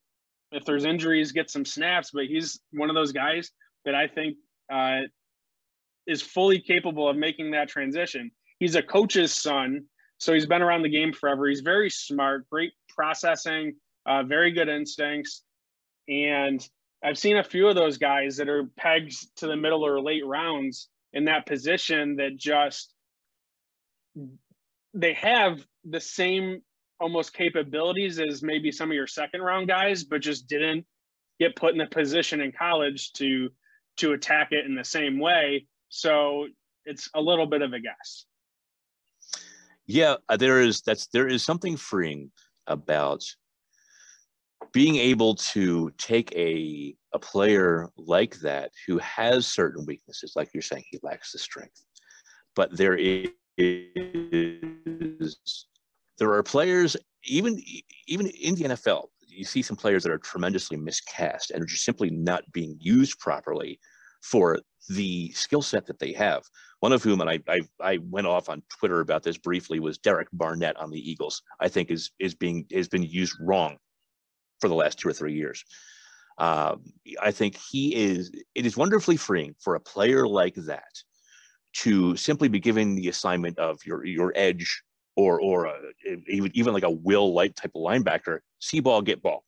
if 0.52 0.64
there's 0.64 0.84
injuries, 0.84 1.32
get 1.32 1.50
some 1.50 1.64
snaps. 1.64 2.10
But 2.12 2.26
he's 2.26 2.60
one 2.72 2.90
of 2.90 2.94
those 2.94 3.12
guys 3.12 3.50
that 3.84 3.94
I 3.94 4.06
think 4.06 4.36
uh, 4.72 5.02
is 6.06 6.22
fully 6.22 6.60
capable 6.60 7.08
of 7.08 7.16
making 7.16 7.52
that 7.52 7.68
transition. 7.68 8.30
He's 8.58 8.74
a 8.74 8.82
coach's 8.82 9.32
son, 9.32 9.84
so 10.18 10.32
he's 10.32 10.46
been 10.46 10.62
around 10.62 10.82
the 10.82 10.88
game 10.88 11.12
forever. 11.12 11.46
He's 11.48 11.60
very 11.60 11.90
smart, 11.90 12.48
great 12.50 12.72
processing, 12.88 13.76
uh, 14.06 14.24
very 14.24 14.50
good 14.50 14.68
instincts, 14.68 15.42
and 16.08 16.66
I've 17.04 17.18
seen 17.18 17.36
a 17.36 17.44
few 17.44 17.68
of 17.68 17.76
those 17.76 17.98
guys 17.98 18.36
that 18.38 18.48
are 18.48 18.64
pegged 18.76 19.14
to 19.36 19.46
the 19.46 19.56
middle 19.56 19.86
or 19.86 20.00
late 20.00 20.26
rounds 20.26 20.88
in 21.12 21.26
that 21.26 21.46
position 21.46 22.16
that 22.16 22.36
just 22.36 22.92
they 24.94 25.12
have 25.12 25.64
the 25.90 26.00
same 26.00 26.62
almost 27.00 27.32
capabilities 27.32 28.18
as 28.18 28.42
maybe 28.42 28.72
some 28.72 28.90
of 28.90 28.94
your 28.94 29.06
second 29.06 29.40
round 29.40 29.68
guys, 29.68 30.04
but 30.04 30.20
just 30.20 30.48
didn't 30.48 30.84
get 31.38 31.56
put 31.56 31.74
in 31.74 31.80
a 31.80 31.88
position 31.88 32.40
in 32.40 32.52
college 32.52 33.12
to 33.14 33.48
to 33.98 34.12
attack 34.12 34.52
it 34.52 34.64
in 34.64 34.74
the 34.74 34.84
same 34.84 35.18
way. 35.18 35.66
So 35.88 36.46
it's 36.84 37.08
a 37.14 37.20
little 37.20 37.46
bit 37.46 37.62
of 37.62 37.72
a 37.72 37.80
guess. 37.80 38.26
Yeah, 39.86 40.16
uh, 40.28 40.36
there 40.36 40.60
is 40.60 40.82
that's 40.82 41.06
there 41.08 41.26
is 41.26 41.44
something 41.44 41.76
freeing 41.76 42.30
about 42.66 43.24
being 44.72 44.96
able 44.96 45.34
to 45.34 45.90
take 45.98 46.34
a 46.36 46.94
a 47.14 47.18
player 47.18 47.88
like 47.96 48.38
that 48.40 48.70
who 48.86 48.98
has 48.98 49.46
certain 49.46 49.86
weaknesses, 49.86 50.34
like 50.36 50.50
you're 50.52 50.62
saying, 50.62 50.84
he 50.90 50.98
lacks 51.02 51.32
the 51.32 51.38
strength, 51.38 51.84
but 52.54 52.76
there 52.76 52.96
is 52.96 53.28
is 53.56 55.66
there 56.18 56.32
are 56.32 56.42
players 56.42 56.96
even 57.24 57.60
even 58.06 58.26
in 58.26 58.54
the 58.54 58.64
NFL. 58.64 59.06
You 59.26 59.44
see 59.44 59.62
some 59.62 59.76
players 59.76 60.02
that 60.02 60.12
are 60.12 60.18
tremendously 60.18 60.76
miscast 60.76 61.50
and 61.50 61.62
are 61.62 61.66
just 61.66 61.84
simply 61.84 62.10
not 62.10 62.50
being 62.52 62.76
used 62.80 63.18
properly 63.18 63.78
for 64.22 64.58
the 64.88 65.30
skill 65.32 65.62
set 65.62 65.86
that 65.86 65.98
they 65.98 66.12
have. 66.12 66.42
One 66.80 66.92
of 66.92 67.02
whom, 67.02 67.20
and 67.20 67.28
I, 67.28 67.40
I, 67.48 67.60
I 67.80 67.98
went 68.10 68.26
off 68.26 68.48
on 68.48 68.62
Twitter 68.68 69.00
about 69.00 69.22
this 69.22 69.36
briefly, 69.36 69.80
was 69.80 69.98
Derek 69.98 70.28
Barnett 70.32 70.76
on 70.76 70.90
the 70.90 70.98
Eagles. 70.98 71.42
I 71.60 71.68
think 71.68 71.90
is 71.90 72.10
is 72.18 72.34
being 72.34 72.66
has 72.72 72.88
been 72.88 73.02
used 73.02 73.36
wrong 73.40 73.76
for 74.60 74.68
the 74.68 74.74
last 74.74 74.98
two 74.98 75.08
or 75.08 75.12
three 75.12 75.34
years. 75.34 75.64
Um, 76.38 76.84
I 77.20 77.32
think 77.32 77.58
he 77.70 77.94
is. 77.94 78.30
It 78.54 78.64
is 78.64 78.76
wonderfully 78.76 79.16
freeing 79.16 79.54
for 79.60 79.74
a 79.74 79.80
player 79.80 80.26
like 80.26 80.54
that 80.54 80.92
to 81.74 82.16
simply 82.16 82.48
be 82.48 82.60
given 82.60 82.94
the 82.94 83.08
assignment 83.08 83.58
of 83.58 83.78
your 83.84 84.04
your 84.04 84.32
edge 84.36 84.82
or 85.18 85.40
or 85.40 85.66
a, 85.66 85.76
even 86.28 86.50
even 86.54 86.72
like 86.72 86.84
a 86.84 86.90
will 86.90 87.34
light 87.34 87.56
type 87.56 87.72
of 87.74 87.82
linebacker, 87.82 88.38
see 88.60 88.78
ball, 88.78 89.02
get 89.02 89.20
ball. 89.20 89.44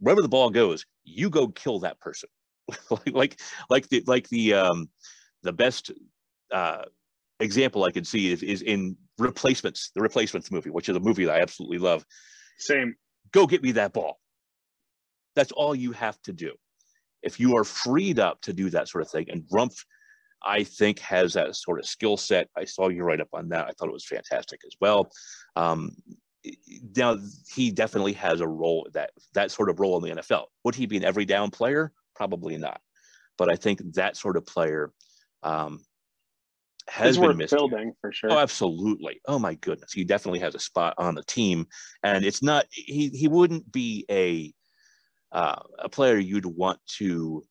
Wherever 0.00 0.20
the 0.20 0.28
ball 0.28 0.50
goes, 0.50 0.84
you 1.02 1.30
go 1.30 1.48
kill 1.48 1.80
that 1.80 1.98
person. 1.98 2.28
like 3.06 3.40
like 3.70 3.88
the 3.88 4.04
like 4.06 4.28
the 4.28 4.52
um 4.52 4.90
the 5.42 5.52
best 5.52 5.92
uh 6.52 6.82
example 7.40 7.84
I 7.84 7.90
could 7.90 8.06
see 8.06 8.30
is, 8.30 8.42
is 8.42 8.60
in 8.60 8.96
replacements, 9.18 9.92
the 9.94 10.02
replacements 10.02 10.50
movie, 10.50 10.70
which 10.70 10.90
is 10.90 10.96
a 10.96 11.00
movie 11.00 11.24
that 11.24 11.36
I 11.36 11.40
absolutely 11.40 11.78
love. 11.78 12.04
Same. 12.58 12.94
Go 13.32 13.46
get 13.46 13.62
me 13.62 13.72
that 13.72 13.94
ball. 13.94 14.20
That's 15.34 15.52
all 15.52 15.74
you 15.74 15.92
have 15.92 16.20
to 16.22 16.32
do. 16.34 16.52
If 17.22 17.40
you 17.40 17.56
are 17.56 17.64
freed 17.64 18.18
up 18.18 18.42
to 18.42 18.52
do 18.52 18.68
that 18.70 18.88
sort 18.88 19.02
of 19.02 19.10
thing, 19.10 19.26
and 19.30 19.42
Rumph 19.50 19.84
I 20.44 20.64
think 20.64 21.00
has 21.00 21.34
that 21.34 21.56
sort 21.56 21.78
of 21.78 21.86
skill 21.86 22.16
set. 22.16 22.48
I 22.56 22.64
saw 22.64 22.88
you 22.88 23.02
write 23.02 23.20
up 23.20 23.28
on 23.32 23.48
that. 23.50 23.66
I 23.66 23.72
thought 23.72 23.88
it 23.88 23.92
was 23.92 24.06
fantastic 24.06 24.60
as 24.66 24.74
well. 24.80 25.10
Um, 25.56 25.96
now 26.96 27.18
he 27.52 27.70
definitely 27.70 28.12
has 28.14 28.40
a 28.40 28.46
role 28.46 28.88
that 28.92 29.10
that 29.34 29.50
sort 29.50 29.68
of 29.68 29.80
role 29.80 29.96
in 29.96 30.16
the 30.16 30.22
NFL. 30.22 30.44
Would 30.64 30.74
he 30.74 30.86
be 30.86 30.96
an 30.96 31.04
every 31.04 31.24
down 31.24 31.50
player? 31.50 31.92
Probably 32.14 32.56
not. 32.56 32.80
But 33.38 33.50
I 33.50 33.56
think 33.56 33.80
that 33.94 34.16
sort 34.16 34.36
of 34.36 34.46
player 34.46 34.92
um, 35.42 35.80
has 36.88 37.16
it's 37.16 37.26
been 37.26 37.36
missed 37.36 37.52
building 37.52 37.92
for 38.00 38.12
sure. 38.12 38.32
Oh, 38.32 38.38
absolutely. 38.38 39.20
Oh 39.26 39.38
my 39.38 39.54
goodness, 39.54 39.92
he 39.92 40.04
definitely 40.04 40.40
has 40.40 40.54
a 40.54 40.60
spot 40.60 40.94
on 40.98 41.14
the 41.14 41.24
team, 41.24 41.66
and 42.02 42.24
it's 42.24 42.42
not 42.42 42.66
he 42.70 43.08
he 43.08 43.28
wouldn't 43.28 43.70
be 43.70 44.04
a 44.10 44.52
uh, 45.32 45.60
a 45.78 45.88
player 45.88 46.16
you'd 46.16 46.46
want 46.46 46.78
to 46.98 47.42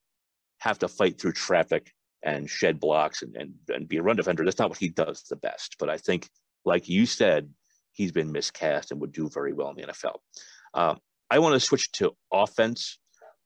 have 0.60 0.80
to 0.80 0.88
fight 0.88 1.20
through 1.20 1.34
traffic 1.34 1.92
and 2.26 2.50
shed 2.50 2.80
blocks 2.80 3.22
and, 3.22 3.36
and, 3.36 3.54
and 3.70 3.88
be 3.88 3.98
a 3.98 4.04
run 4.04 4.16
defender. 4.16 4.44
That's 4.44 4.60
not 4.60 4.70
what 4.70 4.80
he 4.80 4.90
does 4.90 5.24
the 5.30 5.36
best. 5.36 5.76
But 5.80 5.90
I 5.90 5.98
think, 5.98 6.28
like 6.66 6.90
you 6.90 7.06
said, 7.06 7.50
he's 7.94 8.12
been 8.12 8.32
miscast 8.32 8.92
and 8.92 9.00
would 9.00 9.14
do 9.14 9.30
very 9.30 9.54
well 9.54 9.70
in 9.70 9.76
the 9.76 9.94
NFL. 9.94 10.18
Uh, 10.74 10.96
I 11.30 11.40
want 11.40 11.54
to 11.54 11.60
switch 11.60 11.92
to 11.94 12.16
offense 12.34 12.98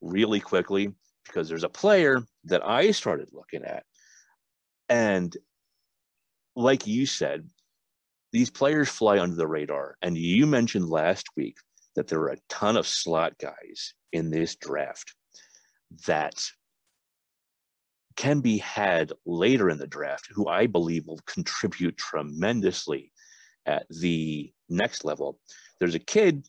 really 0.01 0.39
quickly 0.39 0.93
because 1.25 1.49
there's 1.49 1.65
a 1.65 1.69
player 1.69 2.23
that 2.45 2.65
I 2.65 2.91
started 2.91 3.29
looking 3.33 3.63
at. 3.63 3.83
And 4.87 5.35
like 6.55 6.87
you 6.87 7.05
said, 7.05 7.47
these 8.31 8.49
players 8.49 8.89
fly 8.89 9.19
under 9.19 9.35
the 9.35 9.47
radar. 9.47 9.97
And 10.01 10.17
you 10.17 10.47
mentioned 10.47 10.89
last 10.89 11.27
week 11.35 11.57
that 11.95 12.07
there 12.07 12.19
are 12.21 12.29
a 12.29 12.37
ton 12.47 12.77
of 12.77 12.87
slot 12.87 13.33
guys 13.39 13.93
in 14.13 14.29
this 14.29 14.55
draft 14.55 15.13
that 16.07 16.43
can 18.19 18.41
be 18.41 18.57
had 18.57 19.13
later 19.25 19.69
in 19.69 19.77
the 19.77 19.87
draft 19.87 20.27
who 20.29 20.49
I 20.49 20.67
believe 20.67 21.07
will 21.07 21.21
contribute 21.25 21.95
tremendously 21.97 23.13
at 23.65 23.85
the 23.89 24.51
next 24.67 25.05
level. 25.05 25.39
There's 25.79 25.95
a 25.95 25.99
kid 25.99 26.45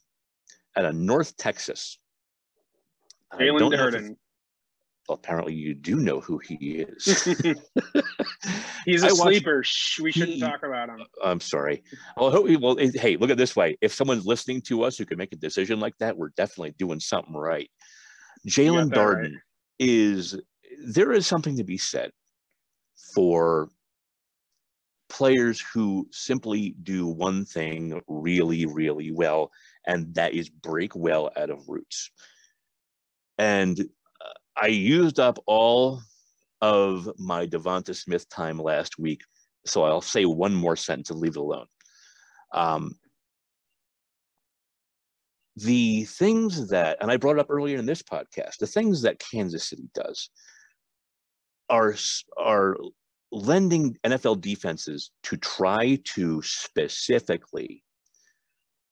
out 0.76 0.84
of 0.84 0.96
North 0.96 1.36
Texas. 1.36 1.96
Jaelon 3.34 3.72
Darden. 3.72 4.16
Well, 5.08 5.14
apparently 5.14 5.54
you 5.54 5.74
do 5.74 5.96
know 6.00 6.18
who 6.18 6.38
he 6.38 6.84
is. 6.88 7.04
He's 8.84 9.04
a 9.04 9.06
I 9.06 9.10
sleeper. 9.10 9.58
Watched, 9.58 10.00
we 10.00 10.10
shouldn't 10.10 10.34
he, 10.34 10.40
talk 10.40 10.64
about 10.64 10.88
him. 10.88 11.04
I'm 11.22 11.40
sorry. 11.40 11.84
Well, 12.16 12.46
well, 12.60 12.76
hey, 12.78 13.16
look 13.16 13.30
at 13.30 13.36
this 13.36 13.54
way. 13.54 13.78
If 13.80 13.94
someone's 13.94 14.26
listening 14.26 14.60
to 14.62 14.82
us 14.82 14.98
who 14.98 15.06
can 15.06 15.18
make 15.18 15.32
a 15.32 15.36
decision 15.36 15.78
like 15.78 15.94
that, 16.00 16.16
we're 16.16 16.30
definitely 16.36 16.74
doing 16.80 16.98
something 16.98 17.34
right. 17.34 17.70
Jaelon 18.48 18.90
Darden 18.90 19.34
right. 19.34 19.42
is 19.78 20.36
there 20.84 21.12
is 21.12 21.26
something 21.26 21.56
to 21.56 21.64
be 21.64 21.78
said 21.78 22.10
for 23.14 23.70
players 25.08 25.60
who 25.60 26.08
simply 26.12 26.74
do 26.82 27.06
one 27.06 27.44
thing 27.44 28.00
really, 28.08 28.66
really 28.66 29.10
well, 29.10 29.50
and 29.86 30.14
that 30.14 30.32
is 30.34 30.48
break 30.48 30.94
well 30.94 31.30
out 31.36 31.50
of 31.50 31.68
routes. 31.68 32.10
And 33.38 33.80
uh, 33.80 34.32
I 34.56 34.68
used 34.68 35.18
up 35.18 35.38
all 35.46 36.00
of 36.60 37.10
my 37.18 37.46
Devonta 37.46 37.94
Smith 37.94 38.28
time 38.28 38.58
last 38.58 38.98
week, 38.98 39.22
so 39.66 39.82
I'll 39.82 40.00
say 40.00 40.24
one 40.24 40.54
more 40.54 40.76
sentence 40.76 41.10
and 41.10 41.18
leave 41.18 41.36
it 41.36 41.40
alone. 41.40 41.66
Um, 42.52 42.94
the 45.56 46.04
things 46.04 46.68
that, 46.70 46.98
and 47.00 47.10
I 47.10 47.16
brought 47.16 47.38
up 47.38 47.50
earlier 47.50 47.78
in 47.78 47.86
this 47.86 48.02
podcast, 48.02 48.58
the 48.58 48.66
things 48.66 49.02
that 49.02 49.18
Kansas 49.18 49.68
City 49.68 49.88
does 49.94 50.30
are 51.70 51.94
are 52.36 52.76
lending 53.32 53.96
NFL 54.04 54.40
defenses 54.40 55.12
to 55.22 55.36
try 55.36 55.98
to 56.04 56.42
specifically 56.42 57.82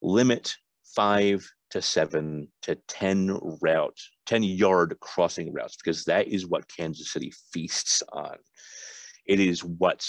limit 0.00 0.54
five 0.94 1.46
to 1.70 1.82
seven 1.82 2.48
to 2.62 2.76
10 2.88 3.38
route, 3.60 3.98
10 4.26 4.42
yard 4.42 4.96
crossing 5.00 5.52
routes, 5.52 5.76
because 5.76 6.04
that 6.04 6.28
is 6.28 6.46
what 6.46 6.70
Kansas 6.74 7.12
City 7.12 7.32
feasts 7.52 8.02
on. 8.12 8.36
It 9.26 9.40
is 9.40 9.62
what 9.62 10.06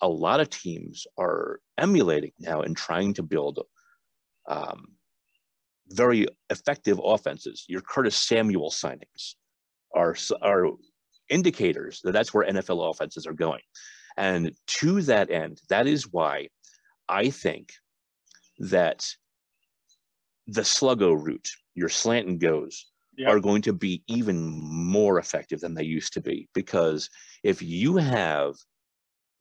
a 0.00 0.08
lot 0.08 0.40
of 0.40 0.48
teams 0.48 1.06
are 1.18 1.60
emulating 1.76 2.32
now 2.38 2.62
and 2.62 2.76
trying 2.76 3.14
to 3.14 3.22
build 3.22 3.60
um, 4.48 4.86
very 5.88 6.26
effective 6.50 7.00
offenses. 7.02 7.64
Your 7.68 7.82
Curtis 7.82 8.16
Samuel 8.16 8.70
signings 8.70 9.34
are, 9.94 10.16
are 10.40 10.68
indicators 11.32 12.00
that 12.04 12.12
that's 12.12 12.32
where 12.32 12.46
NFL 12.46 12.90
offenses 12.90 13.26
are 13.26 13.32
going. 13.32 13.62
And 14.16 14.52
to 14.66 15.02
that 15.02 15.30
end, 15.30 15.60
that 15.70 15.86
is 15.86 16.12
why 16.12 16.48
I 17.08 17.30
think 17.30 17.72
that 18.58 19.08
the 20.46 20.62
sluggo 20.62 21.16
route, 21.18 21.48
your 21.74 21.88
slant 21.88 22.28
and 22.28 22.38
goes, 22.38 22.86
yep. 23.16 23.30
are 23.30 23.40
going 23.40 23.62
to 23.62 23.72
be 23.72 24.02
even 24.06 24.38
more 24.40 25.18
effective 25.18 25.60
than 25.60 25.74
they 25.74 25.84
used 25.84 26.12
to 26.14 26.20
be. 26.20 26.48
Because 26.54 27.08
if 27.42 27.62
you 27.62 27.96
have 27.96 28.54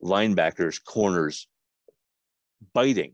linebackers, 0.02 0.84
corners 0.84 1.48
biting 2.74 3.14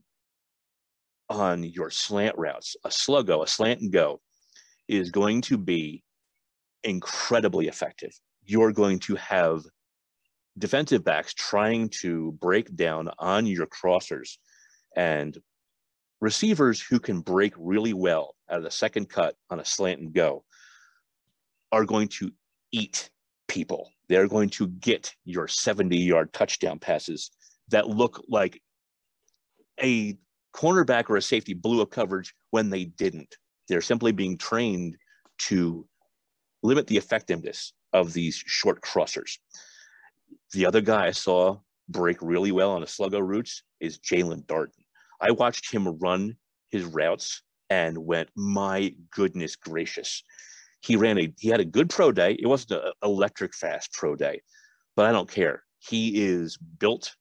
on 1.30 1.63
your 1.63 1.89
slant 1.89 2.38
routes, 2.38 2.75
a 2.86 2.89
sluggo, 2.89 3.43
a 3.43 3.47
slant 3.47 3.82
and 3.82 3.91
go 3.91 4.21
is 4.88 5.09
going 5.09 5.41
to 5.41 5.57
be 5.57 6.03
incredibly 6.84 7.67
effective 7.67 8.11
you're 8.47 8.71
going 8.71 8.99
to 8.99 9.15
have 9.15 9.63
defensive 10.57 11.03
backs 11.03 11.33
trying 11.33 11.89
to 11.89 12.31
break 12.41 12.75
down 12.75 13.09
on 13.19 13.45
your 13.45 13.67
crossers 13.67 14.37
and 14.95 15.37
receivers 16.21 16.81
who 16.81 16.99
can 16.99 17.19
break 17.19 17.53
really 17.57 17.93
well 17.93 18.35
out 18.49 18.57
of 18.57 18.63
the 18.63 18.71
second 18.71 19.07
cut 19.09 19.35
on 19.49 19.59
a 19.59 19.65
slant 19.65 19.99
and 19.99 20.13
go 20.13 20.43
are 21.71 21.85
going 21.85 22.07
to 22.07 22.31
eat 22.71 23.09
people. 23.47 23.91
They're 24.09 24.27
going 24.27 24.49
to 24.51 24.67
get 24.67 25.13
your 25.25 25.47
70 25.47 25.97
yard 25.97 26.33
touchdown 26.33 26.79
passes 26.79 27.29
that 27.69 27.87
look 27.87 28.23
like 28.29 28.61
a 29.83 30.17
cornerback 30.55 31.09
or 31.09 31.17
a 31.17 31.21
safety 31.21 31.53
blew 31.53 31.81
a 31.81 31.85
coverage 31.85 32.33
when 32.51 32.69
they 32.69 32.85
didn't. 32.85 33.35
They're 33.67 33.81
simply 33.81 34.13
being 34.13 34.37
trained 34.37 34.97
to 35.39 35.85
limit 36.63 36.87
the 36.87 36.97
effectiveness 36.97 37.73
of 37.99 38.13
these 38.13 38.35
short 38.35 38.81
crossers. 38.81 39.37
The 40.53 40.65
other 40.65 40.81
guy 40.81 41.07
I 41.07 41.11
saw 41.11 41.57
break 41.89 42.17
really 42.21 42.51
well 42.51 42.71
on 42.71 42.81
the 42.81 42.87
sluggo 42.87 43.21
routes 43.25 43.63
is 43.79 43.99
Jaelon 43.99 44.45
Darden. 44.45 44.83
I 45.21 45.31
watched 45.31 45.71
him 45.71 45.97
run 45.99 46.37
his 46.69 46.85
routes 46.85 47.41
and 47.69 47.97
went, 47.97 48.29
my 48.35 48.93
goodness 49.11 49.55
gracious. 49.55 50.23
He 50.81 50.95
ran 50.95 51.17
a 51.17 51.33
he 51.39 51.49
had 51.49 51.59
a 51.59 51.65
good 51.65 51.89
pro 51.89 52.11
day. 52.11 52.37
It 52.39 52.47
wasn't 52.47 52.83
an 52.83 52.91
electric 53.03 53.55
fast 53.55 53.93
pro 53.93 54.15
day, 54.15 54.41
but 54.95 55.05
I 55.05 55.11
don't 55.11 55.29
care. 55.29 55.63
He 55.79 56.23
is 56.23 56.57
built 56.57 57.15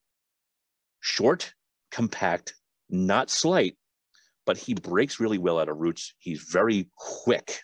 short, 1.01 1.55
compact, 1.91 2.55
not 2.91 3.31
slight, 3.31 3.77
but 4.45 4.57
he 4.57 4.75
breaks 4.75 5.21
really 5.21 5.39
well 5.39 5.59
out 5.59 5.69
of 5.69 5.79
routes. 5.79 6.15
He's 6.19 6.43
very 6.43 6.89
quick 6.97 7.61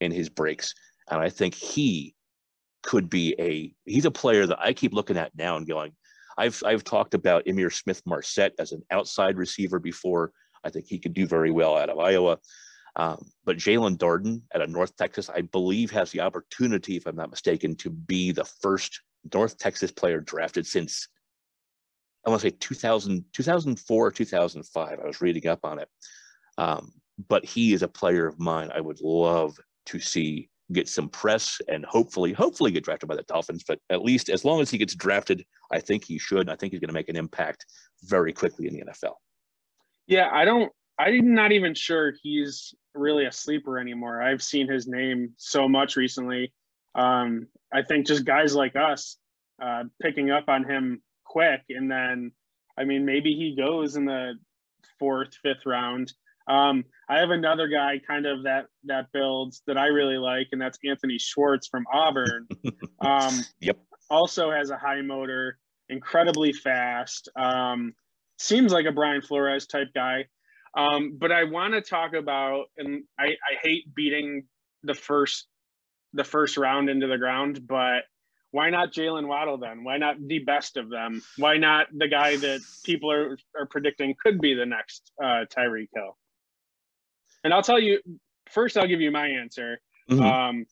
in 0.00 0.12
his 0.12 0.28
breaks. 0.28 0.74
And 1.10 1.20
I 1.20 1.30
think 1.30 1.54
he 1.54 2.14
could 2.82 3.10
be 3.10 3.34
a 3.38 3.74
he's 3.84 4.04
a 4.04 4.10
player 4.10 4.46
that 4.46 4.60
I 4.60 4.72
keep 4.72 4.92
looking 4.92 5.16
at 5.16 5.34
now 5.36 5.56
and 5.56 5.66
going, 5.66 5.92
I've 6.38 6.62
I've 6.64 6.84
talked 6.84 7.14
about 7.14 7.44
Ihmir 7.46 7.72
Smith-Marsette 7.72 8.54
as 8.58 8.72
an 8.72 8.82
outside 8.90 9.36
receiver 9.36 9.78
before. 9.78 10.32
I 10.64 10.70
think 10.70 10.86
he 10.86 10.98
could 10.98 11.14
do 11.14 11.26
very 11.26 11.50
well 11.50 11.76
out 11.76 11.88
of 11.88 11.98
Iowa. 11.98 12.38
Um, 12.96 13.24
but 13.44 13.56
Jaelon 13.56 13.96
Darden 13.96 14.42
out 14.54 14.62
of 14.62 14.68
North 14.68 14.96
Texas, 14.96 15.30
I 15.30 15.42
believe, 15.42 15.90
has 15.92 16.10
the 16.10 16.20
opportunity, 16.20 16.96
if 16.96 17.06
I'm 17.06 17.16
not 17.16 17.30
mistaken, 17.30 17.76
to 17.76 17.90
be 17.90 18.32
the 18.32 18.44
first 18.44 19.00
North 19.32 19.58
Texas 19.58 19.92
player 19.92 20.20
drafted 20.20 20.66
since 20.66 21.08
I 22.26 22.30
want 22.30 22.42
to 22.42 22.48
say 22.48 22.56
2000, 22.58 23.24
2004 23.32 24.06
or 24.06 24.10
2005. 24.10 24.98
I 24.98 25.06
was 25.06 25.20
reading 25.20 25.46
up 25.46 25.60
on 25.64 25.78
it. 25.78 25.88
Um, 26.58 26.92
but 27.28 27.44
he 27.44 27.72
is 27.72 27.82
a 27.82 27.88
player 27.88 28.26
of 28.26 28.38
mine 28.38 28.70
I 28.74 28.80
would 28.80 29.00
love 29.00 29.58
to 29.86 29.98
see 29.98 30.48
get 30.72 30.88
some 30.88 31.08
press 31.08 31.60
and 31.68 31.84
hopefully, 31.84 32.32
hopefully 32.32 32.70
get 32.70 32.84
drafted 32.84 33.08
by 33.08 33.16
the 33.16 33.22
Dolphins. 33.22 33.64
But 33.66 33.78
at 33.90 34.02
least 34.02 34.28
as 34.28 34.44
long 34.44 34.60
as 34.60 34.70
he 34.70 34.78
gets 34.78 34.94
drafted, 34.94 35.44
I 35.70 35.80
think 35.80 36.04
he 36.04 36.18
should. 36.18 36.48
I 36.48 36.56
think 36.56 36.72
he's 36.72 36.80
going 36.80 36.88
to 36.88 36.94
make 36.94 37.08
an 37.08 37.16
impact 37.16 37.66
very 38.04 38.32
quickly 38.32 38.66
in 38.66 38.74
the 38.74 38.82
NFL. 38.82 39.14
Yeah, 40.06 40.28
I 40.32 40.44
don't. 40.44 40.72
I'm 40.98 41.34
not 41.34 41.52
even 41.52 41.74
sure 41.74 42.12
he's 42.22 42.74
really 42.94 43.24
a 43.24 43.32
sleeper 43.32 43.78
anymore. 43.78 44.20
I've 44.22 44.42
seen 44.42 44.68
his 44.68 44.86
name 44.86 45.32
so 45.36 45.68
much 45.68 45.96
recently. 45.96 46.52
Um, 46.94 47.46
I 47.72 47.82
think 47.82 48.06
just 48.06 48.24
guys 48.24 48.54
like 48.54 48.76
us 48.76 49.16
uh, 49.62 49.84
picking 50.02 50.30
up 50.30 50.48
on 50.48 50.68
him 50.68 51.02
quick, 51.24 51.62
and 51.70 51.90
then 51.90 52.32
I 52.78 52.84
mean 52.84 53.04
maybe 53.04 53.34
he 53.34 53.56
goes 53.56 53.96
in 53.96 54.04
the 54.04 54.34
fourth, 54.98 55.34
fifth 55.42 55.64
round. 55.64 56.12
Um, 56.50 56.84
I 57.08 57.18
have 57.20 57.30
another 57.30 57.68
guy 57.68 58.00
kind 58.04 58.26
of 58.26 58.42
that 58.42 58.66
that 58.84 59.06
builds 59.12 59.62
that 59.66 59.78
I 59.78 59.86
really 59.86 60.18
like, 60.18 60.48
and 60.52 60.60
that's 60.60 60.78
Anthony 60.84 61.18
Schwartz 61.18 61.68
from 61.68 61.84
Auburn. 61.92 62.46
Um, 63.02 63.40
yep. 63.60 63.78
Also 64.10 64.50
has 64.50 64.68
a 64.68 64.76
high 64.76 65.00
motor, 65.00 65.56
incredibly 65.88 66.52
fast. 66.52 67.30
Um, 67.34 67.94
seems 68.38 68.72
like 68.72 68.84
a 68.84 68.92
Brian 68.92 69.22
Flores 69.22 69.66
type 69.66 69.88
guy. 69.94 70.26
Um, 70.76 71.16
but 71.18 71.32
I 71.32 71.44
want 71.44 71.72
to 71.72 71.80
talk 71.80 72.12
about, 72.12 72.66
and 72.76 73.04
I, 73.18 73.24
I 73.24 73.56
hate 73.62 73.94
beating 73.94 74.44
the 74.82 74.92
first 74.92 75.46
the 76.12 76.24
first 76.24 76.58
round 76.58 76.90
into 76.90 77.06
the 77.06 77.16
ground, 77.16 77.66
but 77.66 78.02
why 78.50 78.68
not 78.68 78.92
Jaylen 78.92 79.26
Waddle 79.26 79.56
then? 79.56 79.82
Why 79.82 79.96
not 79.96 80.16
the 80.20 80.40
best 80.40 80.76
of 80.76 80.90
them? 80.90 81.22
Why 81.38 81.56
not 81.56 81.86
the 81.96 82.08
guy 82.08 82.36
that 82.36 82.60
people 82.84 83.10
are, 83.10 83.38
are 83.58 83.66
predicting 83.66 84.14
could 84.22 84.40
be 84.40 84.54
the 84.54 84.66
next 84.66 85.10
uh, 85.22 85.46
Tyreek 85.56 85.88
Hill? 85.94 86.18
And 87.44 87.52
I'll 87.54 87.62
tell 87.62 87.80
you 87.80 88.00
first. 88.50 88.76
I'll 88.76 88.86
give 88.86 89.00
you 89.00 89.10
my 89.10 89.26
answer 89.28 89.80
mm-hmm. 90.10 90.22
um, 90.22 90.66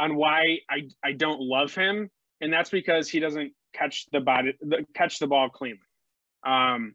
on 0.00 0.16
why 0.16 0.58
I 0.68 0.88
I 1.04 1.12
don't 1.12 1.40
love 1.40 1.74
him, 1.74 2.10
and 2.40 2.52
that's 2.52 2.70
because 2.70 3.08
he 3.08 3.20
doesn't 3.20 3.52
catch 3.74 4.06
the 4.12 4.20
body 4.20 4.54
the, 4.60 4.84
catch 4.94 5.18
the 5.18 5.26
ball 5.26 5.48
cleanly. 5.48 5.80
Um, 6.44 6.94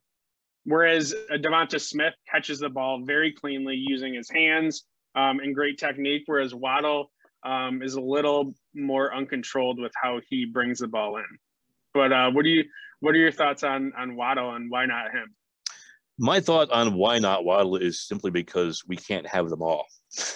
whereas 0.66 1.14
Devonta 1.32 1.80
Smith 1.80 2.14
catches 2.30 2.60
the 2.60 2.70
ball 2.70 3.04
very 3.06 3.34
cleanly 3.34 3.76
using 3.76 4.14
his 4.14 4.30
hands 4.30 4.84
um, 5.16 5.40
and 5.40 5.56
great 5.56 5.78
technique. 5.78 6.24
Whereas 6.26 6.54
Waddle 6.54 7.12
um, 7.44 7.82
is 7.82 7.96
a 7.96 8.02
little 8.02 8.54
more 8.74 9.14
uncontrolled 9.14 9.80
with 9.80 9.92
how 10.02 10.20
he 10.30 10.46
brings 10.46 10.80
the 10.80 10.88
ball 10.88 11.18
in. 11.18 11.26
But 11.94 12.12
uh, 12.12 12.32
what 12.32 12.44
do 12.44 12.50
you 12.50 12.64
what 13.00 13.16
are 13.16 13.20
your 13.20 13.32
thoughts 13.32 13.64
on 13.64 13.94
on 13.98 14.16
Waddle 14.16 14.54
and 14.54 14.70
why 14.70 14.86
not 14.86 15.12
him? 15.12 15.36
My 16.22 16.40
thought 16.40 16.70
on 16.70 16.94
why 16.94 17.18
not 17.18 17.46
Waddle 17.46 17.78
is 17.78 18.00
simply 18.00 18.30
because 18.30 18.84
we 18.88 18.96
can't 18.96 19.26
have 19.26 19.50
them 19.50 19.64
all. 19.64 19.88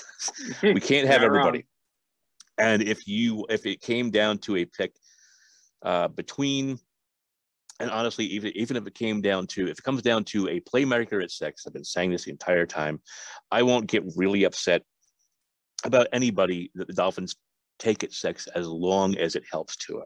we 0.63 0.79
can't 0.79 1.07
have 1.07 1.21
everybody. 1.21 1.59
Wrong. 2.57 2.71
And 2.71 2.81
if 2.81 3.07
you 3.07 3.45
if 3.49 3.67
it 3.67 3.81
came 3.81 4.09
down 4.09 4.39
to 4.39 4.55
a 4.55 4.65
pick 4.65 4.95
uh, 5.83 6.07
between 6.07 6.79
and 7.79 7.91
honestly, 7.91 8.25
even 8.25 8.51
even 8.55 8.77
if 8.77 8.87
it 8.87 8.95
came 8.95 9.21
down 9.21 9.45
to 9.47 9.67
if 9.67 9.77
it 9.77 9.83
comes 9.83 10.01
down 10.01 10.23
to 10.25 10.47
a 10.47 10.59
playmaker 10.61 11.21
at 11.21 11.29
six, 11.29 11.67
I've 11.67 11.73
been 11.73 11.85
saying 11.85 12.09
this 12.09 12.23
the 12.23 12.31
entire 12.31 12.65
time, 12.65 12.99
I 13.51 13.61
won't 13.61 13.85
get 13.85 14.03
really 14.15 14.45
upset 14.45 14.81
about 15.83 16.07
anybody 16.11 16.71
that 16.73 16.87
the 16.87 16.93
Dolphins 16.93 17.35
take 17.77 18.03
at 18.03 18.11
six 18.11 18.47
as 18.47 18.67
long 18.67 19.17
as 19.17 19.35
it 19.35 19.43
helps 19.51 19.75
Tua. 19.75 20.05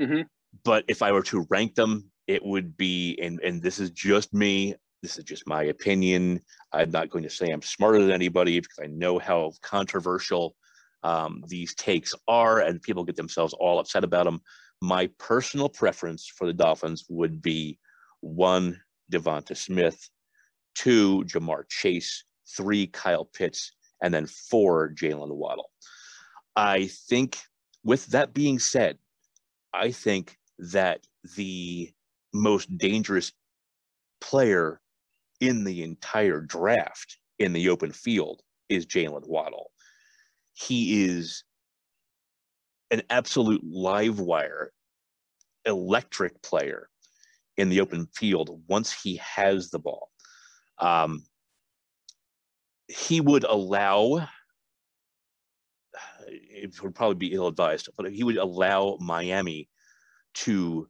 Mm-hmm. 0.00 0.22
But 0.64 0.84
if 0.88 1.00
I 1.00 1.12
were 1.12 1.22
to 1.24 1.46
rank 1.48 1.76
them, 1.76 2.10
it 2.30 2.44
would 2.44 2.76
be, 2.76 3.18
and 3.20 3.40
and 3.40 3.60
this 3.60 3.80
is 3.80 3.90
just 3.90 4.32
me. 4.32 4.76
This 5.02 5.18
is 5.18 5.24
just 5.24 5.48
my 5.48 5.64
opinion. 5.64 6.40
I'm 6.72 6.90
not 6.92 7.10
going 7.10 7.24
to 7.24 7.30
say 7.30 7.48
I'm 7.48 7.62
smarter 7.62 8.00
than 8.00 8.12
anybody 8.12 8.60
because 8.60 8.78
I 8.80 8.86
know 8.86 9.18
how 9.18 9.52
controversial 9.62 10.54
um, 11.02 11.42
these 11.48 11.74
takes 11.74 12.14
are, 12.28 12.60
and 12.60 12.80
people 12.80 13.02
get 13.02 13.16
themselves 13.16 13.52
all 13.54 13.80
upset 13.80 14.04
about 14.04 14.26
them. 14.26 14.40
My 14.80 15.08
personal 15.18 15.68
preference 15.68 16.26
for 16.28 16.46
the 16.46 16.52
Dolphins 16.52 17.04
would 17.08 17.42
be 17.42 17.78
one, 18.20 18.80
Devonta 19.10 19.56
Smith, 19.56 20.08
two, 20.76 21.24
Ja'Marr 21.24 21.64
Chase, 21.68 22.24
three, 22.56 22.86
Kyle 22.86 23.24
Pitts, 23.24 23.72
and 24.02 24.14
then 24.14 24.26
four, 24.26 24.92
Jaylen 24.94 25.34
Waddle. 25.34 25.70
I 26.54 26.86
think, 27.08 27.38
with 27.82 28.06
that 28.06 28.34
being 28.34 28.60
said, 28.60 28.98
I 29.74 29.90
think 29.90 30.36
that 30.58 31.00
the 31.36 31.90
most 32.32 32.76
dangerous 32.78 33.32
player 34.20 34.80
in 35.40 35.64
the 35.64 35.82
entire 35.82 36.40
draft 36.40 37.18
in 37.38 37.52
the 37.52 37.68
open 37.68 37.92
field 37.92 38.42
is 38.68 38.86
Jaylen 38.86 39.26
Waddle. 39.26 39.70
He 40.54 41.04
is 41.04 41.44
an 42.90 43.02
absolute 43.10 43.62
live 43.64 44.20
wire, 44.20 44.72
electric 45.64 46.42
player 46.42 46.88
in 47.56 47.68
the 47.68 47.80
open 47.80 48.06
field 48.14 48.62
once 48.68 48.92
he 48.92 49.16
has 49.16 49.70
the 49.70 49.78
ball. 49.78 50.10
Um, 50.78 51.24
he 52.88 53.20
would 53.20 53.44
allow, 53.44 54.26
it 56.26 56.82
would 56.82 56.94
probably 56.94 57.14
be 57.14 57.34
ill 57.34 57.46
advised, 57.46 57.88
but 57.96 58.10
he 58.12 58.24
would 58.24 58.36
allow 58.36 58.98
Miami 59.00 59.68
to 60.34 60.88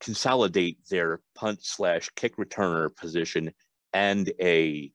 consolidate 0.00 0.78
their 0.88 1.20
punt 1.34 1.60
slash 1.62 2.08
kick 2.16 2.36
returner 2.36 2.94
position 2.94 3.52
and 3.92 4.32
a 4.40 4.92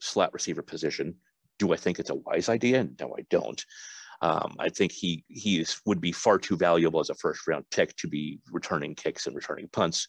slot 0.00 0.32
receiver 0.32 0.62
position. 0.62 1.14
Do 1.58 1.72
I 1.72 1.76
think 1.76 1.98
it's 1.98 2.10
a 2.10 2.14
wise 2.14 2.48
idea? 2.48 2.86
No, 3.00 3.14
I 3.18 3.22
don't. 3.30 3.64
Um, 4.22 4.56
I 4.58 4.68
think 4.68 4.92
he 4.92 5.24
he 5.28 5.60
is, 5.60 5.80
would 5.84 6.00
be 6.00 6.12
far 6.12 6.38
too 6.38 6.56
valuable 6.56 7.00
as 7.00 7.10
a 7.10 7.14
first 7.14 7.46
round 7.46 7.64
pick 7.70 7.94
to 7.96 8.08
be 8.08 8.40
returning 8.50 8.94
kicks 8.94 9.26
and 9.26 9.36
returning 9.36 9.68
punts. 9.68 10.06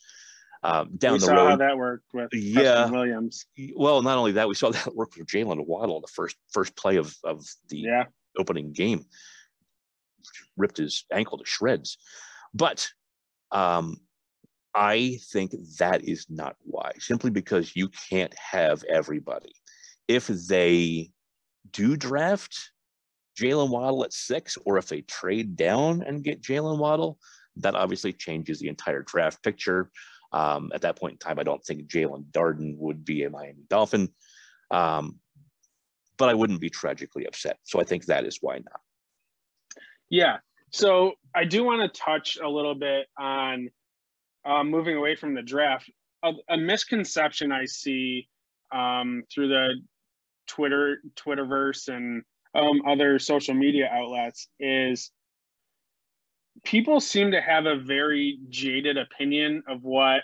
Um, 0.64 0.90
down 0.98 1.14
we 1.14 1.20
the 1.20 1.26
saw 1.26 1.34
road, 1.34 1.50
how 1.50 1.56
that 1.58 1.78
worked 1.78 2.14
with 2.14 2.30
yeah 2.34 2.62
Preston 2.62 2.92
Williams. 2.94 3.46
Well, 3.76 4.02
not 4.02 4.18
only 4.18 4.32
that, 4.34 4.48
we 4.48 4.56
saw 4.56 4.72
that 4.72 4.96
work 4.96 5.16
with 5.18 5.28
Jaylen 5.28 5.66
Waddle 5.66 6.02
the 6.02 6.08
first 6.08 6.38
first 6.52 6.76
play 6.76 6.96
of 6.96 7.16
of 7.24 7.46
the 7.70 7.80
yeah. 7.80 8.06
opening 8.38 8.72
game, 8.72 9.06
ripped 10.56 10.78
his 10.78 11.06
ankle 11.12 11.38
to 11.38 11.46
shreds. 11.46 11.98
But 12.54 12.90
um, 13.52 13.98
I 14.78 15.18
think 15.32 15.56
that 15.80 16.04
is 16.04 16.28
not 16.30 16.56
wise, 16.64 17.00
simply 17.00 17.32
because 17.32 17.76
you 17.76 17.90
can't 17.90 18.34
have 18.38 18.84
everybody. 18.84 19.56
If 20.08 20.28
they 20.28 21.10
do 21.72 21.98
draft 21.98 22.72
Jaylen 23.40 23.70
Waddle 23.70 24.04
at 24.04 24.14
six, 24.14 24.56
or 24.66 24.78
if 24.78 24.88
they 24.88 25.02
trade 25.02 25.56
down 25.56 26.04
and 26.04 26.24
get 26.24 26.44
Jaylen 26.44 26.78
Waddle, 26.78 27.18
that 27.56 27.74
obviously 27.74 28.14
changes 28.14 28.60
the 28.60 28.68
entire 28.68 29.02
draft 29.02 29.44
picture. 29.44 29.90
Um, 30.32 30.72
at 30.76 30.82
that 30.82 31.00
point 31.00 31.14
in 31.14 31.18
time, 31.18 31.40
I 31.40 31.44
don't 31.44 31.64
think 31.66 31.88
Jaelon 31.88 32.26
Darden 32.26 32.78
would 32.78 33.04
be 33.04 33.24
a 33.24 33.32
Miami 33.32 33.64
Dolphin, 33.70 34.10
um, 34.70 35.18
but 36.18 36.30
I 36.30 36.36
wouldn't 36.36 36.62
be 36.62 36.70
tragically 36.70 37.26
upset. 37.26 37.58
So 37.64 37.82
I 37.82 37.84
think 37.84 38.06
that 38.06 38.26
is 38.26 38.38
why 38.42 38.58
not. 38.58 38.82
Yeah. 40.12 40.38
So 40.72 41.14
I 41.34 41.46
do 41.46 41.64
want 41.64 41.82
to 41.82 42.00
touch 42.00 42.38
a 42.38 42.48
little 42.48 42.76
bit 42.76 43.08
on 43.18 43.70
uh, 44.48 44.64
moving 44.64 44.96
away 44.96 45.16
from 45.16 45.36
the 45.36 45.42
draft. 45.42 45.90
A, 46.24 46.32
a 46.50 46.58
misconception 46.58 47.52
I 47.52 47.66
see 47.66 48.28
um, 48.74 49.24
through 49.32 49.50
the 49.50 49.74
Twitter, 50.48 50.98
Twitterverse, 51.16 51.90
and 51.90 52.24
um, 52.56 52.82
other 52.88 53.20
social 53.20 53.54
media 53.54 53.90
outlets 53.92 54.48
is 54.60 55.12
people 56.64 57.00
seem 57.00 57.32
to 57.32 57.42
have 57.42 57.66
a 57.66 57.78
very 57.78 58.40
jaded 58.50 58.98
opinion 58.98 59.64
of 59.68 59.84
what 59.84 60.22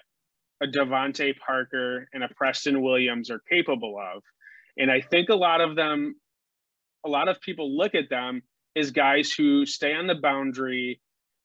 a 0.61 0.67
DeVante 0.67 1.37
Parker 1.37 2.07
and 2.13 2.23
a 2.23 2.29
Preston 2.35 2.81
Williams 2.81 3.29
are 3.29 3.41
capable 3.49 3.97
of. 3.99 4.23
And 4.77 4.89
I 4.89 5.01
think 5.01 5.29
a 5.29 5.35
lot 5.35 5.61
of 5.61 5.75
them, 5.75 6.15
a 7.05 7.09
lot 7.09 7.27
of 7.27 7.39
people 7.41 7.77
look 7.77 7.93
at 7.93 8.09
them 8.09 8.41
as 8.75 8.91
guys 8.91 9.31
who 9.31 9.65
stay 9.65 9.93
on 9.93 10.07
the 10.07 10.15
boundary, 10.15 10.99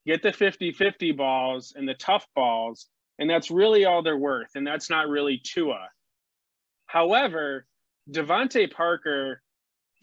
get 0.08 0.22
the 0.22 0.32
50 0.32 0.72
50 0.72 1.12
balls 1.12 1.74
and 1.76 1.86
the 1.86 1.94
tough 1.94 2.26
balls, 2.34 2.88
and 3.18 3.28
that's 3.28 3.50
really 3.50 3.84
all 3.84 4.02
they're 4.02 4.16
worth. 4.16 4.50
And 4.54 4.66
that's 4.66 4.88
not 4.88 5.08
really 5.08 5.40
Tua. 5.44 5.88
However, 6.86 7.66
DeVante 8.10 8.72
Parker 8.72 9.42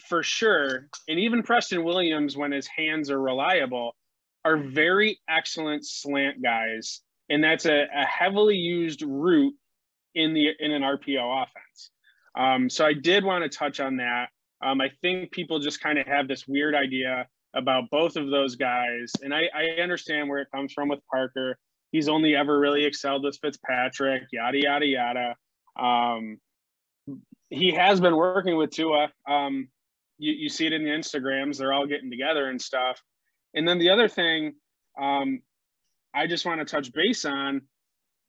for 0.08 0.22
sure, 0.22 0.90
and 1.08 1.20
even 1.20 1.42
Preston 1.42 1.84
Williams, 1.84 2.38
when 2.38 2.52
his 2.52 2.68
hands 2.68 3.10
are 3.10 3.20
reliable, 3.20 3.96
are 4.44 4.58
very 4.58 5.20
excellent 5.28 5.86
slant 5.86 6.44
guys, 6.44 7.02
and 7.30 7.44
that's 7.44 7.66
a, 7.66 7.86
a 7.94 8.06
heavily 8.06 8.58
used 8.58 9.02
route 9.02 9.56
in 10.14 10.34
the 10.34 10.50
in 10.60 10.72
an 10.72 10.84
RPO 10.84 11.44
offense. 11.44 11.90
Um, 12.38 12.70
so 12.70 12.86
I 12.86 12.94
did 12.94 13.24
want 13.24 13.44
to 13.44 13.58
touch 13.58 13.80
on 13.80 13.98
that. 13.98 14.28
Um, 14.62 14.82
I 14.82 14.90
think 15.02 15.32
people 15.32 15.60
just 15.60 15.82
kind 15.82 15.98
of 15.98 16.06
have 16.06 16.28
this 16.28 16.48
weird 16.48 16.76
idea 16.76 17.28
about 17.56 17.90
both 17.90 18.16
of 18.16 18.30
those 18.30 18.56
guys, 18.56 19.12
and 19.22 19.34
I, 19.34 19.50
I 19.56 19.82
understand 19.82 20.30
where 20.30 20.40
it 20.40 20.48
comes 20.54 20.74
from 20.74 20.90
with 20.90 21.00
Parker. 21.10 21.58
He's 21.92 22.10
only 22.10 22.36
ever 22.36 22.60
really 22.60 22.86
excelled 22.86 23.24
with 23.24 23.38
Fitzpatrick, 23.42 24.24
yada 24.32 24.58
yada 24.58 24.86
yada. 24.86 25.36
Um, 25.78 26.40
he 27.50 27.72
has 27.74 28.02
been 28.02 28.16
working 28.16 28.58
with 28.58 28.72
Tua. 28.72 29.12
Um, 29.28 29.70
you, 30.18 30.34
you 30.34 30.50
see 30.50 30.66
it 30.66 30.74
in 30.74 30.84
the 30.84 30.90
Instagrams, 30.90 31.58
they're 31.58 31.74
all 31.74 31.88
getting 31.88 32.10
together 32.10 32.50
and 32.50 32.62
stuff. 32.62 33.02
And 33.54 33.68
then 33.68 33.80
the 33.80 33.90
other 33.90 34.08
thing 34.08 34.56
um, 35.00 35.42
I 36.14 36.28
just 36.28 36.46
want 36.46 36.60
to 36.60 36.66
touch 36.66 36.92
base 36.94 37.26
on 37.26 37.62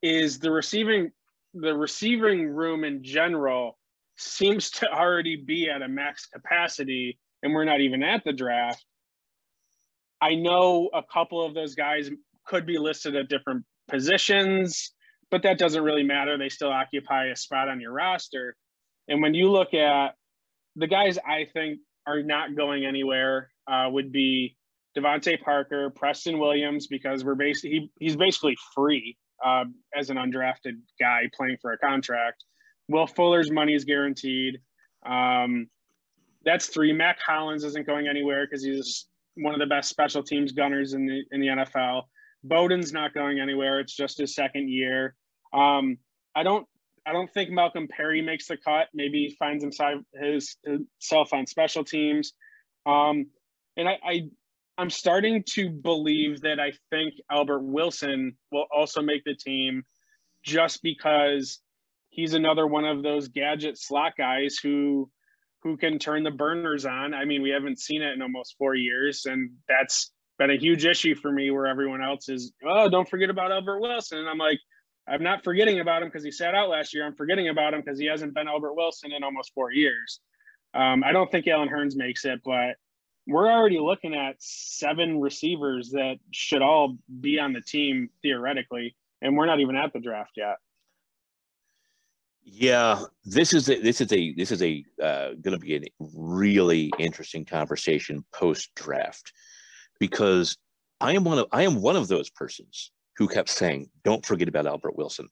is 0.01 0.39
the 0.39 0.51
receiving 0.51 1.11
the 1.53 1.73
receiving 1.73 2.47
room 2.49 2.83
in 2.83 3.03
general 3.03 3.77
seems 4.17 4.69
to 4.69 4.91
already 4.91 5.35
be 5.35 5.69
at 5.69 5.81
a 5.81 5.87
max 5.87 6.27
capacity 6.27 7.17
and 7.41 7.53
we're 7.53 7.63
not 7.63 7.81
even 7.81 8.03
at 8.03 8.23
the 8.23 8.33
draft. 8.33 8.83
I 10.21 10.35
know 10.35 10.89
a 10.93 11.03
couple 11.03 11.45
of 11.45 11.53
those 11.53 11.75
guys 11.75 12.09
could 12.45 12.65
be 12.65 12.77
listed 12.77 13.15
at 13.15 13.29
different 13.29 13.65
positions, 13.87 14.93
but 15.29 15.43
that 15.43 15.57
doesn't 15.57 15.83
really 15.83 16.03
matter. 16.03 16.37
They 16.37 16.49
still 16.49 16.71
occupy 16.71 17.27
a 17.27 17.35
spot 17.35 17.69
on 17.69 17.79
your 17.81 17.91
roster. 17.91 18.55
And 19.07 19.21
when 19.21 19.33
you 19.33 19.51
look 19.51 19.73
at 19.73 20.15
the 20.75 20.87
guys 20.87 21.17
I 21.17 21.47
think 21.53 21.79
are 22.05 22.23
not 22.23 22.55
going 22.55 22.85
anywhere 22.85 23.49
uh, 23.67 23.89
would 23.91 24.11
be 24.11 24.55
DeVante 24.97 25.41
Parker, 25.41 25.89
Preston 25.89 26.39
Williams, 26.39 26.87
because 26.87 27.23
we're 27.23 27.35
basically 27.35 27.69
he, 27.69 27.91
he's 27.99 28.15
basically 28.15 28.57
free 28.73 29.17
uh, 29.45 29.65
as 29.95 30.09
an 30.09 30.17
undrafted 30.17 30.79
guy 30.99 31.29
playing 31.35 31.57
for 31.61 31.73
a 31.73 31.77
contract. 31.77 32.43
Will 32.89 33.07
Fuller's 33.07 33.51
money 33.51 33.75
is 33.75 33.83
guaranteed. 33.83 34.59
Um, 35.05 35.67
that's 36.45 36.67
three. 36.67 36.93
Mack 36.93 37.19
Hollins 37.25 37.63
isn't 37.63 37.85
going 37.85 38.07
anywhere 38.07 38.47
because 38.47 38.63
he's 38.63 39.05
one 39.37 39.53
of 39.53 39.59
the 39.59 39.65
best 39.65 39.89
special 39.89 40.23
teams 40.23 40.51
gunners 40.51 40.93
in 40.93 41.05
the 41.05 41.23
in 41.31 41.41
the 41.41 41.47
NFL. 41.47 42.03
Bowden's 42.43 42.93
not 42.93 43.13
going 43.13 43.39
anywhere. 43.39 43.79
It's 43.79 43.95
just 43.95 44.17
his 44.17 44.35
second 44.35 44.69
year. 44.69 45.15
Um, 45.53 45.97
I 46.35 46.43
don't 46.43 46.67
I 47.05 47.13
don't 47.13 47.31
think 47.33 47.49
Malcolm 47.49 47.87
Perry 47.87 48.21
makes 48.21 48.47
the 48.47 48.57
cut. 48.57 48.87
Maybe 48.93 49.35
finds 49.39 49.63
himself 49.63 50.01
his, 50.13 50.57
himself 50.65 51.33
on 51.33 51.47
special 51.47 51.83
teams. 51.83 52.33
Um, 52.85 53.27
and 53.77 53.87
I, 53.87 53.97
I 54.05 54.21
I'm 54.77 54.89
starting 54.89 55.43
to 55.53 55.69
believe 55.69 56.41
that 56.41 56.59
I 56.59 56.73
think 56.91 57.15
Albert 57.31 57.63
Wilson 57.63 58.35
will 58.51 58.65
also 58.71 59.01
make 59.01 59.23
the 59.23 59.35
team 59.35 59.83
just 60.43 60.83
because 60.83 61.59
he's 62.09 62.33
another 62.33 62.67
one 62.67 62.85
of 62.85 63.03
those 63.03 63.27
gadget 63.29 63.77
slot 63.77 64.13
guys 64.17 64.57
who 64.61 65.09
who 65.63 65.77
can 65.77 65.99
turn 65.99 66.23
the 66.23 66.31
burners 66.31 66.85
on. 66.85 67.13
I 67.13 67.25
mean, 67.25 67.41
we 67.41 67.49
haven't 67.49 67.79
seen 67.79 68.01
it 68.01 68.13
in 68.13 68.21
almost 68.21 68.55
four 68.57 68.75
years, 68.75 69.25
and 69.25 69.51
that's 69.67 70.11
been 70.37 70.51
a 70.51 70.57
huge 70.57 70.85
issue 70.85 71.15
for 71.15 71.31
me 71.31 71.49
where 71.51 71.67
everyone 71.67 72.03
else 72.03 72.29
is, 72.29 72.53
oh, 72.65 72.89
don't 72.89 73.09
forget 73.09 73.29
about 73.29 73.51
Albert 73.51 73.79
Wilson. 73.79 74.19
And 74.19 74.29
I'm 74.29 74.37
like, 74.37 74.59
I'm 75.07 75.23
not 75.23 75.43
forgetting 75.43 75.79
about 75.79 76.03
him 76.03 76.09
because 76.09 76.23
he 76.23 76.31
sat 76.31 76.53
out 76.53 76.69
last 76.69 76.93
year. 76.93 77.05
I'm 77.05 77.15
forgetting 77.15 77.49
about 77.49 77.73
him 77.73 77.81
because 77.81 77.99
he 77.99 78.05
hasn't 78.05 78.33
been 78.33 78.47
Albert 78.47 78.75
Wilson 78.75 79.11
in 79.13 79.23
almost 79.23 79.53
four 79.53 79.71
years. 79.71 80.19
Um, 80.73 81.03
I 81.03 81.11
don't 81.11 81.31
think 81.31 81.47
Allen 81.47 81.69
Hurns 81.69 81.95
makes 81.95 82.25
it, 82.25 82.41
but 82.43 82.75
we're 83.25 83.51
already 83.51 83.79
looking 83.79 84.13
at 84.13 84.35
seven 84.39 85.19
receivers 85.19 85.91
that 85.91 86.17
should 86.31 86.61
all 86.61 86.97
be 87.19 87.39
on 87.39 87.53
the 87.53 87.61
team 87.61 88.09
theoretically, 88.21 88.95
and 89.21 89.35
we're 89.35 89.45
not 89.45 89.59
even 89.59 89.75
at 89.75 89.91
the 89.93 89.99
draft 89.99 90.31
yet. 90.37 90.57
Yeah, 92.49 93.03
this 93.25 93.51
is 93.51 93.69
a, 93.69 93.81
this 93.81 93.99
is 93.99 94.11
a 94.13 94.33
this 94.35 94.53
is 94.53 94.63
a 94.63 94.83
uh, 95.03 95.31
going 95.41 95.51
to 95.51 95.59
be 95.59 95.75
a 95.75 95.81
really 96.15 96.89
interesting 96.97 97.43
conversation 97.43 98.23
post 98.33 98.73
draft 98.73 99.33
because 99.99 100.57
I 101.01 101.11
am 101.11 101.25
one 101.25 101.39
of 101.39 101.47
I 101.51 101.63
am 101.63 101.81
one 101.81 101.97
of 101.97 102.07
those 102.07 102.29
persons 102.29 102.93
who 103.17 103.27
kept 103.27 103.49
saying, 103.49 103.89
"Don't 104.05 104.25
forget 104.25 104.47
about 104.47 104.65
Albert 104.65 104.95
Wilson," 104.95 105.27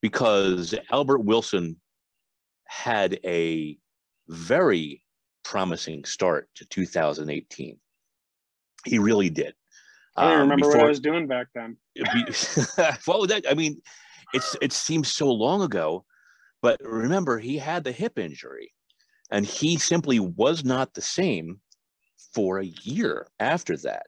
because 0.00 0.76
Albert 0.92 1.24
Wilson 1.24 1.76
had 2.68 3.18
a 3.24 3.76
very 4.28 5.02
promising 5.42 6.04
start 6.04 6.48
to 6.54 6.64
2018. 6.66 7.76
He 8.86 8.98
really 9.00 9.28
did. 9.28 9.54
I 10.16 10.28
don't 10.28 10.32
um, 10.34 10.40
remember 10.42 10.66
before, 10.66 10.76
what 10.76 10.84
I 10.84 10.88
was 10.88 11.00
doing 11.00 11.26
back 11.26 11.48
then. 11.52 11.76
well, 13.08 13.26
that 13.26 13.44
I 13.50 13.54
mean, 13.54 13.82
it's 14.32 14.54
it 14.62 14.72
seems 14.72 15.08
so 15.08 15.28
long 15.28 15.60
ago, 15.60 16.04
but 16.64 16.80
remember 16.82 17.38
he 17.38 17.58
had 17.58 17.84
the 17.84 17.92
hip 17.92 18.18
injury, 18.18 18.72
and 19.30 19.44
he 19.44 19.76
simply 19.76 20.18
was 20.18 20.64
not 20.64 20.94
the 20.94 21.02
same 21.02 21.60
for 22.32 22.58
a 22.58 22.72
year 22.84 23.26
after 23.38 23.76
that. 23.76 24.06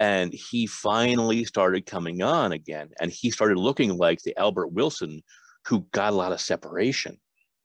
And 0.00 0.32
he 0.32 0.66
finally 0.66 1.44
started 1.44 1.86
coming 1.86 2.20
on 2.20 2.50
again, 2.50 2.88
and 3.00 3.12
he 3.12 3.30
started 3.30 3.58
looking 3.58 3.96
like 3.96 4.20
the 4.22 4.36
Albert 4.36 4.72
Wilson 4.72 5.22
who 5.66 5.86
got 5.92 6.12
a 6.12 6.16
lot 6.16 6.32
of 6.32 6.40
separation, 6.40 7.16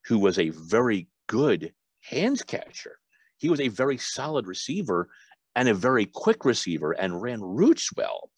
who 0.06 0.20
was 0.20 0.38
a 0.38 0.50
very 0.50 1.08
good 1.26 1.72
hands 2.00 2.40
catcher. 2.44 2.98
He 3.38 3.48
was 3.48 3.58
a 3.58 3.66
very 3.66 3.98
solid 3.98 4.46
receiver 4.46 5.08
and 5.56 5.68
a 5.68 5.74
very 5.74 6.06
quick 6.06 6.44
receiver 6.44 6.92
and 6.92 7.20
ran 7.20 7.40
routes 7.40 7.90
well 7.96 8.30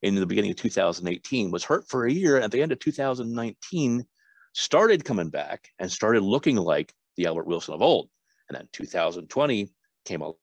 in 0.00 0.14
the 0.14 0.26
beginning 0.26 0.52
of 0.52 0.58
2018 0.58 1.50
was 1.50 1.64
hurt 1.64 1.88
for 1.88 2.06
a 2.06 2.12
year 2.12 2.38
at 2.38 2.52
the 2.52 2.62
end 2.62 2.70
of 2.70 2.78
2019 2.78 4.06
started 4.54 5.04
coming 5.04 5.28
back 5.28 5.68
and 5.78 5.90
started 5.90 6.22
looking 6.22 6.56
like 6.56 6.92
the 7.16 7.26
albert 7.26 7.46
wilson 7.46 7.74
of 7.74 7.82
old. 7.82 8.08
And 8.48 8.56
then 8.56 8.68
2020 8.72 9.68
came 10.04 10.20
along. 10.22 10.34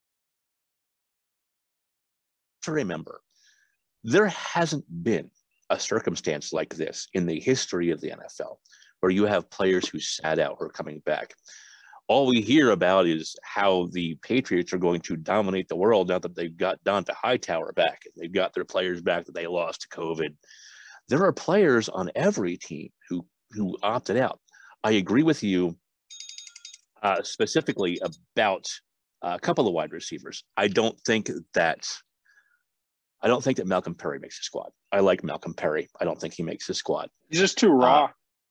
To 2.64 2.72
remember 2.72 3.22
there 4.04 4.28
hasn't 4.28 4.86
been 5.04 5.30
a 5.70 5.80
circumstance 5.80 6.54
like 6.54 6.76
this 6.76 7.08
in 7.14 7.26
the 7.26 7.40
history 7.40 7.92
of 7.92 8.02
the 8.02 8.10
nfl 8.10 8.58
where 9.02 9.12
you 9.12 9.26
have 9.26 9.50
players 9.50 9.88
who 9.88 10.00
sat 10.00 10.40
out 10.40 10.58
or 10.60 10.70
coming 10.70 11.02
back. 11.06 11.34
All 12.08 12.28
we 12.28 12.42
hear 12.42 12.72
about 12.72 13.08
is 13.08 13.36
how 13.44 13.88
the 13.92 14.16
Patriots 14.22 14.74
are 14.74 14.78
going 14.78 15.02
to 15.02 15.16
dominate 15.16 15.68
the 15.68 15.76
world 15.76 16.08
now 16.08 16.20
that 16.20 16.36
they've 16.36 16.56
got 16.56 16.84
Dont'a 16.84 17.14
Hightower 17.14 17.74
back 17.74 18.02
and 18.06 18.14
they've 18.16 18.32
got 18.32 18.54
their 18.54 18.66
players 18.66 19.02
back 19.02 19.26
that 19.26 19.34
they 19.34 19.48
lost 19.48 19.82
to 19.82 19.88
COVID. 19.90 20.36
There 21.08 21.24
are 21.24 21.34
players 21.34 21.90
on 21.90 22.12
every 22.16 22.58
team 22.58 22.90
who 23.10 23.26
who 23.54 23.78
opted 23.84 24.18
out. 24.18 24.40
I 24.84 24.92
agree 24.92 25.24
with 25.24 25.44
you 25.44 25.76
uh, 27.04 27.22
specifically 27.24 28.00
about 28.04 28.68
a 29.22 29.40
couple 29.40 29.68
of 29.68 29.74
wide 29.74 29.92
receivers. 29.92 30.44
I 30.58 30.68
don't 30.68 31.00
think 31.02 31.30
that 31.54 31.88
I 33.22 33.28
don't 33.28 33.44
think 33.44 33.58
that 33.58 33.68
Malcolm 33.68 33.94
Perry 33.94 34.20
makes 34.20 34.40
the 34.40 34.44
squad. 34.44 34.72
I 34.92 35.00
like 35.00 35.24
Malcolm 35.24 35.54
Perry. 35.54 35.90
I 36.00 36.06
don't 36.06 36.20
think 36.20 36.34
he 36.34 36.44
makes 36.44 36.66
the 36.68 36.74
squad. 36.74 37.10
He's 37.30 37.40
just 37.40 37.58
too 37.58 37.70
raw. 37.70 38.06
Uh, 38.06 38.08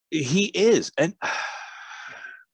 he 0.09 0.45
is, 0.45 0.91
and. 0.97 1.15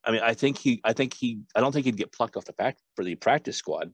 I 0.03 0.11
mean, 0.11 0.21
I 0.23 0.35
think 0.35 0.57
he, 0.57 0.79
I 0.85 0.93
think 0.93 1.13
he, 1.13 1.41
I 1.53 1.59
don't 1.59 1.73
think 1.73 1.83
he'd 1.83 1.97
get 1.97 2.13
plucked 2.13 2.37
off 2.37 2.45
the 2.45 2.53
back 2.53 2.77
for 2.95 3.03
the 3.03 3.15
practice 3.15 3.57
squad. 3.57 3.91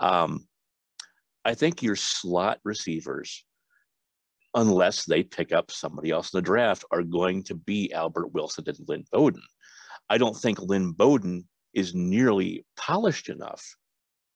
Um, 0.00 0.48
I 1.44 1.54
think 1.54 1.80
your 1.80 1.94
slot 1.94 2.58
receivers, 2.64 3.44
unless 4.54 5.04
they 5.04 5.22
pick 5.22 5.52
up 5.52 5.70
somebody 5.70 6.10
else 6.10 6.32
in 6.32 6.38
the 6.38 6.42
draft, 6.42 6.84
are 6.90 7.02
going 7.02 7.42
to 7.44 7.54
be 7.54 7.92
Albert 7.92 8.32
Wilson 8.32 8.64
and 8.66 8.78
Lynn 8.86 9.04
Bowden. 9.10 9.42
I 10.08 10.18
don't 10.18 10.36
think 10.36 10.60
Lynn 10.60 10.92
Bowden 10.92 11.48
is 11.74 11.94
nearly 11.94 12.66
polished 12.76 13.28
enough 13.28 13.64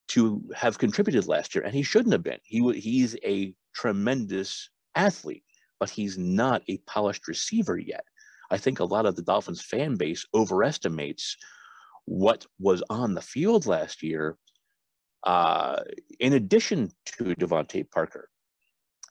to 0.08 0.42
have 0.54 0.78
contributed 0.78 1.26
last 1.26 1.54
year, 1.54 1.64
and 1.64 1.74
he 1.74 1.82
shouldn't 1.82 2.12
have 2.12 2.22
been. 2.22 2.38
He 2.44 2.60
he's 2.78 3.16
a 3.24 3.54
tremendous 3.74 4.70
athlete, 4.94 5.44
but 5.78 5.90
he's 5.90 6.16
not 6.16 6.62
a 6.68 6.78
polished 6.86 7.28
receiver 7.28 7.76
yet. 7.76 8.04
I 8.50 8.56
think 8.56 8.80
a 8.80 8.84
lot 8.84 9.06
of 9.06 9.16
the 9.16 9.22
Dolphins 9.22 9.62
fan 9.62 9.96
base 9.96 10.24
overestimates 10.32 11.36
what 12.04 12.46
was 12.60 12.82
on 12.88 13.14
the 13.14 13.20
field 13.20 13.66
last 13.66 14.02
year, 14.02 14.38
uh, 15.24 15.82
in 16.20 16.34
addition 16.34 16.92
to 17.06 17.34
DeVante 17.34 17.90
Parker 17.90 18.30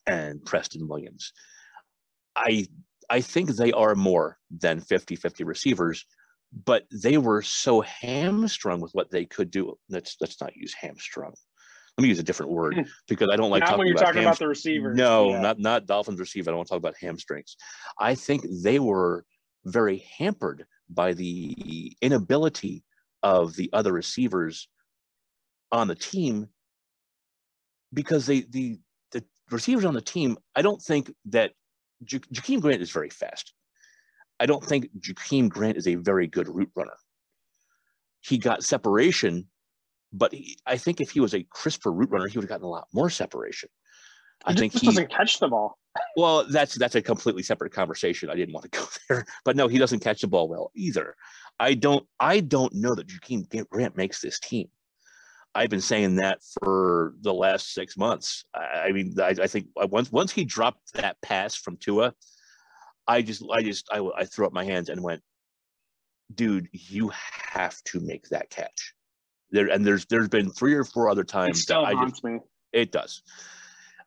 and 0.08 0.44
Preston 0.46 0.88
Williams. 0.88 1.34
I 2.36 2.68
I 3.10 3.22
think 3.22 3.52
they 3.52 3.72
are 3.72 3.96
more 3.96 4.38
than 4.50 4.82
50-50 4.82 5.46
receivers, 5.46 6.06
but 6.66 6.86
they 6.92 7.18
were 7.18 7.42
so 7.42 7.82
hamstrung 7.82 8.82
with 8.82 8.92
what 8.94 9.12
they 9.12 9.26
could 9.26 9.52
do. 9.52 9.76
Let's 9.90 10.18
let's 10.20 10.40
not 10.42 10.56
use 10.56 10.74
hamstrung. 10.74 11.34
Let 11.98 12.02
me 12.02 12.10
use 12.10 12.20
a 12.20 12.24
different 12.24 12.52
word 12.52 12.86
because 13.08 13.30
I 13.32 13.36
don't 13.36 13.52
like 13.52 13.62
not 13.62 13.68
talking 13.68 13.80
when 13.80 13.88
you're 13.88 13.98
about 13.98 14.06
talking 14.06 14.24
about 14.24 14.40
the 14.40 14.48
receiver. 14.48 14.94
No, 14.94 15.30
yeah. 15.30 15.42
not 15.42 15.60
not 15.60 15.86
Dolphins 15.86 16.20
receiver. 16.20 16.50
I 16.50 16.52
don't 16.52 16.58
want 16.58 16.68
to 16.68 16.72
talk 16.74 16.80
about 16.80 16.96
hamstrings. 17.00 17.56
I 18.00 18.16
think 18.16 18.46
they 18.64 18.80
were 18.80 19.26
very 19.66 20.06
hampered 20.18 20.66
by 20.90 21.14
the 21.14 21.96
inability 22.02 22.84
of 23.24 23.56
the 23.56 23.70
other 23.74 23.92
receivers 23.92 24.68
on 25.72 25.88
the 25.88 25.96
team 25.96 26.48
because 27.94 28.26
they 28.26 28.42
the 28.42 28.78
the 28.85 28.85
receivers 29.52 29.86
on 29.86 29.94
the 29.94 30.02
team. 30.02 30.38
I 30.56 30.62
don't 30.62 30.82
think 30.82 31.12
that 31.26 31.52
ja- 32.10 32.20
Jakeem 32.34 32.62
Grant 32.62 32.82
is 32.82 32.92
very 32.92 33.10
fast. 33.10 33.54
I 34.40 34.46
don't 34.46 34.64
think 34.64 34.90
Jakeem 35.00 35.50
Grant 35.50 35.78
is 35.78 35.88
a 35.88 35.96
very 35.96 36.28
good 36.28 36.48
route 36.48 36.72
runner. 36.76 36.98
He 38.22 38.38
got 38.38 38.64
separation 38.64 39.48
but 40.16 40.34
he, 40.34 40.58
I 40.66 40.78
think 40.78 41.02
if 41.02 41.12
he 41.12 41.20
was 41.20 41.34
a 41.34 41.44
crisper 41.44 41.92
route 41.92 42.10
runner, 42.10 42.28
he 42.28 42.38
would 42.38 42.44
have 42.44 42.50
gotten 42.50 42.66
a 42.66 42.70
lot 42.70 42.88
more 42.94 43.10
separation. 43.10 43.70
I 44.46 44.54
he 44.54 44.60
think 44.60 44.74
he 44.74 44.88
doesn't 44.88 45.12
catch 45.12 45.40
the 45.40 45.48
ball. 45.48 45.78
Well, 46.18 46.46
that's 46.50 46.76
that's 46.76 46.96
a 46.96 47.02
completely 47.02 47.42
separate 47.42 47.72
conversation. 47.72 48.30
I 48.30 48.36
didn't 48.36 48.54
want 48.54 48.70
to 48.70 48.78
go 48.80 48.86
there, 49.10 49.26
but 49.46 49.56
no, 49.56 49.70
he 49.70 49.78
doesn't 49.78 50.02
catch 50.02 50.20
the 50.20 50.28
ball 50.28 50.50
well 50.50 50.70
either. 50.76 51.16
I 51.58 51.74
don't 51.74 52.06
I 52.20 52.42
don't 52.42 52.74
know 52.74 52.94
that 52.96 53.08
Jakeem 53.08 53.48
Grant 53.70 53.96
makes 53.96 54.20
this 54.20 54.38
team. 54.42 54.68
I've 55.56 55.70
been 55.70 55.82
saying 55.82 56.18
that 56.18 56.40
for 56.60 57.14
the 57.22 57.34
last 57.34 57.74
six 57.74 57.98
months. 57.98 58.44
I, 58.54 58.88
I 58.88 58.92
mean, 58.92 59.16
I, 59.20 59.36
I, 59.42 59.48
think 59.48 59.68
uh, 59.82 59.88
once 59.90 60.12
once 60.12 60.32
he 60.32 60.44
dropped 60.44 60.94
that 60.94 61.16
pass 61.22 61.56
from 61.56 61.78
Tua, 61.78 62.14
I 63.08 63.22
just 63.22 63.44
I 63.52 63.64
just 63.64 63.88
I, 63.92 64.08
I 64.18 64.26
threw 64.26 64.46
up 64.46 64.54
my 64.54 64.66
hands 64.66 64.90
and 64.90 65.02
went, 65.02 65.22
dude, 66.34 66.68
you 66.72 67.12
have 67.54 67.82
to 67.86 68.00
make 68.02 68.28
that 68.30 68.50
catch 68.50 68.96
there 69.52 69.68
and 69.68 69.86
there's 69.86 70.06
there's 70.06 70.28
been 70.28 70.50
three 70.50 70.74
or 70.74 70.84
four 70.84 71.10
other 71.10 71.24
times 71.24 71.60
it 71.60 71.62
still 71.62 71.86
haunts 71.86 72.14
just, 72.14 72.24
me. 72.24 72.40
It 72.74 72.92
does. 72.92 73.24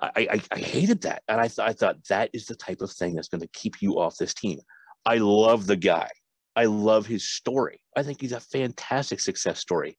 I, 0.01 0.11
I, 0.17 0.41
I 0.53 0.59
hated 0.59 1.01
that, 1.03 1.23
and 1.27 1.41
I, 1.41 1.49
th- 1.49 1.59
I 1.59 1.73
thought 1.73 1.97
that 2.09 2.31
is 2.33 2.47
the 2.47 2.55
type 2.55 2.83
of 2.83 2.93
thing 2.93 3.15
that's 3.17 3.27
going 3.27 3.41
to 3.41 3.49
keep 3.49 3.83
you 3.83 3.99
off 3.99 4.17
this 4.17 4.33
team. 4.33 4.61
I 5.05 5.17
love 5.17 5.67
the 5.67 5.75
guy. 5.75 6.09
I 6.55 6.67
love 6.67 7.05
his 7.07 7.29
story. 7.29 7.81
I 7.97 8.05
think 8.05 8.21
he's 8.21 8.31
a 8.31 8.39
fantastic 8.39 9.19
success 9.19 9.59
story, 9.59 9.99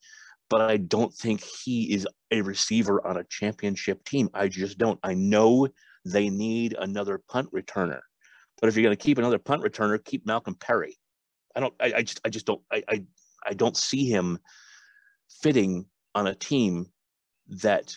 but 0.50 0.62
I 0.62 0.78
don't 0.78 1.14
think 1.14 1.44
he 1.44 1.94
is 1.94 2.08
a 2.32 2.42
receiver 2.42 3.06
on 3.06 3.18
a 3.18 3.24
championship 3.26 4.04
team. 4.04 4.30
I 4.34 4.48
just 4.48 4.78
don't. 4.78 5.00
I 5.04 5.14
know 5.14 5.68
they 6.06 6.30
need 6.30 6.76
another 6.80 7.22
punt 7.30 7.52
returner, 7.54 8.00
but 8.60 8.68
if 8.68 8.76
you're 8.76 8.84
going 8.84 8.96
to 8.96 9.04
keep 9.04 9.18
another 9.18 9.40
punt 9.40 9.64
returner, 9.64 10.04
keep 10.04 10.26
Malcolm 10.26 10.56
Perry. 10.56 10.98
I 11.56 11.60
don't. 11.60 11.74
I, 11.80 11.94
I 11.98 12.02
just. 12.02 12.22
I 12.26 12.30
just 12.30 12.46
don't. 12.46 12.62
I, 12.72 12.84
I. 12.90 13.04
I 13.46 13.54
don't 13.54 13.78
see 13.78 14.06
him 14.06 14.40
fitting 15.42 15.86
on 16.14 16.28
a 16.28 16.36
team 16.36 16.88
that 17.48 17.96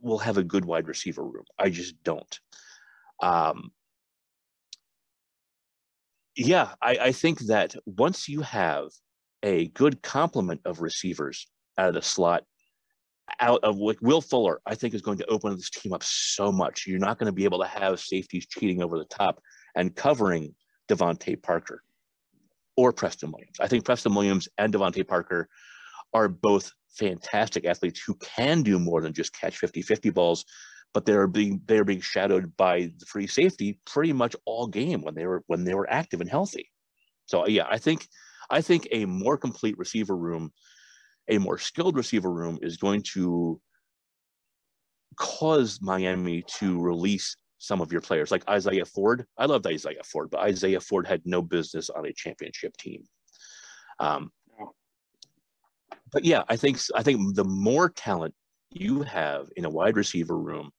will 0.00 0.18
have 0.18 0.38
a 0.38 0.44
good 0.44 0.64
wide 0.64 0.88
receiver 0.88 1.22
room. 1.22 1.44
I 1.58 1.70
just 1.70 2.02
don't. 2.02 2.40
Um, 3.22 3.70
yeah, 6.34 6.74
I, 6.80 6.98
I 7.00 7.12
think 7.12 7.40
that 7.40 7.76
once 7.84 8.28
you 8.28 8.40
have 8.40 8.88
a 9.42 9.68
good 9.68 10.02
complement 10.02 10.62
of 10.64 10.80
receivers 10.80 11.46
out 11.78 11.88
of 11.88 11.94
the 11.94 12.02
slot, 12.02 12.44
out 13.40 13.60
of 13.62 13.78
like 13.78 13.98
Will 14.02 14.20
Fuller, 14.20 14.60
I 14.66 14.74
think 14.74 14.94
is 14.94 15.02
going 15.02 15.18
to 15.18 15.26
open 15.26 15.54
this 15.54 15.70
team 15.70 15.92
up 15.92 16.02
so 16.02 16.52
much. 16.52 16.86
You're 16.86 16.98
not 16.98 17.18
going 17.18 17.26
to 17.26 17.32
be 17.32 17.44
able 17.44 17.60
to 17.60 17.66
have 17.66 18.00
safeties 18.00 18.46
cheating 18.46 18.82
over 18.82 18.98
the 18.98 19.04
top 19.04 19.40
and 19.74 19.94
covering 19.94 20.54
DeVante 20.90 21.42
Parker 21.42 21.82
or 22.76 22.92
Preston 22.92 23.32
Williams. 23.32 23.56
I 23.60 23.68
think 23.68 23.84
Preston 23.84 24.14
Williams 24.14 24.48
and 24.58 24.72
DeVante 24.72 25.06
Parker 25.06 25.48
are 26.14 26.28
both 26.28 26.70
fantastic 26.90 27.64
athletes 27.64 28.02
who 28.06 28.14
can 28.16 28.62
do 28.62 28.78
more 28.78 29.00
than 29.00 29.12
just 29.12 29.38
catch 29.38 29.60
50-50 29.60 30.12
balls, 30.12 30.44
but 30.92 31.06
they're 31.06 31.26
being 31.26 31.60
they're 31.66 31.84
being 31.84 32.00
shadowed 32.00 32.54
by 32.56 32.90
the 32.98 33.06
free 33.06 33.26
safety 33.26 33.78
pretty 33.86 34.12
much 34.12 34.36
all 34.44 34.66
game 34.66 35.02
when 35.02 35.14
they 35.14 35.26
were 35.26 35.42
when 35.46 35.64
they 35.64 35.74
were 35.74 35.90
active 35.90 36.20
and 36.20 36.30
healthy. 36.30 36.68
So 37.26 37.46
yeah, 37.46 37.66
I 37.68 37.78
think 37.78 38.06
I 38.50 38.60
think 38.60 38.88
a 38.90 39.06
more 39.06 39.38
complete 39.38 39.78
receiver 39.78 40.16
room, 40.16 40.52
a 41.28 41.38
more 41.38 41.58
skilled 41.58 41.96
receiver 41.96 42.30
room 42.30 42.58
is 42.62 42.76
going 42.76 43.02
to 43.14 43.60
cause 45.16 45.80
Miami 45.80 46.42
to 46.58 46.80
release 46.80 47.36
some 47.58 47.80
of 47.80 47.92
your 47.92 48.00
players, 48.00 48.30
like 48.30 48.48
Isaiah 48.48 48.84
Ford. 48.84 49.24
I 49.38 49.46
loved 49.46 49.66
Isaiah 49.66 50.02
Ford, 50.04 50.30
but 50.30 50.40
Isaiah 50.40 50.80
Ford 50.80 51.06
had 51.06 51.22
no 51.24 51.40
business 51.40 51.90
on 51.90 52.06
a 52.06 52.12
championship 52.12 52.76
team. 52.76 53.04
Um, 54.00 54.32
but 56.12 56.24
yeah, 56.24 56.42
I 56.48 56.56
think 56.56 56.78
I 56.94 57.02
think 57.02 57.34
the 57.34 57.44
more 57.44 57.88
talent 57.88 58.34
you 58.70 59.02
have 59.02 59.48
in 59.56 59.64
a 59.64 59.70
wide 59.70 59.96
receiver 59.96 60.38
room, 60.38 60.70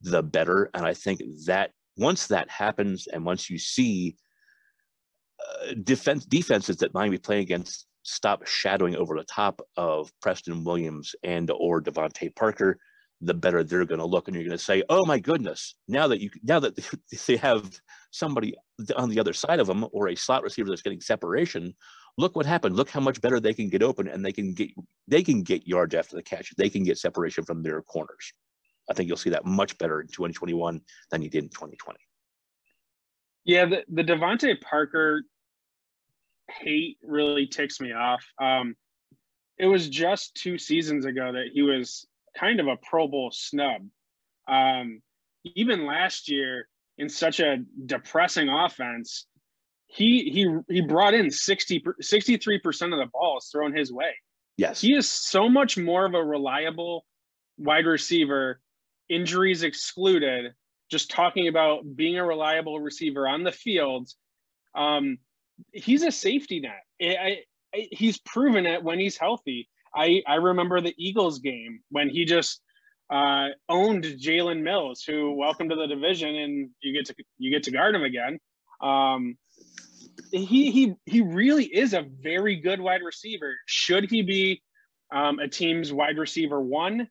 the 0.00 0.22
better. 0.22 0.70
And 0.74 0.86
I 0.86 0.94
think 0.94 1.20
that 1.46 1.70
once 1.96 2.26
that 2.28 2.48
happens, 2.50 3.06
and 3.08 3.24
once 3.24 3.50
you 3.50 3.58
see 3.58 4.16
uh, 5.40 5.74
defense 5.82 6.24
defenses 6.24 6.78
that 6.78 6.94
Miami 6.94 7.18
playing 7.18 7.42
against 7.42 7.86
stop 8.06 8.46
shadowing 8.46 8.96
over 8.96 9.16
the 9.16 9.24
top 9.24 9.60
of 9.76 10.10
Preston 10.22 10.64
Williams 10.64 11.14
and 11.24 11.50
or 11.50 11.82
DeVante 11.82 12.34
Parker, 12.36 12.78
the 13.20 13.34
better 13.34 13.64
they're 13.64 13.84
going 13.84 13.98
to 13.98 14.06
look, 14.06 14.28
and 14.28 14.34
you're 14.34 14.44
going 14.44 14.56
to 14.56 14.62
say, 14.62 14.82
"Oh 14.88 15.04
my 15.04 15.18
goodness!" 15.18 15.74
Now 15.88 16.06
that 16.08 16.20
you 16.20 16.30
now 16.42 16.60
that 16.60 16.76
they 17.26 17.36
have 17.36 17.80
somebody 18.12 18.54
on 18.96 19.08
the 19.08 19.18
other 19.18 19.32
side 19.32 19.58
of 19.58 19.66
them 19.66 19.86
or 19.92 20.08
a 20.08 20.14
slot 20.14 20.42
receiver 20.42 20.68
that's 20.68 20.82
getting 20.82 21.00
separation, 21.00 21.74
look 22.18 22.36
what 22.36 22.46
happened. 22.46 22.76
Look 22.76 22.90
how 22.90 23.00
much 23.00 23.20
better 23.20 23.40
they 23.40 23.54
can 23.54 23.68
get 23.68 23.82
open, 23.82 24.06
and 24.06 24.24
they 24.24 24.32
can 24.32 24.54
get 24.54 24.70
they 25.08 25.22
can 25.22 25.42
get 25.42 25.66
yards 25.66 25.94
after 25.94 26.14
the 26.14 26.22
catch. 26.22 26.54
They 26.56 26.68
can 26.68 26.84
get 26.84 26.98
separation 26.98 27.44
from 27.44 27.62
their 27.62 27.82
corners. 27.82 28.32
I 28.88 28.94
think 28.94 29.08
you'll 29.08 29.16
see 29.16 29.30
that 29.30 29.44
much 29.44 29.76
better 29.78 30.00
in 30.00 30.06
2021 30.06 30.80
than 31.10 31.22
you 31.22 31.28
did 31.28 31.42
in 31.42 31.50
2020. 31.50 31.98
Yeah, 33.44 33.64
the, 33.64 33.84
the 33.88 34.02
DeVante 34.02 34.60
Parker 34.60 35.22
hate 36.50 36.98
really 37.02 37.46
ticks 37.46 37.80
me 37.80 37.92
off. 37.92 38.24
Um, 38.40 38.76
it 39.58 39.66
was 39.66 39.88
just 39.88 40.34
two 40.34 40.58
seasons 40.58 41.04
ago 41.04 41.32
that 41.32 41.46
he 41.52 41.62
was 41.62 42.06
kind 42.36 42.60
of 42.60 42.66
a 42.66 42.76
Pro 42.76 43.08
Bowl 43.08 43.30
snub. 43.32 43.82
Um, 44.48 45.00
even 45.44 45.86
last 45.86 46.30
year, 46.30 46.68
in 46.98 47.08
such 47.08 47.40
a 47.40 47.58
depressing 47.84 48.48
offense, 48.48 49.26
he 49.86 50.30
he 50.30 50.74
he 50.74 50.80
brought 50.80 51.14
in 51.14 51.30
60 51.30 51.84
63% 52.02 52.92
of 52.92 52.98
the 52.98 53.10
balls 53.12 53.48
thrown 53.52 53.74
his 53.74 53.92
way. 53.92 54.14
Yes. 54.56 54.80
He 54.80 54.94
is 54.94 55.08
so 55.08 55.48
much 55.48 55.76
more 55.76 56.06
of 56.06 56.14
a 56.14 56.22
reliable 56.22 57.04
wide 57.58 57.86
receiver, 57.86 58.60
injuries 59.08 59.62
excluded, 59.62 60.52
just 60.90 61.10
talking 61.10 61.48
about 61.48 61.84
being 61.94 62.18
a 62.18 62.24
reliable 62.24 62.80
receiver 62.80 63.28
on 63.28 63.42
the 63.42 63.52
field. 63.52 64.08
Um, 64.74 65.18
he's 65.72 66.02
a 66.02 66.10
safety 66.10 66.60
net. 66.60 66.82
I, 67.00 67.38
I, 67.74 67.88
he's 67.90 68.18
proven 68.18 68.66
it 68.66 68.82
when 68.82 68.98
he's 68.98 69.16
healthy. 69.16 69.68
I, 69.94 70.22
I 70.26 70.34
remember 70.36 70.80
the 70.80 70.94
Eagles 70.98 71.38
game 71.38 71.80
when 71.90 72.08
he 72.08 72.24
just 72.24 72.60
uh, 73.10 73.48
owned 73.68 74.04
Jalen 74.04 74.62
Mills, 74.62 75.02
who 75.06 75.32
welcome 75.32 75.68
to 75.68 75.76
the 75.76 75.86
division, 75.86 76.34
and 76.34 76.70
you 76.80 76.92
get 76.92 77.06
to 77.06 77.14
you 77.38 77.50
get 77.50 77.62
to 77.64 77.70
guard 77.70 77.94
him 77.94 78.02
again. 78.02 78.38
Um, 78.80 79.36
he 80.32 80.70
he 80.70 80.94
he 81.06 81.20
really 81.20 81.64
is 81.64 81.94
a 81.94 82.06
very 82.22 82.56
good 82.56 82.80
wide 82.80 83.02
receiver. 83.02 83.54
Should 83.66 84.10
he 84.10 84.22
be 84.22 84.62
um, 85.14 85.38
a 85.38 85.48
team's 85.48 85.92
wide 85.92 86.18
receiver 86.18 86.60
one? 86.60 87.08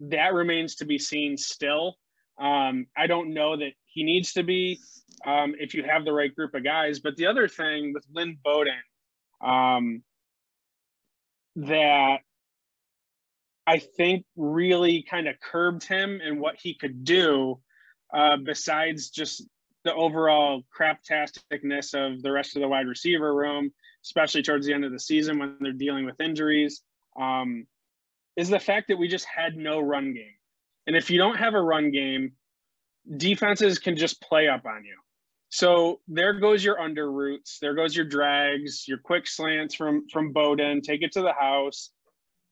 That 0.00 0.34
remains 0.34 0.76
to 0.76 0.84
be 0.84 0.98
seen. 0.98 1.36
Still, 1.36 1.96
um, 2.38 2.86
I 2.96 3.06
don't 3.06 3.34
know 3.34 3.56
that 3.56 3.72
he 3.86 4.04
needs 4.04 4.34
to 4.34 4.42
be 4.42 4.80
um, 5.26 5.54
if 5.58 5.74
you 5.74 5.82
have 5.84 6.04
the 6.04 6.12
right 6.12 6.34
group 6.34 6.54
of 6.54 6.64
guys. 6.64 7.00
But 7.00 7.16
the 7.16 7.26
other 7.26 7.48
thing 7.48 7.92
with 7.92 8.04
Lynn 8.12 8.38
Bowden, 8.42 8.74
um, 9.40 10.02
that 11.56 12.18
I 13.66 13.78
think 13.78 14.24
really 14.36 15.02
kind 15.02 15.28
of 15.28 15.40
curbed 15.40 15.84
him 15.84 16.20
and 16.24 16.40
what 16.40 16.56
he 16.56 16.74
could 16.74 17.04
do, 17.04 17.60
uh, 18.12 18.36
besides 18.36 19.10
just 19.10 19.44
the 19.84 19.94
overall 19.94 20.62
craptasticness 20.76 21.94
of 21.94 22.22
the 22.22 22.32
rest 22.32 22.56
of 22.56 22.62
the 22.62 22.68
wide 22.68 22.86
receiver 22.86 23.34
room, 23.34 23.72
especially 24.04 24.42
towards 24.42 24.66
the 24.66 24.72
end 24.72 24.84
of 24.84 24.92
the 24.92 25.00
season 25.00 25.38
when 25.38 25.56
they're 25.60 25.72
dealing 25.72 26.06
with 26.06 26.20
injuries, 26.20 26.82
um, 27.20 27.66
is 28.36 28.48
the 28.48 28.58
fact 28.58 28.88
that 28.88 28.98
we 28.98 29.08
just 29.08 29.26
had 29.26 29.56
no 29.56 29.80
run 29.80 30.14
game. 30.14 30.34
And 30.86 30.96
if 30.96 31.10
you 31.10 31.18
don't 31.18 31.36
have 31.36 31.54
a 31.54 31.60
run 31.60 31.90
game, 31.90 32.32
defenses 33.16 33.78
can 33.78 33.96
just 33.96 34.20
play 34.22 34.48
up 34.48 34.64
on 34.64 34.84
you. 34.84 34.96
So 35.50 36.00
there 36.08 36.34
goes 36.34 36.62
your 36.62 36.78
under 36.78 37.10
routes, 37.10 37.58
there 37.60 37.74
goes 37.74 37.96
your 37.96 38.04
drags, 38.04 38.86
your 38.86 38.98
quick 38.98 39.26
slants 39.26 39.74
from 39.74 40.08
from 40.08 40.32
Bowden, 40.32 40.82
take 40.82 41.02
it 41.02 41.12
to 41.12 41.22
the 41.22 41.32
house. 41.32 41.90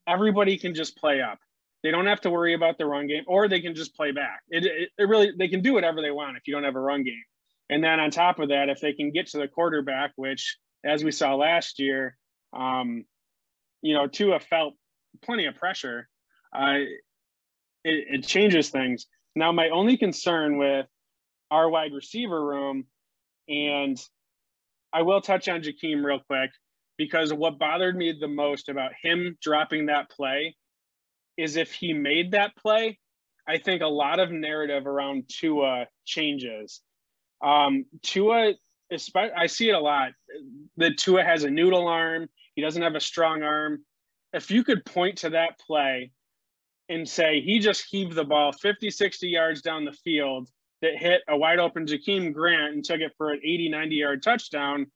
Everybody 0.08 0.56
can 0.56 0.74
just 0.74 0.96
play 0.96 1.20
up. 1.20 1.38
They 1.82 1.90
don't 1.90 2.06
have 2.06 2.22
to 2.22 2.30
worry 2.30 2.54
about 2.54 2.78
the 2.78 2.86
run 2.86 3.06
game, 3.06 3.24
or 3.26 3.48
they 3.48 3.60
can 3.60 3.74
just 3.74 3.94
play 3.94 4.12
back. 4.12 4.40
It, 4.48 4.64
it, 4.64 4.88
it 4.98 5.08
really 5.08 5.32
they 5.38 5.48
can 5.48 5.60
do 5.60 5.74
whatever 5.74 6.00
they 6.00 6.10
want 6.10 6.36
if 6.36 6.46
you 6.46 6.54
don't 6.54 6.64
have 6.64 6.76
a 6.76 6.80
run 6.80 7.04
game. 7.04 7.22
And 7.68 7.82
then 7.82 8.00
on 8.00 8.10
top 8.10 8.38
of 8.38 8.48
that, 8.48 8.68
if 8.68 8.80
they 8.80 8.92
can 8.92 9.10
get 9.12 9.26
to 9.28 9.38
the 9.38 9.48
quarterback, 9.48 10.12
which 10.16 10.56
as 10.84 11.04
we 11.04 11.10
saw 11.10 11.34
last 11.34 11.78
year, 11.78 12.16
um, 12.52 13.04
you 13.82 13.94
know, 13.94 14.06
Tua 14.06 14.40
felt 14.40 14.74
plenty 15.22 15.46
of 15.46 15.56
pressure. 15.56 16.08
Uh, 16.56 16.78
it, 17.84 18.20
it 18.20 18.26
changes 18.26 18.70
things. 18.70 19.06
Now, 19.34 19.52
my 19.52 19.68
only 19.68 19.96
concern 19.96 20.56
with 20.56 20.86
our 21.50 21.68
wide 21.68 21.92
receiver 21.92 22.44
room, 22.44 22.84
and 23.48 23.98
I 24.92 25.02
will 25.02 25.20
touch 25.20 25.48
on 25.48 25.62
Jakeem 25.62 26.04
real 26.04 26.20
quick 26.26 26.50
because 26.96 27.32
what 27.32 27.58
bothered 27.58 27.96
me 27.96 28.12
the 28.18 28.28
most 28.28 28.68
about 28.68 28.92
him 29.02 29.36
dropping 29.42 29.86
that 29.86 30.10
play 30.10 30.56
is 31.36 31.56
if 31.56 31.72
he 31.72 31.92
made 31.92 32.32
that 32.32 32.56
play, 32.56 32.98
I 33.46 33.58
think 33.58 33.82
a 33.82 33.86
lot 33.86 34.18
of 34.18 34.30
narrative 34.30 34.86
around 34.86 35.24
Tua 35.28 35.86
changes. 36.04 36.80
Um, 37.44 37.84
Tua, 38.02 38.54
I 38.90 39.46
see 39.46 39.68
it 39.68 39.74
a 39.74 39.80
lot. 39.80 40.12
That 40.78 40.96
Tua 40.96 41.22
has 41.22 41.44
a 41.44 41.50
noodle 41.50 41.86
arm. 41.86 42.28
He 42.54 42.62
doesn't 42.62 42.82
have 42.82 42.94
a 42.94 43.00
strong 43.00 43.42
arm. 43.42 43.84
If 44.32 44.50
you 44.50 44.64
could 44.64 44.84
point 44.84 45.18
to 45.18 45.30
that 45.30 45.58
play 45.58 46.10
and 46.88 47.08
say 47.08 47.40
he 47.40 47.58
just 47.58 47.84
heaved 47.90 48.14
the 48.14 48.24
ball 48.24 48.52
50, 48.52 48.90
60 48.90 49.28
yards 49.28 49.60
down 49.60 49.84
the 49.84 49.92
field 49.92 50.48
that 50.82 50.96
hit 50.96 51.22
a 51.28 51.36
wide 51.36 51.58
open 51.58 51.86
Jakeem 51.86 52.32
Grant 52.32 52.74
and 52.74 52.84
took 52.84 53.00
it 53.00 53.12
for 53.16 53.32
an 53.32 53.40
80, 53.42 53.68
90 53.70 53.96
yard 53.96 54.22
touchdown. 54.22 54.86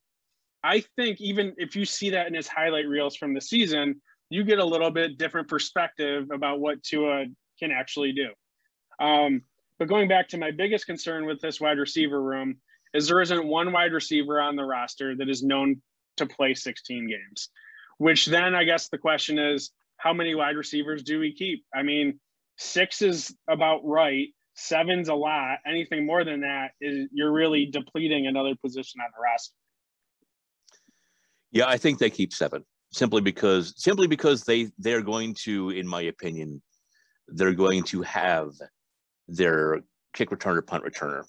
I 0.63 0.85
think 0.97 1.21
even 1.21 1.55
if 1.57 1.75
you 1.75 1.85
see 1.85 2.11
that 2.11 2.27
in 2.27 2.35
his 2.35 2.47
highlight 2.47 2.87
reels 2.87 3.17
from 3.17 3.33
the 3.33 3.41
season, 3.41 4.01
you 4.29 4.45
get 4.45 4.59
a 4.59 4.65
little 4.65 4.91
bit 4.91 5.19
different 5.19 5.49
perspective 5.49 6.29
about 6.31 6.61
what 6.61 6.83
Tua 6.83 7.25
can 7.59 7.71
actually 7.73 8.13
do. 8.13 8.29
Um, 9.05 9.43
but 9.79 9.89
going 9.89 10.09
back 10.09 10.29
to 10.29 10.39
my 10.39 10.51
biggest 10.51 10.87
concern 10.87 11.25
with 11.25 11.41
this 11.41 11.61
wide 11.61 11.79
receiver 11.79 12.23
room 12.23 12.59
is 12.93 13.09
there 13.09 13.21
isn't 13.21 13.47
one 13.47 13.73
wide 13.73 13.93
receiver 13.93 14.41
on 14.41 14.57
the 14.57 14.65
roster 14.65 15.17
that 15.17 15.29
is 15.29 15.43
known 15.43 15.81
to 16.19 16.27
play 16.27 16.55
16 16.55 17.09
games, 17.09 17.49
which 17.99 18.27
then 18.27 18.55
I 18.55 18.65
guess 18.65 18.89
the 18.89 18.99
question 18.99 19.39
is 19.39 19.71
how 19.97 20.13
many 20.13 20.35
wide 20.35 20.57
receivers 20.57 21.03
do 21.03 21.19
we 21.19 21.33
keep? 21.33 21.65
I 21.75 21.83
mean, 21.83 22.21
six 22.57 23.01
is 23.01 23.35
about 23.49 23.81
right. 23.85 24.29
Seven's 24.61 25.09
a 25.09 25.15
lot. 25.15 25.59
Anything 25.67 26.05
more 26.05 26.23
than 26.23 26.41
that 26.41 26.73
is 26.81 27.09
you're 27.13 27.33
really 27.33 27.67
depleting 27.67 28.27
another 28.27 28.55
position 28.55 29.01
on 29.01 29.09
the 29.17 29.23
roster. 29.23 29.55
Yeah, 31.51 31.67
I 31.67 31.79
think 31.79 31.99
they 31.99 32.11
keep 32.11 32.33
seven 32.33 32.65
simply 32.93 33.23
because 33.23 33.73
simply 33.77 34.07
because 34.07 34.45
they 34.45 34.71
they're 34.79 35.03
going 35.03 35.35
to, 35.35 35.71
in 35.71 35.87
my 35.87 36.03
opinion, 36.03 36.61
they're 37.29 37.55
going 37.55 37.83
to 37.85 38.03
have 38.03 38.53
their 39.29 39.81
kick 40.13 40.31
returner, 40.31 40.67
punt 40.67 40.85
returner 40.85 41.25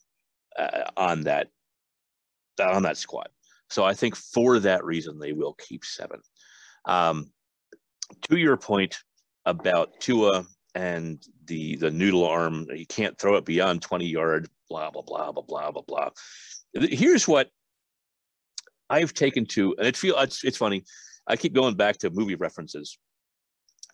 uh, 0.60 0.84
on 0.98 1.22
that 1.24 1.48
on 2.60 2.84
that 2.84 2.98
squad. 2.98 3.30
So 3.70 3.86
I 3.86 3.94
think 3.94 4.18
for 4.18 4.60
that 4.60 4.84
reason 4.84 5.18
they 5.18 5.32
will 5.32 5.54
keep 5.54 5.86
seven. 5.86 6.20
Um, 6.86 7.32
to 8.24 8.36
your 8.36 8.58
point 8.58 8.98
about 9.46 10.00
Tua 10.02 10.46
and 10.76 11.24
the 11.52 11.76
the 11.76 11.92
noodle 11.92 12.26
arm, 12.26 12.66
you 12.74 12.86
can't 12.86 13.18
throw 13.18 13.36
it 13.36 13.46
beyond 13.46 13.82
20 13.82 14.06
yard, 14.06 14.48
blah 14.70 14.90
blah 14.90 15.02
blah 15.02 15.32
blah 15.32 15.44
blah 15.44 15.72
blah 15.72 15.82
blah. 15.86 16.10
Here's 16.74 17.28
what 17.28 17.50
I've 18.90 19.14
taken 19.14 19.46
to, 19.48 19.76
and 19.78 19.86
it 19.86 19.98
feel 19.98 20.18
it's 20.18 20.44
it's 20.46 20.58
funny. 20.58 20.84
I 21.28 21.36
keep 21.36 21.54
going 21.54 21.76
back 21.76 21.98
to 22.00 22.10
movie 22.10 22.36
references, 22.36 22.98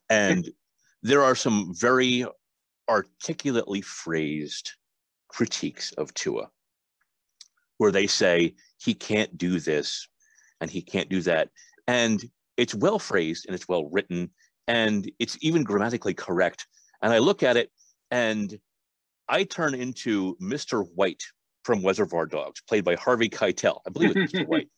and 0.10 0.47
there 1.01 1.24
are 1.24 1.36
some 1.36 1.74
very 1.76 2.26
articulately 2.88 3.82
phrased 3.82 4.72
critiques 5.28 5.91
of 5.93 6.14
Tua, 6.14 6.49
where 7.80 7.91
they 7.91 8.08
say 8.08 8.53
he 8.80 8.93
can't 8.93 9.36
do 9.36 9.60
this 9.60 10.08
and 10.62 10.70
he 10.70 10.82
can't 10.82 11.10
do 11.10 11.22
that. 11.22 11.49
And 11.88 12.24
it's 12.55 12.76
well 12.76 12.99
phrased 12.99 13.45
and 13.47 13.55
it's 13.55 13.68
well 13.68 13.89
written 13.89 14.30
and 14.68 15.10
it's 15.20 15.38
even 15.41 15.64
grammatically 15.64 16.14
correct. 16.14 16.68
And 17.01 17.13
I 17.13 17.19
look 17.19 17.43
at 17.43 17.57
it 17.57 17.71
and 18.11 18.57
I 19.29 19.43
turn 19.43 19.75
into 19.75 20.35
Mr. 20.41 20.87
White 20.95 21.23
from 21.63 21.85
Reservoir 21.85 22.25
Dogs, 22.25 22.61
played 22.67 22.85
by 22.85 22.95
Harvey 22.95 23.29
Keitel. 23.29 23.81
I 23.85 23.89
believe 23.89 24.15
it's 24.15 24.33
Mr. 24.33 24.47
White. 24.47 24.69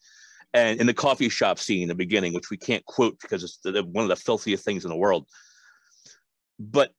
And 0.54 0.82
in 0.82 0.88
the 0.88 0.94
coffee 0.94 1.30
shop 1.30 1.60
scene 1.60 1.84
in 1.84 1.88
the 1.90 1.96
beginning, 1.96 2.34
which 2.34 2.50
we 2.50 2.58
can't 2.58 2.84
quote 2.86 3.20
because 3.22 3.44
it's 3.44 3.60
the, 3.64 3.84
one 3.84 4.04
of 4.04 4.10
the 4.10 4.16
filthiest 4.16 4.66
things 4.66 4.84
in 4.84 4.90
the 4.90 4.98
world. 4.98 5.28
But 6.58 6.92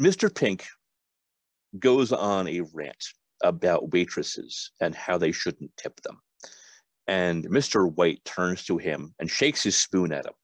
Mr. 0.00 0.32
Pink 0.32 0.66
goes 1.78 2.12
on 2.12 2.46
a 2.48 2.60
rant 2.72 3.02
about 3.42 3.92
waitresses 3.92 4.72
and 4.80 4.94
how 4.94 5.16
they 5.16 5.32
shouldn't 5.32 5.76
tip 5.76 6.00
them. 6.02 6.20
And 7.06 7.48
Mr. 7.48 7.90
White 7.90 8.22
turns 8.24 8.64
to 8.66 8.76
him 8.76 9.14
and 9.18 9.30
shakes 9.30 9.62
his 9.62 9.76
spoon 9.76 10.12
at 10.12 10.26
him 10.26 10.34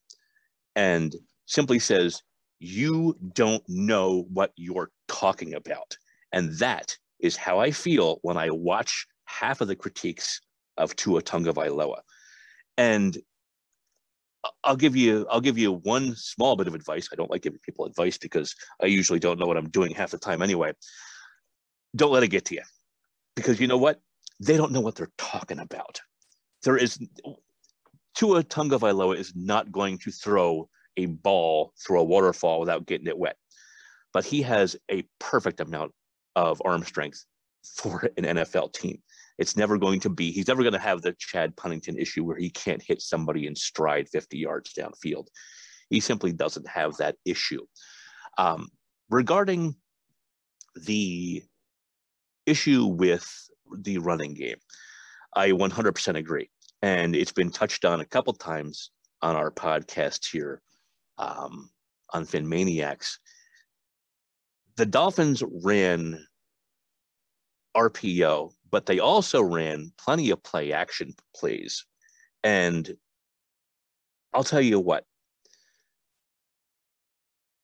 and 0.74 1.14
simply 1.46 1.78
says, 1.78 2.22
You 2.64 3.14
don't 3.34 3.62
know 3.68 4.26
what 4.32 4.52
you're 4.56 4.90
talking 5.06 5.52
about. 5.52 5.98
And 6.32 6.50
that 6.58 6.96
is 7.20 7.36
how 7.36 7.58
I 7.58 7.70
feel 7.70 8.20
when 8.22 8.38
I 8.38 8.48
watch 8.48 9.06
half 9.26 9.60
of 9.60 9.68
the 9.68 9.76
critiques 9.76 10.40
of 10.78 10.96
Tua 10.96 11.20
Tagovailoa. 11.20 11.98
And 12.78 13.18
I'll 14.62 14.76
give 14.76 14.96
you 14.96 15.26
I'll 15.30 15.42
give 15.42 15.58
you 15.58 15.72
one 15.72 16.14
small 16.16 16.56
bit 16.56 16.66
of 16.66 16.74
advice. 16.74 17.10
I 17.12 17.16
don't 17.16 17.30
like 17.30 17.42
giving 17.42 17.60
people 17.60 17.84
advice 17.84 18.16
because 18.16 18.54
I 18.82 18.86
usually 18.86 19.18
don't 19.18 19.38
know 19.38 19.46
what 19.46 19.58
I'm 19.58 19.68
doing 19.68 19.92
half 19.92 20.12
the 20.12 20.18
time 20.18 20.40
anyway. 20.40 20.72
Don't 21.94 22.12
let 22.12 22.22
it 22.22 22.28
get 22.28 22.46
to 22.46 22.54
you. 22.54 22.62
Because 23.36 23.60
you 23.60 23.66
know 23.66 23.76
what? 23.76 24.00
They 24.40 24.56
don't 24.56 24.72
know 24.72 24.80
what 24.80 24.94
they're 24.94 25.12
talking 25.18 25.58
about. 25.58 26.00
There 26.62 26.78
is 26.78 26.98
Tua 28.14 28.42
Tagovailoa 28.42 29.18
is 29.18 29.34
not 29.36 29.70
going 29.70 29.98
to 29.98 30.10
throw 30.10 30.70
a 30.96 31.06
ball 31.06 31.72
through 31.78 32.00
a 32.00 32.04
waterfall 32.04 32.60
without 32.60 32.86
getting 32.86 33.06
it 33.06 33.18
wet. 33.18 33.36
But 34.12 34.24
he 34.24 34.42
has 34.42 34.76
a 34.90 35.04
perfect 35.18 35.60
amount 35.60 35.92
of 36.36 36.62
arm 36.64 36.84
strength 36.84 37.24
for 37.76 38.10
an 38.16 38.24
NFL 38.24 38.72
team. 38.72 39.02
It's 39.38 39.56
never 39.56 39.78
going 39.78 40.00
to 40.00 40.10
be, 40.10 40.30
he's 40.30 40.48
never 40.48 40.62
going 40.62 40.74
to 40.74 40.78
have 40.78 41.02
the 41.02 41.14
Chad 41.18 41.56
Pennington 41.56 41.98
issue 41.98 42.24
where 42.24 42.36
he 42.36 42.50
can't 42.50 42.82
hit 42.82 43.02
somebody 43.02 43.46
in 43.46 43.56
stride 43.56 44.08
50 44.08 44.38
yards 44.38 44.72
downfield. 44.74 45.26
He 45.90 46.00
simply 46.00 46.32
doesn't 46.32 46.68
have 46.68 46.96
that 46.98 47.16
issue. 47.24 47.64
Um, 48.38 48.68
regarding 49.10 49.74
the 50.76 51.42
issue 52.46 52.86
with 52.86 53.28
the 53.76 53.98
running 53.98 54.34
game, 54.34 54.58
I 55.34 55.50
100% 55.50 56.16
agree. 56.16 56.50
And 56.82 57.16
it's 57.16 57.32
been 57.32 57.50
touched 57.50 57.84
on 57.84 58.00
a 58.00 58.04
couple 58.04 58.34
times 58.34 58.90
on 59.22 59.36
our 59.36 59.50
podcast 59.50 60.30
here 60.30 60.60
um, 61.18 61.70
on 62.12 62.26
PhinManiacs. 62.26 63.18
The 64.76 64.86
Dolphins 64.86 65.42
ran 65.62 66.26
RPO, 67.76 68.52
but 68.70 68.86
they 68.86 68.98
also 68.98 69.42
ran 69.42 69.92
plenty 69.98 70.30
of 70.30 70.42
play 70.42 70.72
action 70.72 71.14
plays. 71.34 71.84
And 72.42 72.90
I'll 74.32 74.44
tell 74.44 74.60
you 74.60 74.80
what, 74.80 75.04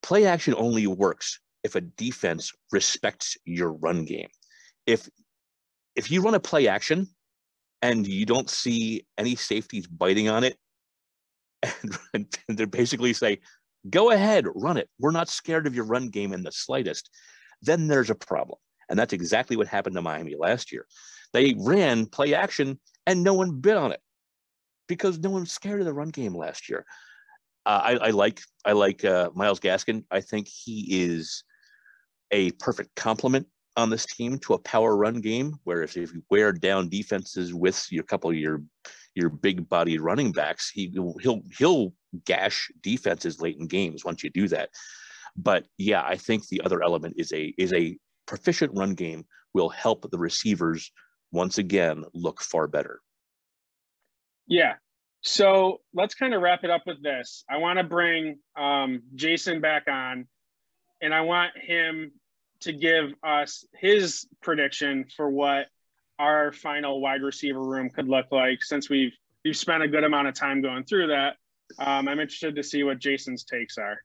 play 0.02 0.26
action 0.26 0.54
only 0.56 0.86
works 0.86 1.40
if 1.62 1.74
a 1.74 1.80
defense 1.80 2.52
respects 2.72 3.36
your 3.44 3.72
run 3.72 4.04
game. 4.04 4.28
If 4.86 5.08
if 5.96 6.10
you 6.10 6.22
run 6.22 6.34
a 6.34 6.40
play 6.40 6.68
action 6.68 7.08
and 7.82 8.06
you 8.06 8.24
don't 8.24 8.48
see 8.48 9.04
any 9.18 9.34
safeties 9.34 9.86
biting 9.86 10.28
on 10.28 10.44
it, 10.44 10.56
and, 11.62 11.98
and 12.48 12.58
they 12.58 12.64
basically 12.64 13.12
say, 13.12 13.40
go 13.88 14.10
ahead, 14.10 14.46
run 14.54 14.76
it. 14.76 14.88
We're 14.98 15.10
not 15.10 15.28
scared 15.28 15.66
of 15.66 15.74
your 15.74 15.84
run 15.84 16.08
game 16.08 16.32
in 16.32 16.42
the 16.42 16.52
slightest. 16.52 17.10
Then 17.62 17.88
there's 17.88 18.10
a 18.10 18.14
problem. 18.14 18.58
And 18.88 18.98
that's 18.98 19.12
exactly 19.12 19.56
what 19.56 19.68
happened 19.68 19.94
to 19.96 20.02
Miami 20.02 20.34
last 20.36 20.72
year. 20.72 20.86
They 21.32 21.54
ran 21.58 22.06
play 22.06 22.34
action 22.34 22.80
and 23.06 23.22
no 23.22 23.34
one 23.34 23.60
bit 23.60 23.76
on 23.76 23.92
it 23.92 24.00
because 24.88 25.18
no 25.18 25.30
one's 25.30 25.52
scared 25.52 25.80
of 25.80 25.86
the 25.86 25.92
run 25.92 26.10
game 26.10 26.34
last 26.34 26.68
year. 26.68 26.84
Uh, 27.64 27.80
I, 27.84 27.92
I, 27.92 28.10
like 28.10 28.40
I 28.64 28.72
like 28.72 29.04
uh, 29.04 29.30
Myles 29.34 29.60
Gaskin. 29.60 30.04
I 30.10 30.20
think 30.20 30.48
he 30.48 31.04
is 31.04 31.44
a 32.30 32.50
perfect 32.52 32.94
complement 32.96 33.46
on 33.76 33.90
this 33.90 34.06
team 34.06 34.38
to 34.40 34.54
a 34.54 34.58
power 34.58 34.96
run 34.96 35.20
game. 35.20 35.54
Whereas 35.64 35.96
if 35.96 36.12
you 36.12 36.22
wear 36.30 36.52
down 36.52 36.88
defenses 36.88 37.54
with 37.54 37.86
your 37.90 38.02
couple 38.04 38.30
of 38.30 38.36
your 38.36 38.62
your 39.14 39.28
big 39.28 39.68
bodied 39.68 40.00
running 40.00 40.32
backs, 40.32 40.70
he 40.70 40.92
he'll 41.20 41.42
he'll 41.56 41.92
gash 42.24 42.70
defenses 42.82 43.40
late 43.40 43.58
in 43.58 43.66
games 43.66 44.04
once 44.04 44.22
you 44.22 44.30
do 44.30 44.48
that. 44.48 44.70
But 45.36 45.66
yeah, 45.78 46.02
I 46.04 46.16
think 46.16 46.48
the 46.48 46.60
other 46.62 46.82
element 46.82 47.14
is 47.18 47.32
a 47.32 47.54
is 47.58 47.72
a 47.72 47.96
proficient 48.26 48.72
run 48.74 48.94
game 48.94 49.24
will 49.54 49.68
help 49.68 50.08
the 50.10 50.18
receivers 50.18 50.92
once 51.32 51.58
again 51.58 52.04
look 52.14 52.40
far 52.40 52.66
better. 52.66 53.00
Yeah. 54.46 54.74
So 55.22 55.80
let's 55.92 56.14
kind 56.14 56.34
of 56.34 56.40
wrap 56.40 56.64
it 56.64 56.70
up 56.70 56.82
with 56.86 57.02
this. 57.02 57.44
I 57.48 57.58
want 57.58 57.78
to 57.78 57.84
bring 57.84 58.38
um, 58.56 59.02
Jason 59.14 59.60
back 59.60 59.84
on, 59.88 60.26
and 61.02 61.14
I 61.14 61.20
want 61.22 61.52
him 61.56 62.12
to 62.60 62.72
give 62.72 63.12
us 63.22 63.64
his 63.74 64.26
prediction 64.42 65.06
for 65.16 65.28
what 65.28 65.66
our 66.20 66.52
final 66.52 67.00
wide 67.00 67.22
receiver 67.22 67.62
room 67.62 67.88
could 67.88 68.06
look 68.06 68.26
like 68.30 68.62
since 68.62 68.90
we've 68.90 69.12
we've 69.44 69.56
spent 69.56 69.82
a 69.82 69.88
good 69.88 70.04
amount 70.04 70.28
of 70.28 70.34
time 70.34 70.60
going 70.60 70.84
through 70.84 71.06
that. 71.08 71.36
Um, 71.78 72.08
I'm 72.08 72.20
interested 72.20 72.54
to 72.54 72.62
see 72.62 72.82
what 72.82 72.98
Jason's 72.98 73.42
takes 73.42 73.78
are. 73.78 73.98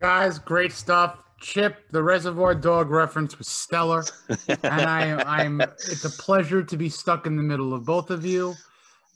Guys, 0.00 0.38
great 0.38 0.72
stuff. 0.72 1.18
Chip, 1.40 1.88
the 1.90 2.02
Reservoir 2.02 2.54
Dog 2.54 2.90
reference 2.90 3.38
was 3.38 3.48
stellar, 3.48 4.04
and 4.48 4.58
I, 4.64 5.22
I'm. 5.24 5.60
It's 5.60 6.04
a 6.04 6.22
pleasure 6.22 6.62
to 6.62 6.76
be 6.76 6.88
stuck 6.88 7.26
in 7.26 7.36
the 7.36 7.42
middle 7.42 7.74
of 7.74 7.84
both 7.84 8.10
of 8.10 8.24
you. 8.24 8.54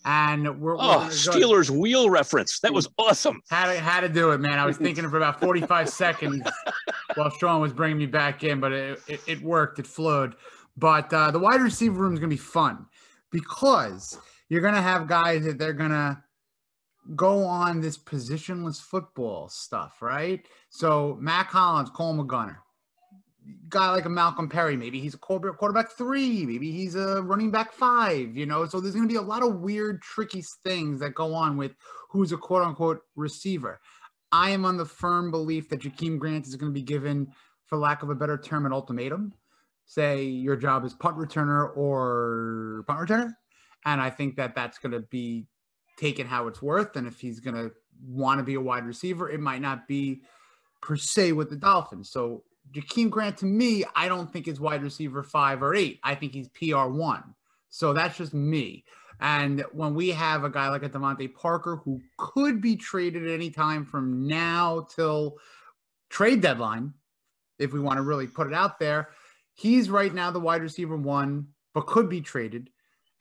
And 0.04 0.60
we're, 0.60 0.76
oh, 0.76 0.98
we're 0.98 1.10
Stealers 1.10 1.70
go. 1.70 1.78
wheel 1.78 2.10
reference. 2.10 2.58
That 2.60 2.72
was 2.72 2.88
awesome. 2.98 3.40
How 3.50 3.66
to 3.66 3.78
how 3.78 4.00
to 4.00 4.08
do 4.08 4.32
it, 4.32 4.38
man. 4.38 4.58
I 4.58 4.66
was 4.66 4.76
thinking 4.76 5.08
for 5.08 5.16
about 5.16 5.40
45 5.40 5.88
seconds 5.88 6.48
while 7.14 7.30
Shawn 7.30 7.60
was 7.60 7.72
bringing 7.72 7.98
me 7.98 8.06
back 8.06 8.42
in, 8.42 8.58
but 8.58 8.72
it, 8.72 9.00
it, 9.06 9.20
it 9.28 9.42
worked. 9.42 9.78
It 9.78 9.86
flowed. 9.86 10.34
But 10.76 11.12
uh, 11.12 11.30
the 11.30 11.38
wide 11.38 11.60
receiver 11.60 12.00
room 12.00 12.14
is 12.14 12.18
going 12.18 12.30
to 12.30 12.36
be 12.36 12.40
fun 12.40 12.86
because 13.30 14.18
you're 14.48 14.62
going 14.62 14.74
to 14.74 14.82
have 14.82 15.06
guys 15.06 15.44
that 15.44 15.58
they're 15.58 15.72
going 15.72 15.90
to 15.90 16.22
go 17.16 17.44
on 17.44 17.80
this 17.80 17.98
positionless 17.98 18.80
football 18.80 19.48
stuff, 19.48 20.00
right? 20.00 20.46
So 20.70 21.18
Mack 21.20 21.50
Hollins, 21.50 21.90
Cole 21.90 22.14
McGunner, 22.14 22.56
guy 23.68 23.90
like 23.90 24.04
a 24.04 24.10
Malcolm 24.10 24.48
Perry, 24.48 24.76
maybe 24.76 25.00
he's 25.00 25.14
a 25.14 25.18
quarterback, 25.18 25.58
quarterback 25.58 25.90
three, 25.92 26.46
maybe 26.46 26.70
he's 26.70 26.94
a 26.94 27.22
running 27.22 27.50
back 27.50 27.72
five, 27.72 28.36
you 28.36 28.46
know. 28.46 28.66
So 28.66 28.80
there's 28.80 28.94
going 28.94 29.08
to 29.08 29.12
be 29.12 29.18
a 29.18 29.22
lot 29.22 29.42
of 29.42 29.60
weird, 29.60 30.00
tricky 30.00 30.44
things 30.62 31.00
that 31.00 31.14
go 31.14 31.34
on 31.34 31.56
with 31.56 31.72
who's 32.10 32.32
a 32.32 32.36
quote 32.36 32.62
unquote 32.62 33.00
receiver. 33.16 33.80
I 34.30 34.50
am 34.50 34.64
on 34.64 34.76
the 34.76 34.86
firm 34.86 35.30
belief 35.30 35.68
that 35.68 35.80
Jakeem 35.80 36.18
Grant 36.18 36.46
is 36.46 36.56
going 36.56 36.70
to 36.70 36.74
be 36.74 36.82
given, 36.82 37.28
for 37.66 37.78
lack 37.78 38.02
of 38.02 38.10
a 38.10 38.14
better 38.14 38.38
term, 38.38 38.64
an 38.64 38.72
ultimatum. 38.72 39.32
Say 39.86 40.24
your 40.24 40.56
job 40.56 40.84
is 40.84 40.94
punt 40.94 41.16
returner 41.16 41.76
or 41.76 42.84
punt 42.86 43.00
returner. 43.00 43.32
And 43.84 44.00
I 44.00 44.10
think 44.10 44.36
that 44.36 44.54
that's 44.54 44.78
going 44.78 44.92
to 44.92 45.00
be 45.00 45.46
taken 45.98 46.26
how 46.26 46.46
it's 46.46 46.62
worth. 46.62 46.96
And 46.96 47.06
if 47.06 47.20
he's 47.20 47.40
going 47.40 47.56
to 47.56 47.72
want 48.04 48.38
to 48.38 48.44
be 48.44 48.54
a 48.54 48.60
wide 48.60 48.86
receiver, 48.86 49.30
it 49.30 49.40
might 49.40 49.60
not 49.60 49.86
be 49.86 50.22
per 50.80 50.96
se 50.96 51.32
with 51.32 51.50
the 51.50 51.56
Dolphins. 51.56 52.10
So 52.10 52.44
Jakeem 52.72 53.10
Grant, 53.10 53.36
to 53.38 53.46
me, 53.46 53.84
I 53.94 54.08
don't 54.08 54.32
think 54.32 54.48
is 54.48 54.60
wide 54.60 54.82
receiver 54.82 55.22
five 55.22 55.62
or 55.62 55.74
eight. 55.74 56.00
I 56.02 56.14
think 56.14 56.32
he's 56.32 56.48
PR 56.48 56.86
one. 56.86 57.34
So 57.68 57.92
that's 57.92 58.18
just 58.18 58.34
me. 58.34 58.84
And 59.20 59.64
when 59.72 59.94
we 59.94 60.08
have 60.10 60.42
a 60.44 60.50
guy 60.50 60.68
like 60.68 60.82
a 60.82 60.88
DeVante 60.88 61.32
Parker 61.32 61.76
who 61.76 62.00
could 62.18 62.60
be 62.60 62.76
traded 62.76 63.26
at 63.26 63.32
any 63.32 63.50
time 63.50 63.84
from 63.84 64.26
now 64.26 64.86
till 64.94 65.38
trade 66.10 66.40
deadline, 66.40 66.92
if 67.58 67.72
we 67.72 67.80
want 67.80 67.98
to 67.98 68.02
really 68.02 68.26
put 68.26 68.48
it 68.48 68.54
out 68.54 68.80
there, 68.80 69.10
he's 69.54 69.90
right 69.90 70.12
now 70.12 70.30
the 70.30 70.40
wide 70.40 70.62
receiver 70.62 70.96
one, 70.96 71.48
but 71.74 71.86
could 71.86 72.08
be 72.08 72.20
traded 72.20 72.70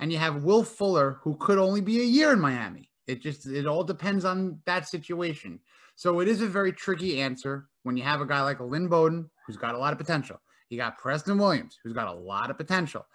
and 0.01 0.11
you 0.11 0.17
have 0.17 0.43
Will 0.43 0.63
Fuller, 0.63 1.19
who 1.21 1.37
could 1.37 1.59
only 1.59 1.79
be 1.79 2.01
a 2.01 2.05
year 2.05 2.33
in 2.33 2.39
Miami. 2.39 2.89
It 3.07 3.21
just 3.21 3.45
it 3.45 3.67
all 3.67 3.83
depends 3.83 4.25
on 4.25 4.59
that 4.65 4.89
situation. 4.89 5.59
So 5.95 6.19
it 6.19 6.27
is 6.27 6.41
a 6.41 6.47
very 6.47 6.73
tricky 6.73 7.21
answer 7.21 7.67
when 7.83 7.95
you 7.95 8.03
have 8.03 8.19
a 8.19 8.25
guy 8.25 8.41
like 8.41 8.59
Lynn 8.59 8.87
Bowden, 8.87 9.29
who's 9.45 9.57
got 9.57 9.75
a 9.75 9.77
lot 9.77 9.93
of 9.93 9.99
potential. 9.99 10.41
You 10.69 10.77
got 10.77 10.97
Preston 10.97 11.37
Williams, 11.37 11.77
who's 11.83 11.93
got 11.93 12.07
a 12.07 12.13
lot 12.13 12.49
of 12.49 12.57
potential. 12.57 13.05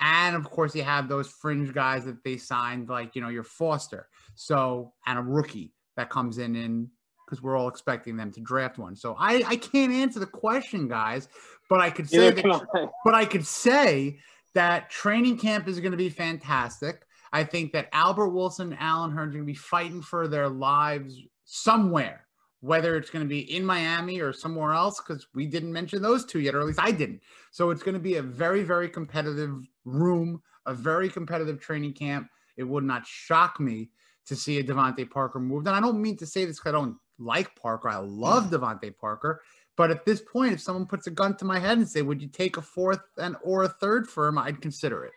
And 0.00 0.36
of 0.36 0.44
course, 0.44 0.74
you 0.74 0.82
have 0.82 1.08
those 1.08 1.28
fringe 1.28 1.72
guys 1.72 2.04
that 2.04 2.22
they 2.24 2.36
signed, 2.36 2.88
like, 2.88 3.14
you 3.14 3.22
know, 3.22 3.28
your 3.28 3.44
Foster. 3.44 4.08
So, 4.34 4.92
and 5.06 5.18
a 5.18 5.22
rookie 5.22 5.72
that 5.96 6.10
comes 6.10 6.38
in 6.38 6.56
and 6.56 6.88
because 7.34 7.42
we're 7.42 7.56
all 7.56 7.68
expecting 7.68 8.16
them 8.16 8.30
to 8.30 8.40
draft 8.40 8.78
one. 8.78 8.94
So 8.94 9.16
I, 9.18 9.42
I 9.46 9.56
can't 9.56 9.92
answer 9.92 10.20
the 10.20 10.26
question, 10.26 10.86
guys, 10.86 11.28
but 11.68 11.80
I 11.80 11.90
could 11.90 12.08
say 12.08 12.30
that, 12.30 12.90
but 13.04 13.14
I 13.14 13.24
could 13.24 13.44
say 13.44 14.18
that 14.54 14.88
training 14.88 15.38
camp 15.38 15.66
is 15.66 15.80
going 15.80 15.90
to 15.90 15.98
be 15.98 16.10
fantastic. 16.10 17.04
I 17.32 17.42
think 17.42 17.72
that 17.72 17.88
Albert 17.92 18.28
Wilson 18.28 18.72
and 18.72 18.80
Allen 18.80 19.10
Hurns 19.10 19.30
are 19.30 19.32
going 19.32 19.40
to 19.40 19.44
be 19.44 19.54
fighting 19.54 20.00
for 20.00 20.28
their 20.28 20.48
lives 20.48 21.20
somewhere, 21.44 22.26
whether 22.60 22.96
it's 22.96 23.10
going 23.10 23.24
to 23.24 23.28
be 23.28 23.52
in 23.52 23.64
Miami 23.64 24.20
or 24.20 24.32
somewhere 24.32 24.72
else, 24.72 25.00
because 25.00 25.26
we 25.34 25.46
didn't 25.46 25.72
mention 25.72 26.00
those 26.00 26.24
two 26.24 26.38
yet, 26.38 26.54
or 26.54 26.60
at 26.60 26.66
least 26.66 26.80
I 26.80 26.92
didn't. 26.92 27.20
So 27.50 27.70
it's 27.70 27.82
going 27.82 27.94
to 27.94 28.00
be 28.00 28.16
a 28.16 28.22
very, 28.22 28.62
very 28.62 28.88
competitive 28.88 29.66
room, 29.84 30.40
a 30.66 30.74
very 30.74 31.08
competitive 31.08 31.60
training 31.60 31.94
camp. 31.94 32.28
It 32.56 32.62
would 32.62 32.84
not 32.84 33.04
shock 33.04 33.58
me 33.58 33.90
to 34.26 34.36
see 34.36 34.58
a 34.58 34.64
DeVante 34.64 35.10
Parker 35.10 35.40
moved. 35.40 35.66
And 35.66 35.74
I 35.74 35.80
don't 35.80 36.00
mean 36.00 36.16
to 36.18 36.26
say 36.26 36.44
this 36.44 36.58
because 36.58 36.70
I 36.70 36.78
don't 36.78 36.96
like 37.18 37.54
Parker. 37.56 37.88
I 37.88 38.00
hmm. 38.00 38.20
love 38.20 38.50
DeVante 38.50 38.96
Parker. 38.96 39.42
But 39.76 39.90
at 39.90 40.04
this 40.04 40.20
point, 40.20 40.52
if 40.52 40.60
someone 40.60 40.86
puts 40.86 41.08
a 41.08 41.10
gun 41.10 41.36
to 41.38 41.44
my 41.44 41.58
head 41.58 41.78
and 41.78 41.88
say, 41.88 42.02
"Would 42.02 42.22
you 42.22 42.28
take 42.28 42.56
a 42.56 42.62
fourth 42.62 43.00
and 43.18 43.36
or 43.42 43.64
a 43.64 43.68
third 43.68 44.08
for 44.08 44.28
him?" 44.28 44.38
I'd 44.38 44.60
consider 44.60 45.04
it. 45.04 45.12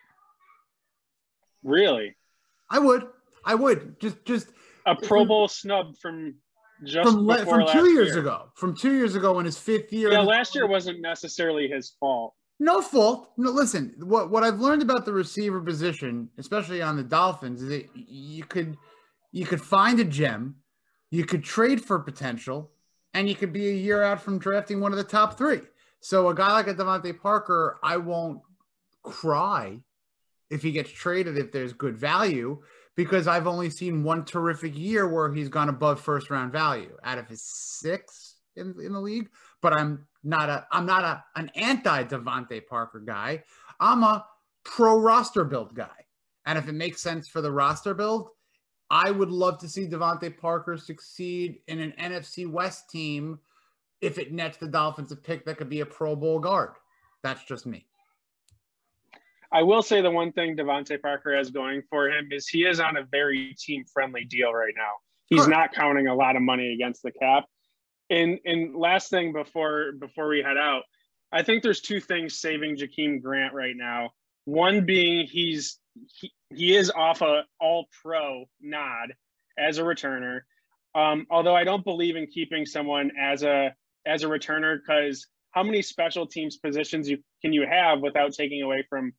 Really? 1.64 2.16
I 2.70 2.80
would. 2.80 3.08
I 3.46 3.56
would. 3.56 4.00
Just 4.00 4.26
just 4.26 4.48
a 4.88 4.96
Pro 4.96 5.26
Bowl 5.26 5.48
snub 5.48 5.96
from 5.98 6.36
just 6.84 7.10
from, 7.10 7.28
le- 7.28 7.46
from 7.46 7.68
two 7.72 7.92
years 7.92 8.10
year. 8.10 8.20
ago. 8.20 8.50
From 8.56 8.76
two 8.76 8.96
years 8.96 9.16
ago 9.16 9.40
in 9.40 9.46
his 9.46 9.58
fifth 9.58 9.92
year. 9.92 10.12
Yeah, 10.12 10.22
last 10.22 10.56
year 10.56 10.68
wasn't 10.68 11.02
necessarily 11.02 11.68
his 11.68 11.94
fault. 12.00 12.34
No 12.60 12.82
fault. 12.82 13.30
No, 13.38 13.52
listen. 13.52 13.94
What 14.00 14.32
what 14.32 14.44
I've 14.44 14.60
learned 14.60 14.82
about 14.82 15.06
the 15.06 15.14
receiver 15.14 15.62
position, 15.62 16.30
especially 16.38 16.82
on 16.82 16.96
the 16.96 17.04
Dolphins, 17.04 17.62
is 17.62 17.70
that 17.70 17.90
you 17.96 18.44
could 18.44 18.78
you 19.32 19.46
could 19.46 19.62
find 19.62 20.00
a 20.00 20.04
gem, 20.04 20.56
you 21.12 21.26
could 21.26 21.44
trade 21.44 21.82
for 21.82 22.00
potential, 22.00 22.72
and 23.14 23.28
you 23.28 23.36
could 23.36 23.54
be 23.54 23.70
a 23.70 23.74
year 23.74 24.04
out 24.04 24.22
from 24.22 24.40
drafting 24.40 24.80
one 24.80 24.92
of 24.92 24.98
the 24.98 25.04
top 25.04 25.38
three. 25.38 25.62
So 26.00 26.30
a 26.30 26.36
guy 26.36 26.54
like 26.54 26.68
a 26.68 26.74
DeVante 26.74 27.20
Parker, 27.20 27.80
I 27.82 27.98
won't 27.98 28.42
cry 29.04 29.80
if 30.50 30.62
he 30.62 30.72
gets 30.72 30.92
traded 30.92 31.38
if 31.38 31.52
there's 31.52 31.74
good 31.74 31.98
value 31.98 32.62
because 32.96 33.28
I've 33.28 33.48
only 33.48 33.70
seen 33.70 34.04
one 34.04 34.26
terrific 34.26 34.78
year 34.78 35.08
where 35.08 35.34
he's 35.34 35.50
gone 35.50 35.70
above 35.70 36.02
first 36.02 36.30
round 36.30 36.52
value 36.52 36.96
out 37.04 37.18
of 37.18 37.28
his 37.28 37.42
six 37.42 38.36
in, 38.56 38.76
in 38.84 38.94
the 38.94 39.00
league. 39.00 39.30
But 39.62 39.80
I'm 39.80 40.06
not 40.24 40.50
a 40.50 40.68
I'm 40.72 40.86
not 40.86 41.04
a 41.04 41.24
an 41.36 41.52
anti 41.56 42.04
DeVante 42.04 42.66
Parker 42.68 43.00
guy. 43.00 43.44
I'm 43.80 44.04
a 44.04 44.26
pro 44.64 45.00
roster 45.00 45.44
build 45.44 45.76
guy. 45.76 46.06
And 46.46 46.58
if 46.58 46.68
it 46.68 46.74
makes 46.74 47.02
sense 47.02 47.28
for 47.28 47.42
the 47.42 47.52
roster 47.52 47.94
build, 47.94 48.30
I 48.90 49.12
would 49.12 49.30
love 49.30 49.58
to 49.60 49.70
see 49.70 49.88
DeVante 49.88 50.38
Parker 50.38 50.78
succeed 50.78 51.60
in 51.68 51.80
an 51.80 51.94
NFC 52.00 52.50
West 52.50 52.90
team 52.90 53.40
if 54.02 54.18
it 54.18 54.32
nets 54.32 54.58
the 54.58 54.68
Dolphins 54.68 55.12
a 55.12 55.16
pick 55.16 55.46
that 55.46 55.58
could 55.58 55.70
be 55.70 55.82
a 55.82 55.86
Pro 55.86 56.16
Bowl 56.16 56.40
guard. 56.40 56.72
That's 57.24 57.44
just 57.44 57.66
me. 57.66 57.86
I 59.52 59.64
will 59.64 59.82
say 59.82 60.02
the 60.02 60.12
one 60.12 60.32
thing 60.34 60.56
DeVante 60.56 61.02
Parker 61.02 61.36
has 61.36 61.52
going 61.52 61.82
for 61.90 62.10
him 62.10 62.30
is 62.32 62.48
he 62.48 62.66
is 62.66 62.80
on 62.80 62.98
a 62.98 63.04
very 63.04 63.56
team 63.58 63.86
friendly 63.86 64.26
deal 64.26 64.54
right 64.54 64.74
now. 64.76 64.92
He's 65.26 65.42
Sure. 65.42 65.50
not 65.50 65.74
counting 65.74 66.08
a 66.08 66.16
lot 66.16 66.36
of 66.36 66.42
money 66.42 66.74
against 66.74 67.04
the 67.04 67.12
cap. 67.12 67.46
And 68.10 68.40
and 68.46 68.76
last 68.76 69.10
thing 69.10 69.34
before 69.34 69.94
before 69.94 70.28
we 70.28 70.42
head 70.42 70.58
out, 70.58 70.84
I 71.32 71.44
think 71.44 71.64
there's 71.64 71.82
two 71.82 72.00
things 72.00 72.40
saving 72.40 72.78
Jakeem 72.78 73.22
Grant 73.22 73.54
right 73.54 73.76
now. 73.76 74.12
One 74.46 74.86
being 74.86 75.28
he's 75.28 75.80
he, 76.52 76.76
is 76.76 76.92
off 76.92 77.22
a 77.22 77.44
all 77.60 77.88
pro 78.02 78.46
nod 78.62 79.14
as 79.58 79.78
a 79.78 79.84
returner. 79.84 80.42
Um, 80.96 81.28
although 81.30 81.56
I 81.56 81.64
don't 81.64 81.84
believe 81.84 82.16
in 82.16 82.28
keeping 82.28 82.66
someone 82.66 83.12
as 83.20 83.44
a 83.44 83.74
as 84.06 84.24
a 84.24 84.28
returner 84.28 84.78
because 84.78 85.28
how 85.52 85.64
many 85.64 85.82
special 85.82 86.28
teams 86.28 86.58
positions 86.58 87.10
you 87.10 87.20
can 87.42 87.54
you 87.54 87.66
have 87.68 88.00
without 88.00 88.34
taking 88.34 88.62
away 88.62 88.86
from 88.90 89.14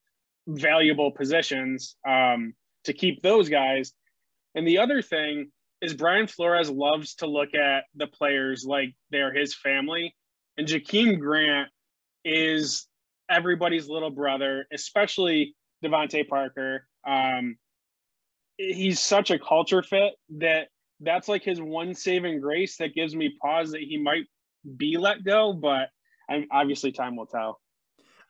valuable 0.46 1.10
positions 1.10 1.96
um, 2.06 2.54
to 2.84 2.92
keep 2.92 3.22
those 3.22 3.48
guys. 3.48 3.92
And 4.54 4.66
the 4.66 4.78
other 4.78 5.02
thing 5.02 5.50
is 5.80 5.94
Brian 5.94 6.26
Flores 6.26 6.70
loves 6.70 7.14
to 7.16 7.26
look 7.26 7.54
at 7.54 7.84
the 7.94 8.06
players 8.06 8.64
like 8.66 8.94
they're 9.10 9.32
his 9.32 9.54
family. 9.54 10.14
And 10.56 10.66
Jakeem 10.66 11.20
Grant 11.20 11.68
is 12.24 12.86
everybody's 13.30 13.88
little 13.88 14.10
brother, 14.10 14.66
especially 14.72 15.54
DeVante 15.84 16.26
Parker. 16.28 16.86
Um, 17.06 17.56
he's 18.56 19.00
such 19.00 19.30
a 19.30 19.38
culture 19.38 19.82
fit 19.82 20.14
that 20.38 20.68
that's 21.00 21.28
like 21.28 21.42
his 21.44 21.60
one 21.60 21.94
saving 21.94 22.40
grace 22.40 22.76
that 22.78 22.94
gives 22.94 23.14
me 23.14 23.36
pause 23.40 23.70
that 23.72 23.80
he 23.82 23.98
might 23.98 24.24
be 24.76 24.96
let 24.96 25.24
go, 25.24 25.52
but 25.52 25.88
I, 26.28 26.44
obviously 26.50 26.92
time 26.92 27.16
will 27.16 27.26
tell. 27.26 27.60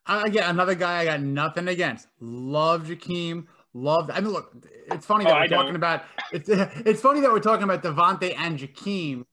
I 0.07 0.27
again 0.27 0.49
another 0.49 0.75
guy 0.75 1.01
I 1.01 1.05
got 1.05 1.21
nothing 1.21 1.69
against. 1.69 2.09
Love 2.21 2.87
Jakeem. 2.87 3.47
Love. 3.75 4.11
I 4.13 4.21
mean, 4.21 4.33
look, 4.33 4.53
it's 4.91 5.07
funny 5.07 5.25
that 5.25 5.33
Oh, 5.33 5.37
we're 5.37 5.43
I 5.43 5.47
don't. 5.47 5.61
talking 5.61 5.77
about. 5.77 6.03
It's 6.33 6.49
it's 6.51 7.01
funny 7.01 7.21
that 7.21 7.31
we're 7.31 7.41
talking 7.41 7.65
about 7.65 7.83
Devontae 7.83 8.35
and 8.37 8.59
Jakeem, 8.59 9.25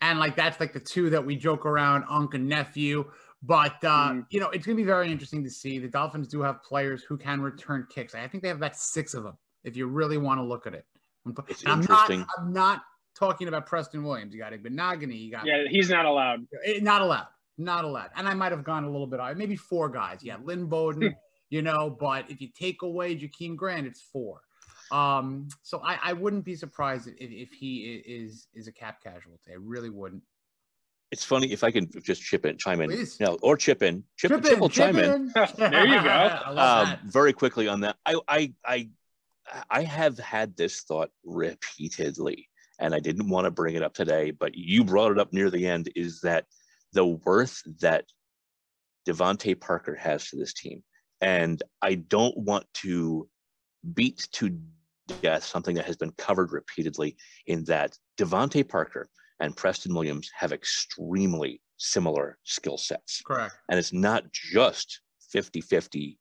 and 0.00 0.18
like 0.18 0.36
that's 0.36 0.60
like 0.60 0.72
the 0.72 0.80
two 0.80 1.10
that 1.10 1.24
we 1.24 1.36
joke 1.36 1.64
around, 1.66 2.04
uncle 2.08 2.38
and 2.40 2.48
nephew. 2.48 3.10
But 3.42 3.82
uh, 3.84 4.10
Mhm. 4.12 4.26
you 4.30 4.40
know, 4.40 4.48
it's 4.50 4.66
gonna 4.66 4.76
be 4.76 4.84
very 4.84 5.10
interesting 5.10 5.44
to 5.44 5.50
see. 5.50 5.78
The 5.78 5.88
Dolphins 5.88 6.28
do 6.28 6.40
have 6.42 6.62
players 6.62 7.02
who 7.02 7.16
can 7.16 7.40
return 7.40 7.86
kicks. 7.88 8.14
I 8.14 8.26
think 8.26 8.42
they 8.42 8.48
have 8.48 8.56
about 8.58 8.76
six 8.76 9.14
of 9.14 9.22
them. 9.22 9.38
If 9.64 9.76
you 9.76 9.86
really 9.86 10.18
want 10.18 10.38
to 10.38 10.42
look 10.42 10.66
at 10.66 10.74
it, 10.74 10.86
I'm, 11.26 11.34
It's 11.48 11.64
I'm 11.66 11.80
interesting. 11.80 12.20
Not, 12.20 12.28
I'm 12.38 12.52
not 12.52 12.82
talking 13.14 13.48
about 13.48 13.66
Preston 13.66 14.02
Williams. 14.02 14.32
You 14.34 14.40
got 14.40 14.52
Benogany. 14.52 15.18
You 15.20 15.30
got 15.30 15.46
Yeah, 15.46 15.64
he's 15.68 15.90
not 15.90 16.04
allowed. 16.04 16.46
Eh, 16.64 16.80
Not 16.80 17.02
allowed. 17.02 17.28
Not 17.58 17.84
allowed. 17.84 18.10
And 18.16 18.28
I 18.28 18.34
might 18.34 18.52
have 18.52 18.62
gone 18.62 18.84
a 18.84 18.90
little 18.90 19.06
bit 19.06 19.18
high. 19.18 19.34
Maybe 19.34 19.56
four 19.56 19.88
guys. 19.88 20.22
Yeah, 20.22 20.36
Lynn 20.42 20.66
Bowden, 20.66 21.14
you 21.50 21.62
know, 21.62 21.90
but 21.90 22.30
if 22.30 22.40
you 22.40 22.48
take 22.48 22.82
away 22.82 23.16
Jakeem 23.16 23.56
Grant, 23.56 23.86
it's 23.86 24.00
four. 24.00 24.42
Um, 24.92 25.48
so 25.62 25.80
I, 25.84 25.98
I 26.02 26.12
wouldn't 26.12 26.44
be 26.44 26.54
surprised 26.54 27.08
if, 27.08 27.14
if 27.18 27.50
he 27.52 28.02
is 28.06 28.48
is 28.54 28.68
a 28.68 28.72
cap 28.72 29.02
casualty. 29.02 29.50
I 29.50 29.56
really 29.58 29.90
wouldn't. 29.90 30.22
It's 31.10 31.24
funny 31.24 31.52
if 31.52 31.64
I 31.64 31.70
can 31.70 31.88
just 32.02 32.22
chip 32.22 32.44
in, 32.44 32.58
chime 32.58 32.80
in, 32.82 32.90
Please. 32.90 33.18
no, 33.18 33.38
or 33.40 33.56
chip 33.56 33.82
in, 33.82 34.04
chip, 34.16 34.30
Chip 34.30 34.42
chip 34.42 34.52
in, 34.52 34.60
will 34.60 34.68
chip 34.68 34.92
chime 34.92 34.98
in. 34.98 35.12
in. 35.12 35.32
There 35.56 35.86
you 35.86 36.02
go. 36.02 36.38
Um, 36.58 36.96
very 37.04 37.32
quickly 37.32 37.66
on 37.68 37.80
that. 37.80 37.96
I, 38.04 38.16
I, 38.28 38.52
I, 38.64 38.88
I 39.70 39.82
have 39.84 40.18
had 40.18 40.56
this 40.56 40.82
thought 40.82 41.10
repeatedly, 41.24 42.48
and 42.78 42.94
I 42.94 43.00
didn't 43.00 43.30
want 43.30 43.46
to 43.46 43.50
bring 43.50 43.74
it 43.74 43.82
up 43.82 43.94
today, 43.94 44.32
but 44.32 44.54
you 44.54 44.84
brought 44.84 45.12
it 45.12 45.18
up 45.18 45.32
near 45.32 45.50
the 45.50 45.66
end. 45.66 45.90
Is 45.96 46.20
that 46.20 46.44
the 46.92 47.06
worth 47.06 47.62
that 47.80 48.04
DeVante 49.08 49.58
Parker 49.58 49.94
has 49.94 50.28
to 50.28 50.36
this 50.36 50.52
team? 50.52 50.82
And 51.22 51.62
I 51.80 51.94
don't 51.94 52.36
want 52.36 52.66
to 52.74 53.28
beat 53.94 54.28
to 54.32 54.58
death 55.22 55.44
something 55.44 55.74
that 55.76 55.86
has 55.86 55.96
been 55.96 56.12
covered 56.12 56.52
repeatedly. 56.52 57.16
In 57.46 57.64
that 57.64 57.96
DeVante 58.18 58.68
Parker 58.68 59.08
and 59.40 59.56
Preston 59.56 59.94
Williams 59.94 60.30
have 60.36 60.52
extremely 60.52 61.60
similar 61.76 62.38
skill 62.44 62.76
sets. 62.76 63.22
Correct. 63.22 63.54
and 63.68 63.78
it's 63.78 63.92
not 63.92 64.24
just 64.32 65.00
50-50 65.34 66.16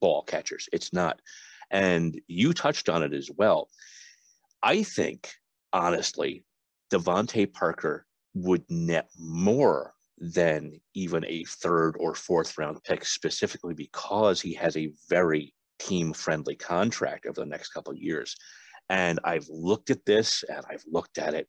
ball 0.00 0.22
catchers. 0.22 0.68
It's 0.72 0.92
not. 0.92 1.20
And 1.70 2.20
you 2.26 2.52
touched 2.52 2.88
on 2.88 3.02
it 3.02 3.12
as 3.12 3.30
well. 3.36 3.68
I 4.62 4.82
think 4.82 5.30
honestly 5.72 6.44
DeVante 6.92 7.52
Parker 7.52 8.06
would 8.34 8.64
net 8.68 9.08
more 9.18 9.94
than 10.18 10.80
even 10.94 11.24
a 11.26 11.44
third 11.44 11.96
or 11.98 12.14
fourth 12.14 12.56
round 12.58 12.82
pick 12.84 13.04
specifically 13.04 13.74
because 13.74 14.40
he 14.40 14.52
has 14.54 14.76
a 14.76 14.92
very 15.08 15.54
team 15.78 16.12
friendly 16.12 16.54
contract 16.54 17.26
over 17.26 17.40
the 17.40 17.46
next 17.46 17.70
couple 17.70 17.92
of 17.92 17.98
years. 17.98 18.36
And 18.88 19.18
i've 19.24 19.46
looked 19.48 19.90
at 19.90 20.04
this 20.04 20.44
and 20.48 20.64
i've 20.68 20.84
looked 20.90 21.18
at 21.18 21.34
it 21.34 21.48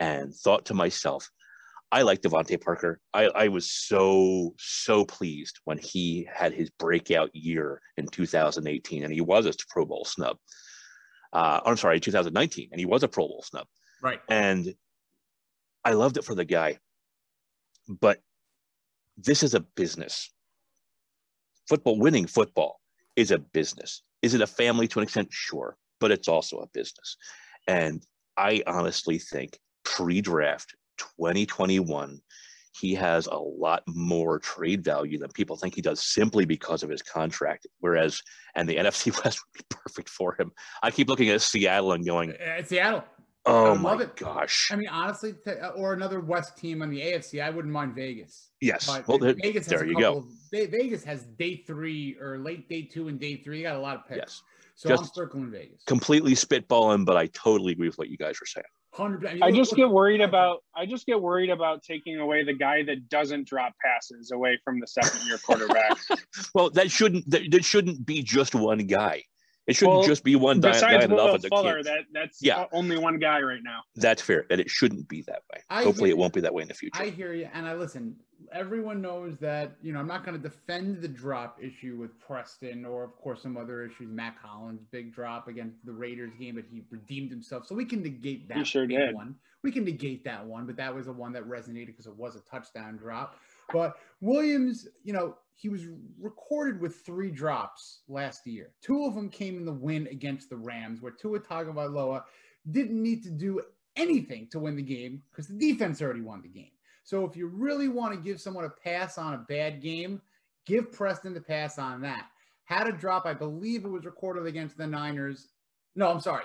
and 0.00 0.34
thought 0.34 0.64
to 0.66 0.74
myself 0.74 1.30
I 1.92 2.02
like 2.02 2.20
DeVante 2.20 2.60
Parker. 2.60 3.00
I, 3.12 3.24
I 3.24 3.48
was 3.48 3.70
so, 3.70 4.54
so 4.58 5.04
pleased 5.04 5.58
when 5.64 5.78
he 5.78 6.28
had 6.32 6.52
his 6.52 6.70
breakout 6.70 7.34
year 7.34 7.80
in 7.96 8.06
2018, 8.06 9.02
and 9.02 9.12
he 9.12 9.20
was 9.20 9.46
a 9.46 9.52
Pro 9.68 9.84
Bowl 9.84 10.04
snub. 10.04 10.36
Uh, 11.32 11.60
I'm 11.64 11.76
sorry, 11.76 11.98
2019, 11.98 12.68
and 12.70 12.78
he 12.78 12.86
was 12.86 13.02
a 13.02 13.08
Pro 13.08 13.26
Bowl 13.26 13.42
snub. 13.44 13.66
Right. 14.02 14.20
And 14.28 14.72
I 15.84 15.94
loved 15.94 16.16
it 16.16 16.24
for 16.24 16.34
the 16.34 16.44
guy. 16.44 16.78
But 17.88 18.20
this 19.16 19.42
is 19.42 19.54
a 19.54 19.60
business. 19.60 20.32
Football, 21.68 21.98
winning 21.98 22.26
football 22.26 22.80
is 23.16 23.32
a 23.32 23.38
business. 23.38 24.02
Is 24.22 24.34
it 24.34 24.42
a 24.42 24.46
family 24.46 24.86
to 24.88 25.00
an 25.00 25.02
extent? 25.02 25.28
Sure, 25.32 25.76
but 25.98 26.12
it's 26.12 26.28
also 26.28 26.58
a 26.58 26.68
business. 26.68 27.16
And 27.66 28.04
I 28.36 28.62
honestly 28.66 29.18
think 29.18 29.58
pre 29.96 30.20
draft 30.20 30.74
2021, 30.98 32.20
he 32.78 32.94
has 32.94 33.26
a 33.26 33.36
lot 33.36 33.82
more 33.86 34.38
trade 34.38 34.84
value 34.84 35.18
than 35.18 35.30
people 35.32 35.56
think 35.56 35.74
he 35.74 35.82
does 35.82 36.00
simply 36.00 36.44
because 36.44 36.82
of 36.82 36.90
his 36.90 37.02
contract. 37.02 37.66
Whereas, 37.80 38.20
and 38.54 38.68
the 38.68 38.76
NFC 38.82 39.12
West 39.24 39.40
would 39.40 39.58
be 39.58 39.64
perfect 39.68 40.08
for 40.08 40.34
him. 40.38 40.52
I 40.82 40.90
keep 40.90 41.08
looking 41.08 41.28
at 41.30 41.42
Seattle 41.42 41.92
and 41.92 42.04
going, 42.06 42.32
Uh, 42.32 42.62
Seattle. 42.62 43.04
oh 43.46 43.72
love 43.72 43.80
my 43.80 44.02
it. 44.02 44.16
gosh. 44.16 44.68
I 44.72 44.76
mean, 44.76 44.88
honestly, 44.88 45.34
or 45.76 45.92
another 45.94 46.20
West 46.20 46.56
team 46.56 46.82
on 46.82 46.90
the 46.90 47.00
AFC, 47.00 47.42
I 47.42 47.50
wouldn't 47.50 47.72
mind 47.72 47.94
Vegas. 47.94 48.50
Yes. 48.60 48.86
But 48.86 49.08
Well, 49.08 49.18
there, 49.18 49.34
Vegas 49.42 49.66
there 49.66 49.84
you 49.84 49.98
go. 49.98 50.18
Of, 50.18 50.24
Vegas 50.52 51.02
has 51.04 51.24
day 51.24 51.62
three 51.66 52.16
or 52.20 52.38
late 52.38 52.68
day 52.68 52.82
two 52.82 53.08
and 53.08 53.18
day 53.18 53.36
three. 53.36 53.62
Got 53.62 53.76
a 53.76 53.80
lot 53.80 53.96
of 53.96 54.06
picks. 54.06 54.18
Yes. 54.18 54.42
So 54.76 54.94
I'm 54.94 55.04
circling 55.04 55.50
Vegas. 55.50 55.82
Completely 55.86 56.32
spitballing, 56.32 57.04
but 57.04 57.16
I 57.16 57.26
totally 57.26 57.72
agree 57.72 57.88
with 57.88 57.98
what 57.98 58.08
you 58.08 58.16
guys 58.16 58.36
are 58.40 58.46
saying. 58.46 58.64
Hundred. 58.92 59.22
mean, 59.34 59.42
I 59.42 59.50
just 59.52 59.70
look- 59.72 59.76
get 59.76 59.90
worried 59.90 60.20
about 60.20 60.64
I 60.74 60.84
just 60.84 61.06
get 61.06 61.20
worried 61.20 61.50
about 61.50 61.82
taking 61.84 62.18
away 62.18 62.42
the 62.44 62.54
guy 62.54 62.82
that 62.84 63.08
doesn't 63.08 63.46
drop 63.46 63.72
passes 63.84 64.32
away 64.32 64.58
from 64.64 64.80
the 64.80 64.86
second 64.86 65.20
year 65.26 65.38
quarterback. 65.38 65.96
Well, 66.54 66.70
that 66.70 66.90
shouldn't 66.90 67.30
that, 67.30 67.50
that 67.52 67.64
shouldn't 67.64 68.04
be 68.04 68.22
just 68.22 68.54
one 68.54 68.78
guy. 68.86 69.22
It 69.68 69.76
shouldn't 69.76 69.98
Well, 69.98 70.06
just 70.06 70.24
be 70.24 70.34
one 70.34 70.58
guy, 70.58 70.68
guy 70.70 70.72
Besides 70.74 71.04
in 71.04 71.10
the 71.10 71.16
Will 71.16 71.38
Fuller, 71.38 71.82
that 71.84 72.00
that's 72.12 72.38
Yeah. 72.42 72.64
only 72.72 72.98
one 72.98 73.20
guy 73.20 73.40
right 73.42 73.60
now. 73.62 73.82
That's 73.94 74.20
fair. 74.22 74.46
That 74.50 74.58
it 74.58 74.68
shouldn't 74.68 75.06
be 75.08 75.22
that 75.28 75.42
way. 75.54 75.62
I 75.70 75.84
Hopefully, 75.84 76.08
hear 76.08 76.16
it 76.16 76.18
won't 76.18 76.32
be 76.32 76.40
that 76.40 76.52
way 76.52 76.62
in 76.62 76.68
the 76.68 76.74
future. 76.74 77.00
I 77.00 77.10
hear 77.10 77.32
you, 77.32 77.48
and 77.52 77.66
I 77.68 77.74
listen. 77.74 78.16
Everyone 78.52 79.00
knows 79.00 79.36
that 79.38 79.76
you 79.82 79.92
know 79.92 80.00
I'm 80.00 80.06
not 80.06 80.24
going 80.24 80.40
to 80.40 80.42
defend 80.42 81.00
the 81.00 81.08
drop 81.08 81.58
issue 81.62 81.96
with 81.96 82.18
Preston 82.18 82.84
or, 82.84 83.04
of 83.04 83.16
course, 83.16 83.42
some 83.42 83.56
other 83.56 83.84
issues. 83.84 84.08
Mack 84.10 84.38
Hollins, 84.42 84.80
big 84.90 85.14
drop 85.14 85.48
against 85.48 85.84
the 85.84 85.92
Raiders 85.92 86.32
game, 86.38 86.56
but 86.56 86.64
he 86.70 86.82
redeemed 86.90 87.30
himself, 87.30 87.66
so 87.66 87.74
we 87.74 87.84
can 87.84 88.02
negate 88.02 88.48
that. 88.48 88.66
Sure. 88.66 88.86
One. 89.12 89.36
We 89.62 89.70
can 89.70 89.84
negate 89.84 90.24
that 90.24 90.44
one, 90.44 90.66
but 90.66 90.76
that 90.76 90.94
was 90.94 91.06
the 91.06 91.12
one 91.12 91.32
that 91.32 91.46
resonated 91.46 91.88
because 91.88 92.06
it 92.06 92.16
was 92.16 92.34
a 92.34 92.40
touchdown 92.40 92.96
drop. 92.96 93.36
But 93.72 93.98
Williams, 94.20 94.88
you 95.04 95.12
know, 95.12 95.36
he 95.54 95.68
was 95.68 95.82
recorded 96.18 96.80
with 96.80 96.96
three 97.04 97.30
drops 97.30 98.00
last 98.08 98.46
year. 98.46 98.70
Two 98.80 99.04
of 99.04 99.14
them 99.14 99.28
came 99.28 99.58
in 99.58 99.66
the 99.66 99.72
win 99.72 100.06
against 100.06 100.48
the 100.48 100.56
Rams, 100.56 101.02
where 101.02 101.12
Tua 101.12 101.40
Tagovailoa 101.40 102.22
didn't 102.70 103.02
need 103.02 103.22
to 103.24 103.30
do 103.30 103.60
anything 103.96 104.48
to 104.52 104.58
win 104.58 104.76
the 104.76 104.82
game 104.82 105.22
because 105.30 105.48
the 105.48 105.58
defense 105.58 106.00
already 106.00 106.22
won 106.22 106.40
the 106.40 106.48
game. 106.48 106.70
So 107.10 107.24
if 107.24 107.36
you 107.36 107.48
really 107.48 107.88
want 107.88 108.14
to 108.14 108.20
give 108.20 108.40
someone 108.40 108.64
a 108.64 108.70
pass 108.70 109.18
on 109.18 109.34
a 109.34 109.38
bad 109.48 109.82
game, 109.82 110.22
give 110.64 110.92
Preston 110.92 111.34
the 111.34 111.40
pass 111.40 111.76
on 111.76 112.00
that. 112.02 112.26
Had 112.66 112.86
a 112.86 112.92
drop, 112.92 113.26
I 113.26 113.34
believe 113.34 113.84
it 113.84 113.88
was 113.88 114.04
recorded 114.04 114.46
against 114.46 114.78
the 114.78 114.86
Niners. 114.86 115.48
No, 115.96 116.08
I'm 116.08 116.20
sorry, 116.20 116.44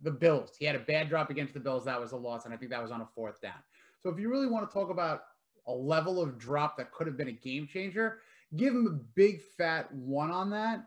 the 0.00 0.10
Bills. 0.10 0.56
He 0.58 0.64
had 0.64 0.76
a 0.76 0.78
bad 0.78 1.10
drop 1.10 1.28
against 1.28 1.52
the 1.52 1.60
Bills. 1.60 1.84
That 1.84 2.00
was 2.00 2.12
a 2.12 2.16
loss, 2.16 2.46
and 2.46 2.54
I 2.54 2.56
think 2.56 2.70
that 2.70 2.80
was 2.80 2.90
on 2.90 3.02
a 3.02 3.08
fourth 3.14 3.42
down. 3.42 3.58
So 4.02 4.08
if 4.08 4.18
you 4.18 4.30
really 4.30 4.46
want 4.46 4.66
to 4.66 4.72
talk 4.72 4.88
about 4.88 5.24
a 5.66 5.72
level 5.74 6.22
of 6.22 6.38
drop 6.38 6.78
that 6.78 6.90
could 6.90 7.06
have 7.06 7.18
been 7.18 7.28
a 7.28 7.32
game 7.32 7.68
changer, 7.70 8.20
give 8.56 8.72
him 8.72 8.86
a 8.86 9.04
big 9.14 9.42
fat 9.58 9.92
one 9.92 10.30
on 10.30 10.48
that. 10.48 10.86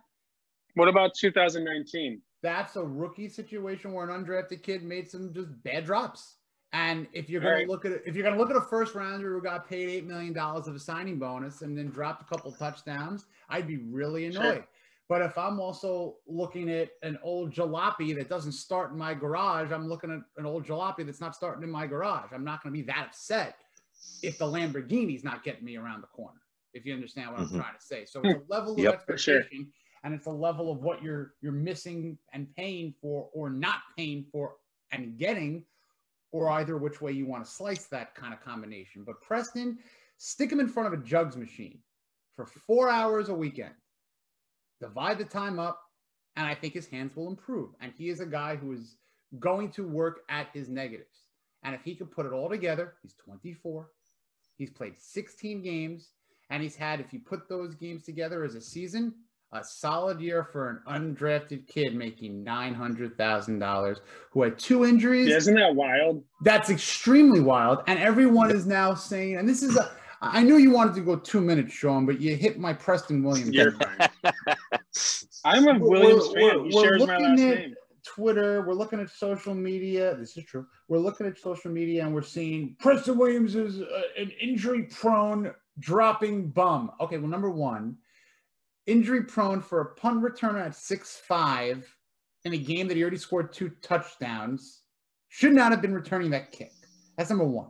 What 0.74 0.88
about 0.88 1.14
2019? 1.14 2.24
That's 2.42 2.76
a 2.76 2.84
rookie 2.84 3.30
situation 3.30 3.94
where 3.94 4.10
an 4.10 4.26
undrafted 4.26 4.64
kid 4.64 4.82
made 4.82 5.12
some 5.12 5.32
just 5.32 5.50
bad 5.62 5.86
drops. 5.86 6.38
And 6.74 7.08
if 7.12 7.30
you're 7.30 7.42
gonna 7.42 7.66
look 7.68 7.86
at 7.86 7.92
if 8.06 8.16
you're 8.16 8.24
gonna 8.24 8.38
look 8.38 8.50
at 8.50 8.56
a 8.56 8.62
first 8.62 8.96
rounder 8.96 9.34
who 9.34 9.42
got 9.42 9.68
paid 9.68 9.90
eight 9.90 10.06
million 10.06 10.32
dollars 10.34 10.68
of 10.68 10.76
a 10.76 10.80
signing 10.80 11.20
bonus 11.20 11.62
and 11.64 11.78
then 11.78 11.90
dropped 11.90 12.22
a 12.22 12.26
couple 12.26 12.52
touchdowns, 12.54 13.26
I'd 13.50 13.68
be 13.68 13.78
really 13.78 14.26
annoyed. 14.26 14.56
Sure. 14.56 14.68
But 15.10 15.22
if 15.22 15.38
I'm 15.38 15.60
also 15.60 16.20
looking 16.26 16.70
at 16.70 16.92
an 17.04 17.20
old 17.22 17.52
jalopy 17.54 18.16
that 18.16 18.30
doesn't 18.30 18.54
start 18.54 18.92
in 18.94 18.98
my 18.98 19.14
garage, 19.14 19.70
I'm 19.74 19.90
looking 19.90 20.10
at 20.10 20.20
an 20.38 20.46
old 20.46 20.66
jalopy 20.66 21.06
that's 21.06 21.20
not 21.20 21.36
starting 21.36 21.64
in 21.64 21.70
my 21.70 21.86
garage. 21.86 22.30
I'm 22.32 22.46
not 22.46 22.64
going 22.64 22.74
to 22.74 22.80
be 22.80 22.86
that 22.88 23.08
upset 23.08 23.58
if 24.22 24.38
the 24.38 24.46
Lamborghini's 24.46 25.26
not 25.26 25.44
getting 25.44 25.66
me 25.66 25.76
around 25.76 26.00
the 26.00 26.08
corner. 26.08 26.40
If 26.74 26.86
you 26.86 26.94
understand 26.94 27.32
what 27.34 27.42
Mhm. 27.42 27.52
I'm 27.56 27.60
trying 27.60 27.76
to 27.78 27.86
say, 27.86 28.06
so 28.06 28.22
it's 28.24 28.36
a 28.36 28.44
level 28.48 28.72
of 28.72 28.80
Yep, 28.80 29.06
for 29.06 29.18
sure. 29.18 29.40
expectation, 29.40 29.74
and 30.06 30.14
it's 30.14 30.28
a 30.28 30.32
level 30.32 30.72
of 30.72 30.78
what 30.82 31.04
you're 31.04 31.34
you're 31.42 31.52
missing 31.52 32.18
and 32.32 32.48
paying 32.56 32.94
for, 33.02 33.30
or 33.34 33.50
not 33.50 33.82
paying 33.98 34.24
for 34.32 34.56
and 34.94 35.18
getting, 35.18 35.66
or 36.32 36.50
either 36.50 36.78
which 36.78 37.02
way 37.02 37.12
you 37.12 37.26
want 37.26 37.44
to 37.44 37.52
slice 37.52 37.86
that 37.86 38.16
kind 38.16 38.34
of 38.34 38.42
combination. 38.42 39.04
But 39.06 39.22
Preston, 39.22 39.80
stick 40.18 40.52
him 40.52 40.60
in 40.60 40.68
front 40.68 40.94
of 40.94 41.00
a 41.00 41.04
jugs 41.04 41.36
machine 41.36 41.80
for 42.36 42.46
four 42.46 42.90
hours 42.90 43.30
a 43.30 43.34
weekend 43.34 43.74
divide 44.82 45.20
the 45.20 45.26
time 45.26 45.60
up, 45.60 45.80
and 46.36 46.46
I 46.46 46.56
think 46.56 46.74
his 46.74 46.88
hands 46.88 47.16
will 47.16 47.28
improve. 47.28 47.70
And 47.80 47.94
he 47.96 48.10
is 48.10 48.20
a 48.20 48.26
guy 48.26 48.56
who 48.56 48.74
is 48.74 48.98
going 49.40 49.70
to 49.72 49.88
work 49.88 50.22
at 50.28 50.48
his 50.54 50.68
negatives. 50.68 51.30
And 51.64 51.76
if 51.76 51.84
he 51.84 51.96
could 51.96 52.12
put 52.12 52.26
it 52.26 52.34
all 52.34 52.50
together, 52.50 52.96
he's 53.02 53.14
24. 53.14 53.90
He's 54.58 54.72
played 54.72 54.96
16 54.98 55.62
games, 55.62 56.10
and 56.50 56.62
he's 56.62 56.76
had, 56.76 57.00
if 57.00 57.14
you 57.14 57.20
put 57.20 57.48
those 57.48 57.76
games 57.76 58.04
together 58.04 58.44
as 58.44 58.56
a 58.56 58.62
season, 58.62 59.14
a 59.54 59.64
solid 59.64 60.22
year 60.22 60.44
for 60.52 60.70
an 60.88 61.16
undrafted 61.16 61.68
kid 61.68 61.94
making 61.96 62.44
$900,000 62.46 63.98
who 64.32 64.44
had 64.44 64.58
two 64.58 64.86
injuries. 64.86 65.28
Isn't 65.28 65.56
that 65.56 65.76
wild? 65.76 66.24
That's 66.42 66.70
extremely 66.70 67.42
wild. 67.42 67.80
And 67.88 68.00
everyone 68.00 68.52
is 68.52 68.66
now 68.66 68.94
saying, 68.94 69.36
and 69.38 69.48
this 69.48 69.62
is 69.62 69.76
a, 69.78 69.92
I 70.22 70.42
knew 70.44 70.58
you 70.58 70.72
wanted 70.72 70.96
to 70.96 71.02
go 71.02 71.18
two 71.18 71.42
minutes, 71.42 71.74
Shawn, 71.74 72.06
but 72.06 72.22
you 72.22 72.36
hit 72.36 72.60
my 72.60 72.72
Preston 72.74 73.24
Williams. 73.24 73.56
I'm 75.44 75.68
a 75.68 75.74
We're- 75.74 75.80
Williams 75.80 76.30
we're- 76.30 76.50
fan. 76.52 76.66
He 76.70 76.76
we're 76.76 76.84
shares 76.84 77.00
my 77.00 77.18
looking 77.18 77.26
last 77.26 77.42
at- 77.42 77.60
name. 77.60 77.76
Twitter, 78.04 78.64
we're 78.68 78.74
looking 78.74 79.00
at 79.00 79.10
social 79.12 79.54
media. 79.54 80.16
This 80.16 80.36
is 80.36 80.44
true. 80.44 80.66
We're 80.88 80.98
looking 80.98 81.28
at 81.28 81.38
social 81.38 81.70
media 81.72 82.04
and 82.04 82.14
we're 82.14 82.24
seeing 82.24 82.76
Preston 82.80 83.16
Williams 83.18 83.56
is 83.56 83.80
uh, 83.82 84.02
an 84.18 84.32
injury 84.42 84.84
prone 84.84 85.54
dropping 85.80 86.50
bum. 86.50 86.92
Okay, 87.00 87.20
well, 87.20 87.30
number 87.30 87.52
one, 87.52 87.96
injury 88.88 89.24
prone 89.24 89.62
for 89.62 89.82
a 89.82 89.96
punt 89.96 90.22
returner 90.24 90.66
at 90.66 90.76
six 90.76 91.22
five 91.28 91.86
in 92.46 92.54
a 92.54 92.58
game 92.58 92.88
that 92.88 92.98
he 92.98 93.04
already 93.04 93.18
scored 93.18 93.54
two 93.54 93.70
touchdowns 93.82 94.82
should 95.30 95.54
not 95.54 95.72
have 95.72 95.82
been 95.82 95.94
returning 95.94 96.32
that 96.32 96.52
kick. 96.52 96.72
That's 97.18 97.30
number 97.30 97.46
one. 97.46 97.70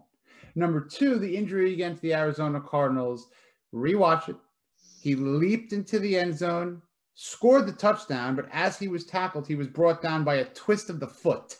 Number 0.55 0.81
two, 0.81 1.19
the 1.19 1.35
injury 1.35 1.73
against 1.73 2.01
the 2.01 2.13
Arizona 2.13 2.59
Cardinals. 2.61 3.27
Rewatch 3.73 4.29
it. 4.29 4.35
He 5.01 5.15
leaped 5.15 5.71
into 5.73 5.97
the 5.99 6.17
end 6.17 6.37
zone, 6.37 6.81
scored 7.15 7.65
the 7.67 7.71
touchdown, 7.71 8.35
but 8.35 8.47
as 8.51 8.77
he 8.77 8.87
was 8.87 9.05
tackled, 9.05 9.47
he 9.47 9.55
was 9.55 9.67
brought 9.67 10.01
down 10.01 10.23
by 10.23 10.35
a 10.35 10.45
twist 10.45 10.89
of 10.89 10.99
the 10.99 11.07
foot 11.07 11.57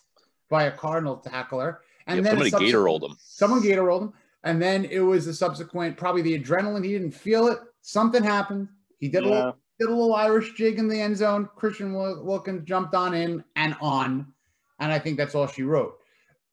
by 0.50 0.64
a 0.64 0.72
Cardinal 0.72 1.18
tackler. 1.18 1.82
And 2.08 2.18
Yep, 2.18 2.24
then 2.24 2.32
somebody 2.32 2.50
subsequent- 2.50 2.68
gator 2.68 2.84
rolled 2.84 3.04
him. 3.04 3.18
Someone 3.20 3.62
gator 3.62 3.84
rolled 3.84 4.04
him. 4.04 4.14
And 4.44 4.62
then 4.62 4.86
it 4.86 5.00
was 5.00 5.26
the 5.26 5.34
subsequent, 5.34 5.98
probably 5.98 6.22
the 6.24 6.38
adrenaline. 6.38 6.84
He 6.84 6.92
didn't 6.94 7.12
feel 7.12 7.48
it. 7.48 7.60
Something 7.82 8.24
happened. 8.24 8.68
He 9.02 9.10
did 9.10 9.24
a 9.24 9.28
little, 9.28 9.58
did 9.80 9.90
a 9.90 9.94
little 9.94 10.14
Irish 10.14 10.54
jig 10.54 10.78
in 10.78 10.88
the 10.88 11.02
end 11.02 11.18
zone. 11.18 11.50
Christian 11.56 11.94
Wilkins 11.94 12.64
jumped 12.64 12.94
on 12.94 13.14
in 13.16 13.44
and 13.56 13.76
on. 13.82 14.32
And 14.80 14.92
I 14.92 15.00
think 15.00 15.18
that's 15.18 15.36
all 15.36 15.48
she 15.48 15.64
wrote. 15.64 15.98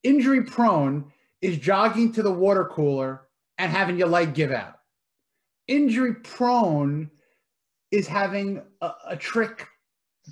Injury 0.03 0.43
prone 0.43 1.13
is 1.43 1.59
jogging 1.59 2.13
to 2.15 2.23
the 2.23 2.33
water 2.33 2.65
cooler 2.65 3.29
and 3.59 3.71
having 3.71 3.99
your 3.99 4.09
leg 4.09 4.35
give 4.35 4.51
out. 4.51 4.79
Injury 5.69 6.15
prone 6.15 7.11
is 7.91 8.07
having 8.07 8.63
a, 8.81 8.93
a 9.09 9.17
trick 9.17 9.67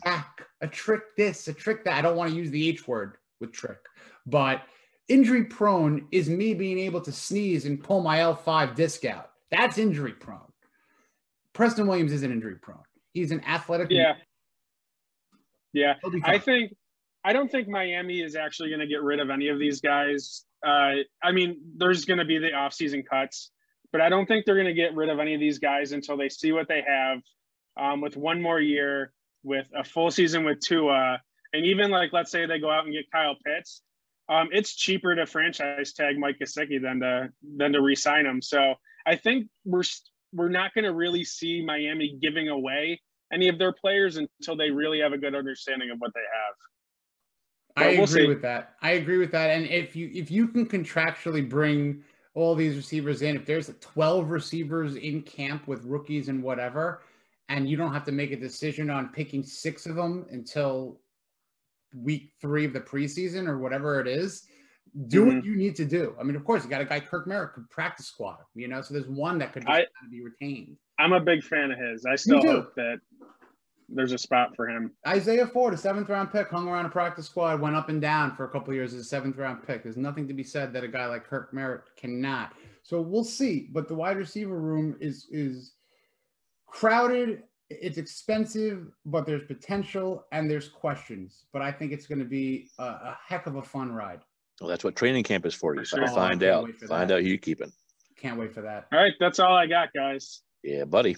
back, 0.03 0.47
a 0.63 0.67
trick 0.67 1.03
this, 1.17 1.49
a 1.49 1.53
trick 1.53 1.85
that. 1.85 1.99
I 1.99 2.03
don't 2.03 2.17
want 2.17 2.31
to 2.31 2.37
use 2.37 2.51
the 2.51 2.69
H 2.69 2.89
word 2.89 3.19
with 3.41 3.53
trick, 3.53 3.79
but 4.25 4.63
injury 5.09 5.45
prone 5.45 6.07
is 6.13 6.31
me 6.31 6.55
being 6.55 6.79
able 6.79 7.03
to 7.03 7.13
sneeze 7.13 7.67
and 7.67 7.83
pull 7.83 8.01
my 8.01 8.19
L5 8.19 8.75
disc 8.75 9.05
out. 9.05 9.33
That's 9.51 9.77
injury 9.77 10.13
prone. 10.13 10.53
Preston 11.57 11.87
Williams 11.87 12.13
isn't 12.13 12.31
injury 12.31 12.57
prone. 12.61 12.83
He's 13.15 13.33
an 13.33 13.43
athletic. 13.45 13.89
Yeah. 13.91 14.15
Yeah. 15.73 15.95
I 16.23 16.39
think 16.39 16.75
I 17.25 17.33
don't 17.33 17.51
think 17.51 17.67
Miami 17.67 18.21
is 18.21 18.37
actually 18.37 18.69
going 18.69 18.81
to 18.81 18.87
get 18.87 19.03
rid 19.03 19.21
of 19.21 19.31
any 19.31 19.49
of 19.49 19.59
these 19.59 19.81
guys. 19.81 20.45
Uh, 20.65 20.97
I 21.23 21.33
mean, 21.33 21.57
there's 21.77 22.05
going 22.05 22.19
to 22.19 22.27
be 22.27 22.39
the 22.39 22.49
offseason 22.49 23.05
cuts, 23.09 23.51
but 23.91 24.03
I 24.03 24.11
don't 24.11 24.27
think 24.27 24.45
they're 24.45 24.55
going 24.55 24.67
to 24.67 24.75
get 24.75 24.95
rid 24.95 25.09
of 25.09 25.19
any 25.19 25.33
of 25.33 25.41
these 25.41 25.59
guys 25.59 25.93
until 25.93 26.19
they 26.19 26.29
see 26.29 26.53
what 26.53 26.69
they 26.69 26.85
have 26.87 27.23
um, 27.79 28.01
with 28.03 28.17
one 28.17 28.41
more 28.41 28.61
year, 28.61 29.13
with 29.43 29.67
a 29.75 29.83
full 29.83 30.11
season 30.11 30.45
with 30.45 30.61
Tua, 30.61 31.21
and 31.55 31.65
even 31.65 31.91
like 31.91 32.13
let's 32.13 32.31
say 32.31 32.45
they 32.45 32.59
go 32.59 32.71
out 32.71 32.85
and 32.85 32.93
get 32.93 33.11
Kyle 33.11 33.37
Pitts. 33.45 33.81
Um, 34.29 34.49
it's 34.53 34.75
cheaper 34.75 35.15
to 35.15 35.25
franchise 35.25 35.95
tag 35.95 36.19
Mike 36.19 36.37
Gesicki 36.39 36.83
than 36.83 37.01
to 37.01 37.31
than 37.57 37.73
to 37.73 37.81
re-sign 37.81 38.27
him. 38.27 38.43
So 38.43 38.75
I 39.07 39.17
think 39.17 39.49
we're 39.65 39.85
we're 40.33 40.49
not 40.49 40.75
going 40.75 40.85
to 40.85 40.93
really 40.93 41.25
see 41.25 41.65
Miami 41.65 42.19
giving 42.21 42.49
away 42.49 43.01
any 43.33 43.49
of 43.49 43.59
their 43.59 43.73
players 43.73 44.17
until 44.17 44.57
they 44.57 44.71
really 44.71 45.01
have 45.01 45.13
a 45.13 45.19
good 45.19 45.35
understanding 45.35 45.91
of 45.91 45.99
what 45.99 46.13
they 46.15 46.21
have. 46.21 46.55
I 47.77 47.99
we'll 47.99 48.05
agree 48.05 48.23
see. 48.23 48.29
with 48.29 48.43
that. 48.43 48.75
I 48.81 48.93
agree 48.93 49.19
with 49.19 49.33
that. 49.33 49.51
And 49.51 49.67
if 49.67 49.95
you 49.95 50.11
if 50.15 50.31
you 50.31 50.49
can 50.49 50.67
contractually 50.67 51.47
bring 51.47 52.03
all 52.35 52.55
these 52.55 52.77
receivers 52.77 53.23
in, 53.23 53.37
if 53.37 53.47
there's 53.47 53.71
12 53.81 54.31
receivers 54.31 54.97
in 54.97 55.23
camp 55.23 55.67
with 55.67 55.85
rookies 55.85 56.29
and 56.29 56.43
whatever, 56.43 57.03
and 57.49 57.69
you 57.69 57.77
don't 57.77 57.93
have 57.93 58.05
to 58.05 58.13
make 58.13 58.33
a 58.33 58.37
decision 58.37 58.91
on 58.91 59.09
picking 59.09 59.43
six 59.43 59.87
of 59.87 59.97
them 59.97 60.27
until 60.31 61.01
week 61.95 62.33
three 62.41 62.65
of 62.65 62.73
the 62.73 62.81
preseason 62.81 63.47
or 63.47 63.59
whatever 63.59 64.01
it 64.01 64.09
is, 64.09 64.49
do 65.09 65.25
what 65.27 65.35
Mm-hmm. 65.37 65.47
you 65.47 65.57
need 65.57 65.77
to 65.77 65.85
do. 65.85 66.15
I 66.19 66.23
mean, 66.23 66.37
of 66.37 66.45
course, 66.45 66.65
you 66.65 66.71
got 66.71 66.81
a 66.81 66.85
guy 66.85 67.01
Kirk 67.01 67.27
Merritt 67.27 67.53
could 67.55 67.69
practice 67.71 68.07
squad, 68.07 68.39
you 68.55 68.69
know, 68.69 68.81
so 68.81 68.95
there's 68.95 69.09
one 69.09 69.39
that 69.39 69.53
could 69.53 69.63
just 69.63 69.73
I- 69.73 69.87
be 70.11 70.23
retained. 70.23 70.77
I'm 70.99 71.13
a 71.13 71.21
big 71.21 71.43
fan 71.45 71.71
of 71.71 71.79
his. 71.79 72.07
I 72.07 72.17
still 72.17 72.41
hope 72.41 72.75
that 72.77 73.01
there's 73.89 74.13
a 74.13 74.19
spot 74.19 74.57
for 74.57 74.67
him. 74.69 74.93
Isaiah 75.07 75.47
Ford, 75.47 75.75
a 75.75 75.77
seventh 75.77 76.09
round 76.09 76.33
pick, 76.33 76.49
hung 76.49 76.67
around 76.69 76.87
a 76.87 76.89
practice 76.89 77.27
squad, 77.27 77.61
went 77.61 77.77
up 77.77 77.91
and 77.91 78.01
down 78.01 78.35
for 78.35 78.45
a 78.45 78.49
couple 78.49 78.71
of 78.71 78.77
years 78.77 78.95
as 78.95 79.01
a 79.01 79.05
seventh 79.05 79.37
round 79.37 79.67
pick. 79.67 79.83
There's 79.83 79.99
nothing 79.99 80.27
to 80.29 80.35
be 80.35 80.43
said 80.43 80.73
that 80.73 80.83
a 80.85 80.89
guy 80.89 81.07
like 81.07 81.25
Kirk 81.27 81.53
Merritt 81.53 81.83
cannot. 81.97 82.55
So 82.83 83.01
we'll 83.03 83.25
see. 83.25 83.69
But 83.73 83.89
the 83.89 83.95
wide 83.95 84.17
receiver 84.17 84.59
room 84.59 84.97
is 85.01 85.27
is 85.31 85.75
crowded 86.67 87.43
it's 87.69 87.99
expensive, 87.99 88.87
but 89.07 89.27
there's 89.27 89.43
potential 89.43 90.25
and 90.31 90.49
there's 90.49 90.69
questions. 90.69 91.47
But 91.53 91.63
I 91.63 91.73
think 91.73 91.91
it's 91.91 92.07
going 92.07 92.21
to 92.21 92.25
be 92.25 92.71
a, 92.79 92.85
a 92.85 93.19
heck 93.27 93.47
of 93.49 93.57
a 93.57 93.63
fun 93.63 93.91
ride. 93.91 94.21
Well, 94.61 94.69
that's 94.71 94.85
what 94.85 94.97
training 94.97 95.25
camp 95.25 95.45
is 95.47 95.55
for. 95.55 95.75
You 95.75 95.81
For 95.81 95.99
sure. 95.99 96.09
find 96.09 96.43
Oh, 96.43 96.61
out. 96.61 96.71
Find 96.89 97.11
that. 97.11 97.17
out 97.17 97.23
who 97.23 97.29
you 97.29 97.39
keeping. 97.39 97.73
Can't 98.19 98.39
wait 98.39 98.55
for 98.55 98.63
that. 98.63 98.87
All 98.93 98.99
right, 98.99 99.13
that's 99.21 99.39
all 99.39 99.55
I 99.55 99.67
got, 99.67 99.91
guys. 99.95 100.41
Yeah, 100.63 100.85
buddy. 100.85 101.17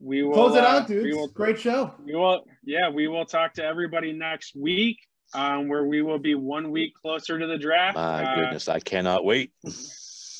We 0.00 0.22
will 0.22 0.34
Close 0.34 0.54
it 0.56 0.62
uh, 0.62 0.66
out, 0.68 0.88
We 0.88 1.12
will, 1.14 1.28
Great 1.28 1.58
show. 1.58 1.92
we 2.04 2.14
will, 2.14 2.44
yeah, 2.64 2.88
we 2.88 3.08
will 3.08 3.24
talk 3.24 3.54
to 3.54 3.64
everybody 3.64 4.12
next 4.12 4.54
week, 4.54 4.98
um, 5.34 5.68
where 5.68 5.84
we 5.86 6.02
will 6.02 6.20
be 6.20 6.34
one 6.36 6.70
week 6.70 6.92
closer 6.94 7.38
to 7.38 7.46
the 7.46 7.58
draft. 7.58 7.96
My 7.96 8.22
Uh, 8.24 8.34
goodness, 8.36 8.68
I 8.68 8.78
cannot 8.78 9.24
wait. 9.24 9.50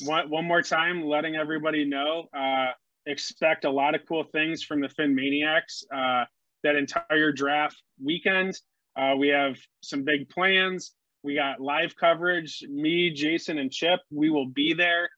one, 0.05 0.29
one 0.29 0.45
more 0.45 0.61
time, 0.61 1.03
letting 1.03 1.35
everybody 1.35 1.83
know, 1.83 2.27
uh, 2.33 2.67
expect 3.05 3.65
a 3.65 3.69
lot 3.69 3.95
of 3.95 4.01
cool 4.07 4.23
things 4.31 4.63
from 4.63 4.79
the 4.79 4.87
PhinManiacs 4.87 5.83
uh, 5.93 6.25
that 6.63 6.75
entire 6.75 7.31
draft 7.33 7.75
weekend. 8.01 8.53
Uh, 8.95 9.15
we 9.17 9.27
have 9.29 9.57
some 9.81 10.03
big 10.03 10.29
plans. 10.29 10.93
We 11.23 11.35
got 11.35 11.59
live 11.59 11.95
coverage. 11.95 12.63
Me, 12.69 13.11
Jason, 13.11 13.57
and 13.57 13.71
Chip, 13.71 13.99
we 14.09 14.29
will 14.29 14.47
be 14.47 14.73
there, 14.73 15.09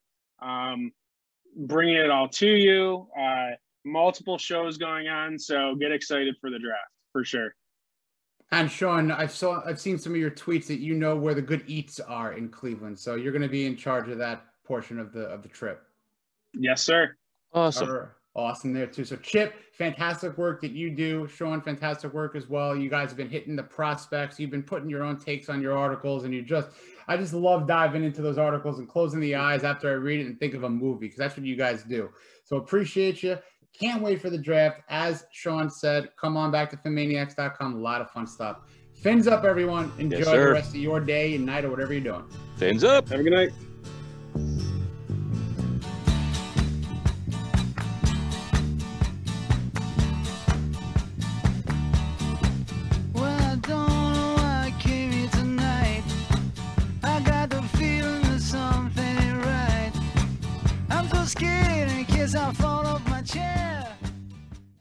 um, 0.41 0.91
bringing 1.55 1.95
it 1.95 2.09
all 2.09 2.27
to 2.29 2.47
you. 2.47 3.07
Uh, 3.19 3.51
multiple 3.85 4.37
shows 4.37 4.77
going 4.77 5.07
on, 5.07 5.37
so 5.37 5.75
get 5.75 5.91
excited 5.91 6.35
for 6.41 6.49
the 6.49 6.59
draft 6.59 6.91
for 7.11 7.23
sure. 7.23 7.53
And 8.51 8.69
Shawn, 8.69 9.11
I've 9.11 9.31
saw 9.31 9.61
I've 9.65 9.79
seen 9.79 9.97
some 9.97 10.13
of 10.13 10.19
your 10.19 10.31
tweets 10.31 10.67
that 10.67 10.79
you 10.79 10.93
know 10.93 11.15
where 11.15 11.33
the 11.33 11.41
good 11.41 11.63
eats 11.67 11.99
are 11.99 12.33
in 12.33 12.49
Cleveland. 12.49 12.99
So 12.99 13.15
you're 13.15 13.31
going 13.31 13.43
to 13.43 13.47
be 13.47 13.65
in 13.65 13.77
charge 13.77 14.09
of 14.09 14.17
that 14.17 14.43
portion 14.65 14.99
of 14.99 15.13
the 15.13 15.21
of 15.21 15.41
the 15.41 15.49
trip. 15.49 15.83
Yes, 16.53 16.81
sir. 16.81 17.15
Awesome. 17.53 17.89
Are 17.89 18.15
awesome 18.35 18.73
there 18.73 18.87
too. 18.87 19.05
So 19.05 19.15
Chip, 19.17 19.53
fantastic 19.73 20.37
work 20.37 20.61
that 20.61 20.71
you 20.71 20.89
do. 20.89 21.27
Shawn, 21.27 21.61
fantastic 21.61 22.13
work 22.13 22.35
as 22.35 22.47
well. 22.47 22.75
You 22.75 22.89
guys 22.89 23.09
have 23.09 23.17
been 23.17 23.29
hitting 23.29 23.55
the 23.55 23.63
prospects. 23.63 24.39
You've 24.39 24.51
been 24.51 24.63
putting 24.63 24.89
your 24.89 25.03
own 25.03 25.17
takes 25.17 25.49
on 25.49 25.61
your 25.61 25.77
articles, 25.77 26.23
and 26.23 26.33
you 26.33 26.41
just 26.41 26.69
I 27.07 27.17
just 27.17 27.33
love 27.33 27.67
diving 27.67 28.03
into 28.03 28.21
those 28.21 28.37
articles 28.37 28.79
and 28.79 28.87
closing 28.87 29.19
the 29.19 29.35
eyes 29.35 29.63
after 29.63 29.89
I 29.89 29.93
read 29.93 30.21
it 30.21 30.27
and 30.27 30.39
think 30.39 30.53
of 30.53 30.63
a 30.63 30.69
movie 30.69 31.07
because 31.07 31.17
that's 31.17 31.35
what 31.35 31.45
you 31.45 31.55
guys 31.55 31.83
do. 31.83 32.09
So 32.45 32.57
appreciate 32.57 33.23
you. 33.23 33.37
Can't 33.77 34.01
wait 34.01 34.21
for 34.21 34.29
the 34.29 34.37
draft. 34.37 34.81
As 34.89 35.25
Shawn 35.31 35.69
said, 35.69 36.09
come 36.19 36.35
on 36.37 36.51
back 36.51 36.69
to 36.71 36.77
phinmaniacs.com. 36.77 37.75
A 37.75 37.77
lot 37.77 38.01
of 38.01 38.11
fun 38.11 38.27
stuff. 38.27 38.59
Fins 39.01 39.27
up, 39.27 39.45
everyone. 39.45 39.91
Enjoy 39.97 40.23
the 40.23 40.51
rest 40.51 40.69
of 40.69 40.75
your 40.75 40.99
day 40.99 41.35
and 41.35 41.45
night 41.45 41.65
or 41.65 41.69
whatever 41.69 41.93
you're 41.93 42.03
doing. 42.03 42.23
Fins 42.57 42.83
up. 42.83 43.09
Have 43.09 43.21
a 43.21 43.23
good 43.23 43.33
night. 43.33 43.51